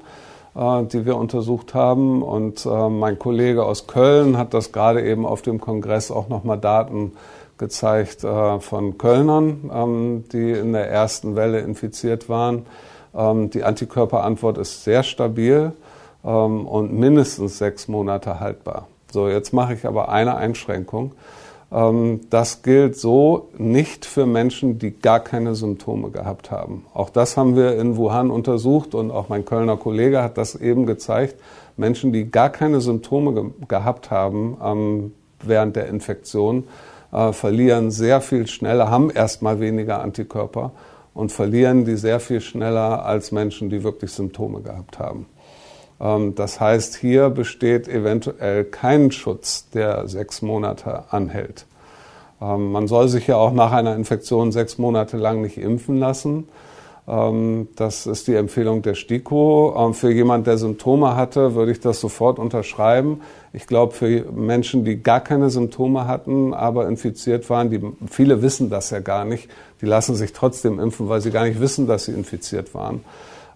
äh, 0.54 0.84
die 0.84 1.06
wir 1.06 1.16
untersucht 1.16 1.74
haben. 1.74 2.22
Und 2.22 2.66
äh, 2.66 2.90
mein 2.90 3.18
Kollege 3.18 3.64
aus 3.64 3.88
Köln 3.88 4.38
hat 4.38 4.54
das 4.54 4.72
gerade 4.72 5.04
eben 5.04 5.26
auf 5.26 5.42
dem 5.42 5.60
Kongress 5.60 6.12
auch 6.12 6.28
nochmal 6.28 6.60
Daten 6.60 7.14
gezeigt 7.62 8.24
äh, 8.24 8.60
von 8.60 8.98
Kölnern, 8.98 9.72
ähm, 9.74 10.24
die 10.34 10.52
in 10.52 10.74
der 10.74 10.90
ersten 10.90 11.36
Welle 11.36 11.60
infiziert 11.60 12.28
waren. 12.28 12.66
Ähm, 13.16 13.52
die 13.52 13.64
Antikörperantwort 13.64 14.58
ist 14.58 14.84
sehr 14.84 15.04
stabil 15.04 15.72
ähm, 16.26 16.66
und 16.66 16.92
mindestens 16.92 17.60
sechs 17.60 17.88
Monate 17.88 18.40
haltbar. 18.40 18.88
So, 19.12 19.30
jetzt 19.30 19.54
mache 19.54 19.76
ich 19.76 19.86
aber 19.86 20.10
eine 20.10 20.36
Einschränkung. 20.36 21.14
Das 22.30 22.64
gilt 22.64 22.98
so 22.98 23.48
nicht 23.58 24.06
für 24.06 24.26
Menschen, 24.26 24.78
die 24.78 24.92
gar 24.92 25.22
keine 25.22 25.56
Symptome 25.56 26.10
gehabt 26.10 26.52
haben. 26.52 26.86
Auch 26.94 27.10
das 27.10 27.38
haben 27.38 27.56
wir 27.56 27.80
in 27.80 27.96
Wuhan 27.96 28.30
untersucht 28.30 28.94
und 28.94 29.10
auch 29.10 29.30
mein 29.30 29.46
Kölner 29.46 29.78
Kollege 29.78 30.22
hat 30.22 30.38
das 30.38 30.56
eben 30.56 30.86
gezeigt. 30.86 31.36
Menschen, 31.78 32.12
die 32.12 32.30
gar 32.30 32.50
keine 32.50 32.82
Symptome 32.82 33.34
ge 33.34 33.68
gehabt 33.70 34.12
haben 34.12 35.14
während 35.42 35.78
der 35.78 35.88
Infektion, 35.88 36.66
äh, 37.12 37.34
verlieren 37.34 37.92
sehr 37.92 38.22
viel 38.22 38.48
schneller, 38.48 38.90
haben 38.90 39.10
erstmal 39.10 39.60
weniger 39.60 40.02
Antikörper 40.02 40.72
und 41.14 41.32
verlieren 41.32 41.86
die 41.86 41.96
sehr 41.98 42.20
viel 42.20 42.42
schneller 42.42 43.06
als 43.06 43.32
Menschen, 43.32 43.70
die 43.70 43.84
wirklich 43.84 44.12
Symptome 44.12 44.62
gehabt 44.62 45.00
haben. 45.00 45.26
Ähm, 46.00 46.36
das 46.36 46.60
heißt, 46.60 46.96
hier 46.96 47.30
besteht 47.30 47.88
eventuell 47.88 48.66
kein 48.66 49.12
Schutz, 49.12 49.70
der 49.70 50.08
sechs 50.08 50.42
Monate 50.42 51.06
anhält. 51.12 51.66
Ähm, 52.42 52.72
man 52.72 52.88
soll 52.88 53.08
sich 53.08 53.28
ja 53.28 53.38
auch 53.38 53.54
nach 53.54 53.72
einer 53.72 53.96
Infektion 53.96 54.52
sechs 54.52 54.78
Monate 54.78 55.18
lang 55.18 55.42
nicht 55.42 55.58
impfen 55.58 55.98
lassen. 55.98 56.48
Ähm, 57.08 57.68
das 57.76 58.08
ist 58.08 58.28
die 58.28 58.36
Empfehlung 58.36 58.82
der 58.82 58.96
STIKO. 58.96 59.76
Ähm, 59.78 59.94
für 59.94 60.12
jemand, 60.12 60.48
der 60.48 60.58
Symptome 60.58 61.16
hatte, 61.16 61.56
würde 61.56 61.72
ich 61.72 61.80
das 61.80 62.00
sofort 62.00 62.40
unterschreiben. 62.40 63.22
Ich 63.54 63.68
glaube, 63.68 63.94
für 63.94 64.32
Menschen, 64.32 64.86
die 64.86 65.04
gar 65.04 65.20
keine 65.20 65.50
Symptome 65.50 66.08
hatten, 66.08 66.54
aber 66.54 66.88
infiziert 66.88 67.50
waren, 67.50 67.70
die, 67.70 67.82
viele 68.10 68.42
wissen 68.42 68.70
das 68.70 68.90
ja 68.92 69.00
gar 69.00 69.26
nicht, 69.26 69.50
die 69.82 69.86
lassen 69.86 70.16
sich 70.16 70.32
trotzdem 70.32 70.80
impfen, 70.80 71.10
weil 71.10 71.22
sie 71.22 71.32
gar 71.32 71.46
nicht 71.46 71.60
wissen, 71.60 71.86
dass 71.88 72.06
sie 72.06 72.14
infiziert 72.14 72.74
waren. 72.74 73.04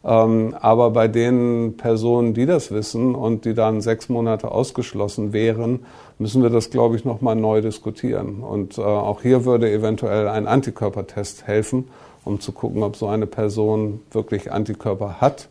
Ähm, 0.04 0.56
aber 0.60 0.92
bei 0.92 1.08
den 1.08 1.78
Personen, 1.78 2.34
die 2.34 2.46
das 2.46 2.72
wissen 2.72 3.16
und 3.16 3.46
die 3.46 3.54
dann 3.54 3.82
sechs 3.82 4.10
Monate 4.10 4.52
ausgeschlossen 4.52 5.34
wären, 5.34 5.86
müssen 6.20 6.44
wir 6.44 6.50
das, 6.50 6.70
glaube 6.70 6.96
ich, 6.96 7.06
nochmal 7.06 7.36
neu 7.36 7.62
diskutieren. 7.62 8.42
Und 8.42 8.78
äh, 8.78 8.82
auch 8.82 9.22
hier 9.22 9.46
würde 9.46 9.72
eventuell 9.72 10.28
ein 10.28 10.46
Antikörpertest 10.46 11.48
helfen 11.48 11.86
um 12.26 12.40
zu 12.40 12.52
gucken, 12.52 12.84
ob 12.84 12.98
so 12.98 13.08
eine 13.08 13.28
Person 13.28 14.02
wirklich 14.12 14.52
Antikörper 14.52 15.22
hat. 15.22 15.48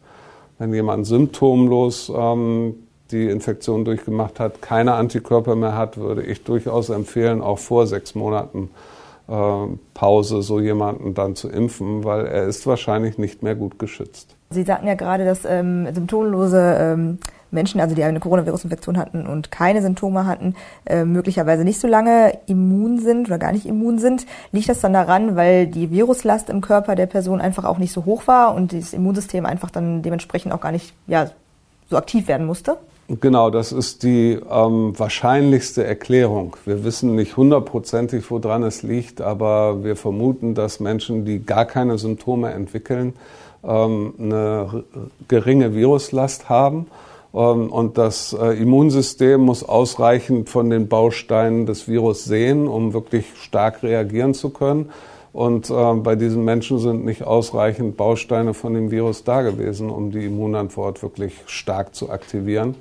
Wenn 0.59 0.75
jemand 0.75 1.07
symptomlos 1.07 2.13
ähm, 2.15 2.75
die 3.15 3.31
Infektion 3.31 3.85
durchgemacht 3.85 4.41
hat, 4.41 4.61
keine 4.61 4.95
Antikörper 4.95 5.57
mehr 5.57 5.77
hat, 5.77 5.97
würde 5.97 6.23
ich 6.23 6.45
durchaus 6.45 6.91
empfehlen, 6.91 7.41
auch 7.41 7.59
vor 7.59 7.87
sechs 7.87 8.15
Monaten 8.15 8.71
äh, 9.29 9.67
Pause 9.95 10.43
so 10.43 10.61
jemanden 10.61 11.15
dann 11.15 11.37
zu 11.37 11.49
impfen, 11.49 12.05
weil 12.05 12.27
er 12.27 12.45
ist 12.45 12.67
wahrscheinlich 12.67 13.17
nicht 13.17 13.43
mehr 13.43 13.55
gut 13.55 13.79
geschützt. 13.79 14.37
Sie 14.51 14.63
sagten 14.63 14.87
ja 14.87 14.95
gerade, 14.95 15.25
dass 15.25 15.45
ähm, 15.45 15.93
symptomlose 15.95 16.77
ähm, 16.79 17.19
Menschen, 17.51 17.81
also 17.81 17.95
die 17.95 18.05
eine 18.05 18.21
Coronavirus-Infektion 18.21 18.99
hatten 18.99 19.27
und 19.27 19.51
keine 19.51 19.81
Symptome 19.81 20.27
hatten, 20.27 20.55
äh, 20.85 21.05
möglicherweise 21.05 21.65
nicht 21.65 21.81
so 21.81 21.89
lange 21.89 22.37
immun 22.47 22.99
sind 22.99 23.29
oder 23.29 23.39
gar 23.39 23.53
nicht 23.53 23.65
immun 23.65 23.99
sind. 23.99 24.27
Liegt 24.53 24.69
das 24.69 24.81
dann 24.81 24.93
daran, 24.93 25.37
weil 25.37 25.67
die 25.69 25.91
Viruslast 25.91 26.51
im 26.51 26.61
Körper 26.61 26.95
der 26.95 27.07
Person 27.07 27.41
einfach 27.41 27.65
auch 27.65 27.79
nicht 27.79 27.93
so 27.93 28.05
hoch 28.05 28.27
war 28.27 28.55
und 28.55 28.73
das 28.73 28.93
Immunsystem 28.93 29.47
einfach 29.47 29.71
dann 29.71 30.03
dementsprechend 30.03 30.53
auch 30.53 30.61
gar 30.61 30.73
nicht 30.73 30.93
ja, 31.07 31.31
so 31.89 31.97
aktiv 31.97 32.29
werden 32.29 32.47
musste? 32.47 32.77
Genau, 33.09 33.51
das 33.51 33.71
ist 33.71 34.03
die 34.03 34.39
ähm, 34.51 34.99
wahrscheinlichste 34.99 35.85
Erklärung. 35.85 36.57
Wir 36.65 36.85
wissen 36.85 37.15
nicht 37.15 37.37
hundertprozentig, 37.37 38.31
woran 38.31 38.63
es 38.63 38.83
liegt, 38.83 39.21
aber 39.21 39.85
wir 39.85 39.95
vermuten, 39.95 40.55
dass 40.55 40.81
Menschen, 40.81 41.27
die 41.27 41.45
gar 41.45 41.67
keine 41.67 41.99
Symptome 41.99 42.53
entwickeln, 42.53 43.13
ähm, 43.63 44.15
eine 44.19 44.85
geringe 45.29 45.75
Viruslast 45.75 46.49
haben 46.49 46.87
ähm, 47.35 47.71
und 47.71 47.99
das 47.99 48.33
äh, 48.33 48.53
Immunsystem 48.53 49.39
muss 49.39 49.65
ausreichend 49.65 50.49
von 50.49 50.71
den 50.71 50.89
Bausteinen 50.89 51.67
des 51.67 51.87
Virus 51.87 52.25
sehen, 52.25 52.67
um 52.67 52.95
wirklich 52.95 53.27
stark 53.37 53.83
reagieren 53.83 54.33
zu 54.33 54.49
können. 54.49 54.91
Und 55.35 55.69
äh, 55.69 55.95
bei 55.95 56.15
diesen 56.15 56.45
Menschen 56.45 56.79
sind 56.79 57.05
nicht 57.05 57.25
ausreichend 57.25 57.99
Bausteine 57.99 58.55
von 58.55 58.73
dem 58.73 58.91
Virus 58.91 59.25
da 59.25 59.43
gewesen, 59.43 59.91
um 59.91 60.11
die 60.11 60.25
Immunantwort 60.25 61.03
wirklich 61.03 61.35
stark 61.45 61.95
zu 61.95 62.09
aktivieren. 62.09 62.77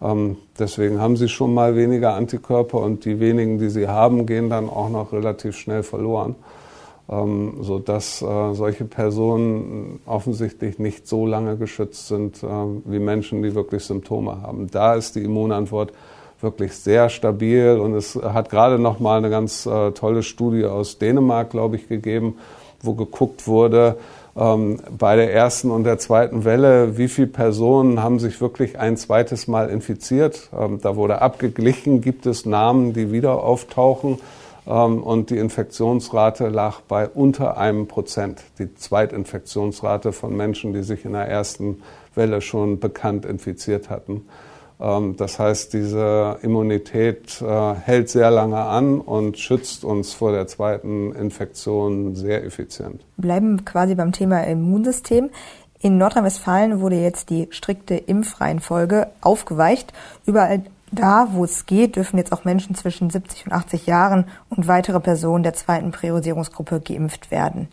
Ähm, 0.00 0.36
deswegen 0.56 1.00
haben 1.00 1.16
sie 1.16 1.28
schon 1.28 1.52
mal 1.52 1.74
weniger 1.74 2.14
Antikörper 2.14 2.78
und 2.78 3.04
die 3.04 3.18
wenigen, 3.18 3.58
die 3.58 3.70
sie 3.70 3.88
haben, 3.88 4.26
gehen 4.26 4.50
dann 4.50 4.68
auch 4.68 4.90
noch 4.90 5.12
relativ 5.12 5.56
schnell 5.56 5.82
verloren 5.82 6.36
ähm, 7.08 7.58
sodass 7.60 8.22
äh, 8.22 8.54
solche 8.54 8.84
Personen 8.84 10.00
offensichtlich 10.06 10.78
nicht 10.78 11.06
so 11.06 11.26
lange 11.26 11.56
geschützt 11.56 12.08
sind 12.08 12.42
äh, 12.42 12.46
wie 12.46 12.98
Menschen, 12.98 13.42
die 13.42 13.54
wirklich 13.54 13.84
Symptome 13.84 14.40
haben. 14.42 14.70
Da 14.70 14.94
ist 14.94 15.14
die 15.16 15.22
Immunantwort 15.22 15.92
wirklich 16.44 16.76
sehr 16.76 17.08
stabil 17.08 17.76
und 17.80 17.94
es 17.94 18.14
hat 18.14 18.50
gerade 18.50 18.78
noch 18.78 19.00
mal 19.00 19.18
eine 19.18 19.30
ganz 19.30 19.66
äh, 19.66 19.90
tolle 19.90 20.22
Studie 20.22 20.64
aus 20.64 20.98
Dänemark, 20.98 21.50
glaube 21.50 21.74
ich, 21.74 21.88
gegeben, 21.88 22.38
wo 22.80 22.94
geguckt 22.94 23.48
wurde, 23.48 23.96
ähm, 24.36 24.80
bei 24.96 25.16
der 25.16 25.32
ersten 25.32 25.70
und 25.70 25.84
der 25.84 25.98
zweiten 25.98 26.44
Welle, 26.44 26.98
wie 26.98 27.08
viele 27.08 27.28
Personen 27.28 28.02
haben 28.02 28.18
sich 28.18 28.40
wirklich 28.40 28.78
ein 28.78 28.96
zweites 28.96 29.46
Mal 29.46 29.70
infiziert. 29.70 30.50
Ähm, 30.56 30.80
da 30.80 30.96
wurde 30.96 31.22
abgeglichen, 31.22 32.00
gibt 32.00 32.26
es 32.26 32.44
Namen, 32.44 32.92
die 32.92 33.12
wieder 33.12 33.42
auftauchen. 33.42 34.18
Ähm, 34.66 35.02
und 35.02 35.30
die 35.30 35.38
Infektionsrate 35.38 36.48
lag 36.48 36.80
bei 36.88 37.08
unter 37.08 37.58
einem 37.58 37.86
Prozent. 37.86 38.42
Die 38.58 38.74
Zweitinfektionsrate 38.74 40.12
von 40.12 40.36
Menschen, 40.36 40.72
die 40.72 40.82
sich 40.82 41.04
in 41.04 41.12
der 41.12 41.28
ersten 41.28 41.82
Welle 42.14 42.40
schon 42.40 42.80
bekannt 42.80 43.24
infiziert 43.24 43.90
hatten. 43.90 44.26
Ähm, 44.80 45.16
das 45.16 45.38
heißt, 45.38 45.72
diese 45.72 46.38
Immunität 46.42 47.40
äh, 47.40 47.74
hält 47.74 48.08
sehr 48.08 48.30
lange 48.30 48.58
an 48.58 49.00
und 49.00 49.38
schützt 49.38 49.84
uns 49.84 50.12
vor 50.12 50.32
der 50.32 50.46
zweiten 50.46 51.12
Infektion 51.12 52.14
sehr 52.14 52.44
effizient. 52.44 53.04
Bleiben 53.16 53.64
quasi 53.64 53.94
beim 53.94 54.12
Thema 54.12 54.44
Immunsystem. 54.44 55.30
In 55.80 55.98
Nordrhein-Westfalen 55.98 56.80
wurde 56.80 56.96
jetzt 56.96 57.28
die 57.30 57.48
strikte 57.50 57.94
Impfreihenfolge 57.94 59.08
aufgeweicht. 59.20 59.92
Überall 60.24 60.62
da, 60.90 61.28
wo 61.32 61.44
es 61.44 61.66
geht, 61.66 61.96
dürfen 61.96 62.18
jetzt 62.18 62.32
auch 62.32 62.44
Menschen 62.44 62.74
zwischen 62.74 63.10
70 63.10 63.46
und 63.46 63.52
80 63.52 63.86
Jahren 63.86 64.26
und 64.48 64.68
weitere 64.68 65.00
Personen 65.00 65.42
der 65.42 65.54
zweiten 65.54 65.90
Priorisierungsgruppe 65.90 66.80
geimpft 66.80 67.30
werden. 67.30 67.68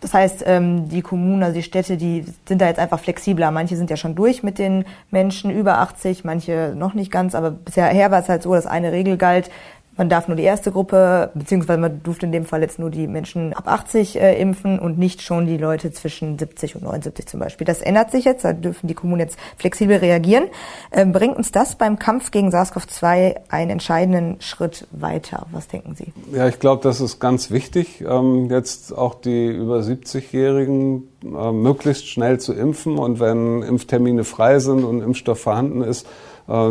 Das 0.00 0.14
heißt, 0.14 0.44
ähm, 0.46 0.88
die 0.88 1.02
Kommunen, 1.02 1.42
also 1.42 1.54
die 1.56 1.62
Städte, 1.62 1.96
die 1.96 2.24
sind 2.46 2.60
da 2.60 2.68
jetzt 2.68 2.78
einfach 2.78 3.00
flexibler. 3.00 3.50
Manche 3.50 3.76
sind 3.76 3.90
ja 3.90 3.96
schon 3.96 4.14
durch 4.14 4.44
mit 4.44 4.58
den 4.58 4.84
Menschen 5.10 5.50
über 5.50 5.78
80, 5.78 6.24
manche 6.24 6.72
noch 6.76 6.94
nicht 6.94 7.10
ganz. 7.10 7.34
Aber 7.34 7.50
bisher 7.50 8.10
war 8.10 8.20
es 8.20 8.28
halt 8.28 8.44
so, 8.44 8.54
dass 8.54 8.66
eine 8.66 8.92
Regel 8.92 9.16
galt, 9.16 9.50
man 9.98 10.08
darf 10.08 10.28
nur 10.28 10.36
die 10.36 10.44
erste 10.44 10.70
Gruppe, 10.70 11.30
beziehungsweise 11.34 11.80
man 11.80 12.02
durfte 12.02 12.26
in 12.26 12.32
dem 12.32 12.46
Fall 12.46 12.62
jetzt 12.62 12.78
nur 12.78 12.88
die 12.90 13.08
Menschen 13.08 13.52
ab 13.52 13.66
80 13.66 14.20
äh, 14.20 14.40
impfen 14.40 14.78
und 14.78 14.96
nicht 14.96 15.22
schon 15.22 15.46
die 15.46 15.58
Leute 15.58 15.90
zwischen 15.90 16.38
70 16.38 16.76
und 16.76 16.84
79 16.84 17.26
zum 17.26 17.40
Beispiel. 17.40 17.66
Das 17.66 17.82
ändert 17.82 18.12
sich 18.12 18.24
jetzt, 18.24 18.44
da 18.44 18.52
dürfen 18.52 18.86
die 18.86 18.94
Kommunen 18.94 19.20
jetzt 19.20 19.38
flexibel 19.56 19.96
reagieren. 19.96 20.44
Ähm, 20.92 21.12
bringt 21.12 21.36
uns 21.36 21.50
das 21.50 21.74
beim 21.74 21.98
Kampf 21.98 22.30
gegen 22.30 22.50
SARS-CoV-2 22.50 23.40
einen 23.48 23.72
entscheidenden 23.72 24.40
Schritt 24.40 24.86
weiter? 24.92 25.46
Was 25.50 25.66
denken 25.66 25.96
Sie? 25.96 26.12
Ja, 26.32 26.46
ich 26.46 26.60
glaube, 26.60 26.82
das 26.82 27.00
ist 27.00 27.18
ganz 27.18 27.50
wichtig, 27.50 28.04
ähm, 28.08 28.48
jetzt 28.50 28.96
auch 28.96 29.16
die 29.16 29.48
über 29.48 29.80
70-Jährigen 29.80 31.08
äh, 31.24 31.50
möglichst 31.50 32.06
schnell 32.06 32.38
zu 32.38 32.52
impfen 32.52 32.98
und 32.98 33.18
wenn 33.18 33.62
Impftermine 33.62 34.22
frei 34.22 34.60
sind 34.60 34.84
und 34.84 35.02
Impfstoff 35.02 35.40
vorhanden 35.40 35.82
ist, 35.82 36.06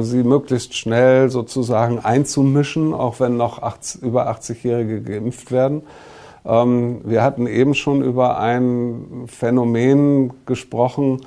sie 0.02 0.24
möglichst 0.24 0.76
schnell 0.76 1.30
sozusagen 1.30 2.00
einzumischen, 2.00 2.94
auch 2.94 3.20
wenn 3.20 3.38
noch 3.38 3.62
80, 3.62 4.02
über 4.02 4.28
80-Jährige 4.32 5.02
geimpft 5.02 5.52
werden. 5.52 5.84
Ähm, 6.48 7.02
wir 7.04 7.24
hatten 7.24 7.46
eben 7.46 7.76
schon 7.76 8.02
über 8.02 8.40
ein 8.40 9.26
Phänomen 9.28 10.32
gesprochen. 10.46 11.22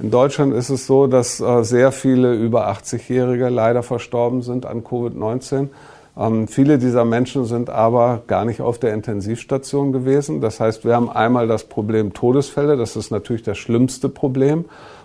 In 0.00 0.10
Deutschland 0.10 0.52
ist 0.52 0.70
es 0.70 0.86
so, 0.86 1.06
dass 1.06 1.40
äh, 1.40 1.62
sehr 1.62 1.92
viele 1.92 2.34
über 2.34 2.68
80-Jährige 2.68 3.48
leider 3.48 3.82
verstorben 3.82 4.42
sind 4.42 4.66
an 4.66 4.82
Covid-19. 4.82 5.68
Ähm, 6.16 6.48
viele 6.48 6.78
dieser 6.78 7.04
Menschen 7.04 7.44
sind 7.44 7.70
aber 7.70 8.22
gar 8.26 8.44
nicht 8.44 8.60
auf 8.60 8.78
der 8.78 8.92
Intensivstation 8.94 9.92
gewesen. 9.92 10.40
Das 10.40 10.58
heißt, 10.58 10.84
wir 10.84 10.96
haben 10.96 11.08
einmal 11.08 11.46
das 11.46 11.64
Problem 11.64 12.12
Todesfälle. 12.12 12.76
Das 12.76 12.96
ist 12.96 13.12
natürlich 13.12 13.44
das 13.44 13.58
schlimmste 13.58 14.08
Problem. 14.08 14.64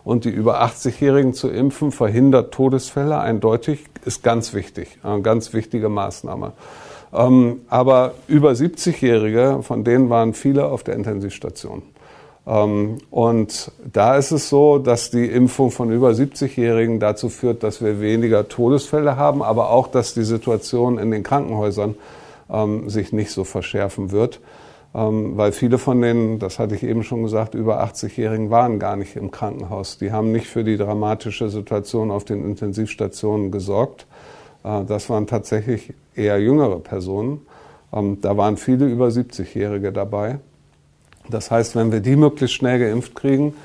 Und 0.09 0.25
die 0.25 0.31
über 0.31 0.63
80-Jährigen 0.63 1.35
zu 1.35 1.49
impfen 1.49 1.91
verhindert 1.91 2.51
Todesfälle 2.51 3.19
eindeutig, 3.19 3.85
ist 4.05 4.23
ganz 4.23 4.55
wichtig, 4.55 4.97
eine 5.03 5.21
ganz 5.21 5.53
wichtige 5.53 5.87
Maßnahme. 5.87 6.53
Ähm, 7.13 7.61
aber 7.69 8.15
über 8.27 8.49
70-Jährige, 8.53 9.59
von 9.61 9.83
denen 9.83 10.09
waren 10.09 10.33
viele 10.33 10.65
auf 10.65 10.81
der 10.81 10.95
Intensivstation. 10.95 11.83
Ähm, 12.47 12.97
und 13.11 13.71
da 13.93 14.17
ist 14.17 14.31
es 14.31 14.49
so, 14.49 14.79
dass 14.79 15.11
die 15.11 15.27
Impfung 15.27 15.69
von 15.69 15.91
über 15.91 16.09
70-Jährigen 16.09 16.99
dazu 16.99 17.29
führt, 17.29 17.61
dass 17.61 17.83
wir 17.83 18.01
weniger 18.01 18.47
Todesfälle 18.47 19.15
haben, 19.15 19.43
aber 19.43 19.69
auch, 19.69 19.85
dass 19.85 20.15
die 20.15 20.23
Situation 20.23 20.97
in 20.97 21.11
den 21.11 21.21
Krankenhäusern 21.21 21.93
ähm, 22.49 22.89
sich 22.89 23.13
nicht 23.13 23.29
so 23.29 23.43
verschärfen 23.43 24.09
wird. 24.09 24.39
Ähm, 24.95 25.37
weil 25.37 25.51
viele 25.51 25.77
von 25.77 26.01
denen, 26.01 26.39
das 26.39 26.57
hatte 26.57 26.75
ich 26.75 26.83
eben 26.83 27.03
schon 27.03 27.23
gesagt, 27.23 27.53
über 27.53 27.83
80-Jährigen 27.83 28.49
waren 28.49 28.79
gar 28.79 28.95
nicht 28.95 29.15
im 29.15 29.29
Krankenhaus. 29.29 29.97
Die 29.97 30.11
haben 30.11 30.31
nicht 30.31 30.47
für 30.47 30.63
die 30.63 30.77
dramatische 30.77 31.49
Situation 31.49 32.09
auf 32.09 32.25
den 32.25 32.43
Intensivstationen 32.43 33.51
gesorgt. 33.51 34.07
Äh, 34.63 34.85
das 34.85 35.09
waren 35.09 35.27
tatsächlich 35.27 35.93
eher 36.15 36.39
jüngere 36.39 36.79
Personen. 36.79 37.41
Da 37.91 38.37
waren 38.37 38.57
viele 38.57 38.85
über 38.85 39.07
70-Jährige 39.07 39.91
dabei. 39.91 40.37
Das 41.27 41.49
heißt, 41.49 41.75
wenn 41.75 41.91
wir 41.91 42.01
die 42.01 42.15
möglichst 42.15 42.55
schnell 42.55 42.77
geimpft 42.77 43.15
kriegen, 43.15 43.55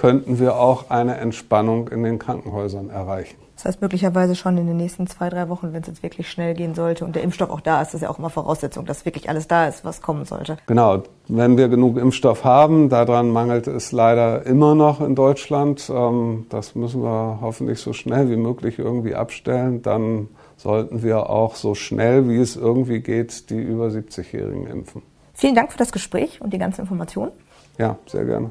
könnten 0.00 0.38
wir 0.38 0.56
auch 0.56 0.88
eine 0.88 1.18
Entspannung 1.18 1.88
in 1.88 2.02
den 2.02 2.18
Krankenhäusern 2.18 2.88
erreichen. 2.88 3.36
Das 3.54 3.66
heißt 3.66 3.82
möglicherweise 3.82 4.34
schon 4.34 4.56
in 4.56 4.66
den 4.66 4.78
nächsten 4.78 5.06
zwei, 5.06 5.28
drei 5.28 5.50
Wochen, 5.50 5.74
wenn 5.74 5.82
es 5.82 5.88
jetzt 5.88 6.02
wirklich 6.02 6.30
schnell 6.30 6.54
gehen 6.54 6.74
sollte 6.74 7.04
und 7.04 7.14
der 7.14 7.22
Impfstoff 7.22 7.50
auch 7.50 7.60
da 7.60 7.82
ist, 7.82 7.88
das 7.88 7.96
ist 7.96 8.02
ja 8.04 8.08
auch 8.08 8.18
immer 8.18 8.30
Voraussetzung, 8.30 8.86
dass 8.86 9.04
wirklich 9.04 9.28
alles 9.28 9.46
da 9.46 9.68
ist, 9.68 9.84
was 9.84 10.00
kommen 10.00 10.24
sollte. 10.24 10.56
Genau, 10.66 11.02
wenn 11.28 11.58
wir 11.58 11.68
genug 11.68 11.98
Impfstoff 11.98 12.44
haben, 12.44 12.88
daran 12.88 13.28
mangelt 13.28 13.66
es 13.66 13.92
leider 13.92 14.46
immer 14.46 14.74
noch 14.74 15.02
in 15.02 15.14
Deutschland. 15.14 15.92
Ähm, 15.94 16.46
das 16.48 16.74
müssen 16.74 17.02
wir 17.02 17.40
hoffentlich 17.42 17.80
so 17.80 17.92
schnell 17.92 18.30
wie 18.30 18.36
möglich 18.36 18.78
irgendwie 18.78 19.14
abstellen. 19.14 19.82
Dann 19.82 20.28
sollten 20.56 21.02
wir 21.02 21.28
auch 21.28 21.56
so 21.56 21.74
schnell 21.74 22.26
wie 22.26 22.38
es 22.38 22.56
irgendwie 22.56 23.00
geht 23.00 23.50
die 23.50 23.60
über 23.60 23.88
70-Jährigen 23.88 24.66
impfen. 24.66 25.02
Vielen 25.34 25.54
Dank 25.54 25.72
für 25.72 25.78
das 25.78 25.92
Gespräch 25.92 26.40
und 26.40 26.54
die 26.54 26.58
ganze 26.58 26.80
Information. 26.80 27.32
Ja, 27.76 27.96
sehr 28.06 28.24
gerne. 28.24 28.50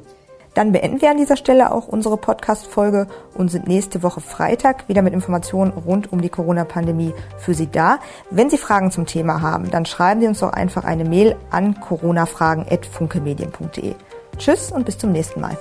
Dann 0.54 0.72
beenden 0.72 1.02
wir 1.02 1.12
an 1.12 1.18
dieser 1.18 1.38
Stelle 1.38 1.72
auch 1.72 1.88
unsere 1.88 2.18
Podcast-Folge 2.18 3.08
und 3.34 3.50
sind 3.50 3.68
nächste 3.68 4.04
Woche 4.04 4.22
Freitag 4.22 4.88
wieder 4.88 5.02
mit 5.02 5.14
Informationen 5.14 5.72
rund 5.72 6.12
um 6.12 6.22
die 6.22 6.30
Corona-Pandemie 6.30 7.14
für 7.38 7.54
Sie 7.54 7.70
da. 7.72 8.00
Wenn 8.30 8.50
Sie 8.50 8.58
Fragen 8.58 8.92
zum 8.92 9.06
Thema 9.06 9.42
haben, 9.42 9.72
dann 9.72 9.86
schreiben 9.86 10.22
Sie 10.22 10.28
uns 10.28 10.40
doch 10.40 10.54
einfach 10.54 10.84
eine 10.84 11.06
Mail 11.06 11.36
an 11.52 11.80
coronafragen.funkemedien.de. 11.80 13.96
Tschüss 14.38 14.72
und 14.72 14.86
bis 14.86 14.98
zum 14.98 15.12
nächsten 15.12 15.42
Mal. 15.42 15.58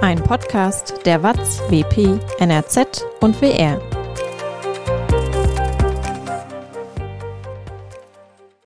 Ein 0.00 0.22
Podcast 0.22 0.94
der 1.04 1.22
WAZ, 1.22 1.60
WP, 1.68 2.18
NRZ 2.38 3.04
und 3.20 3.40
WR. 3.40 3.99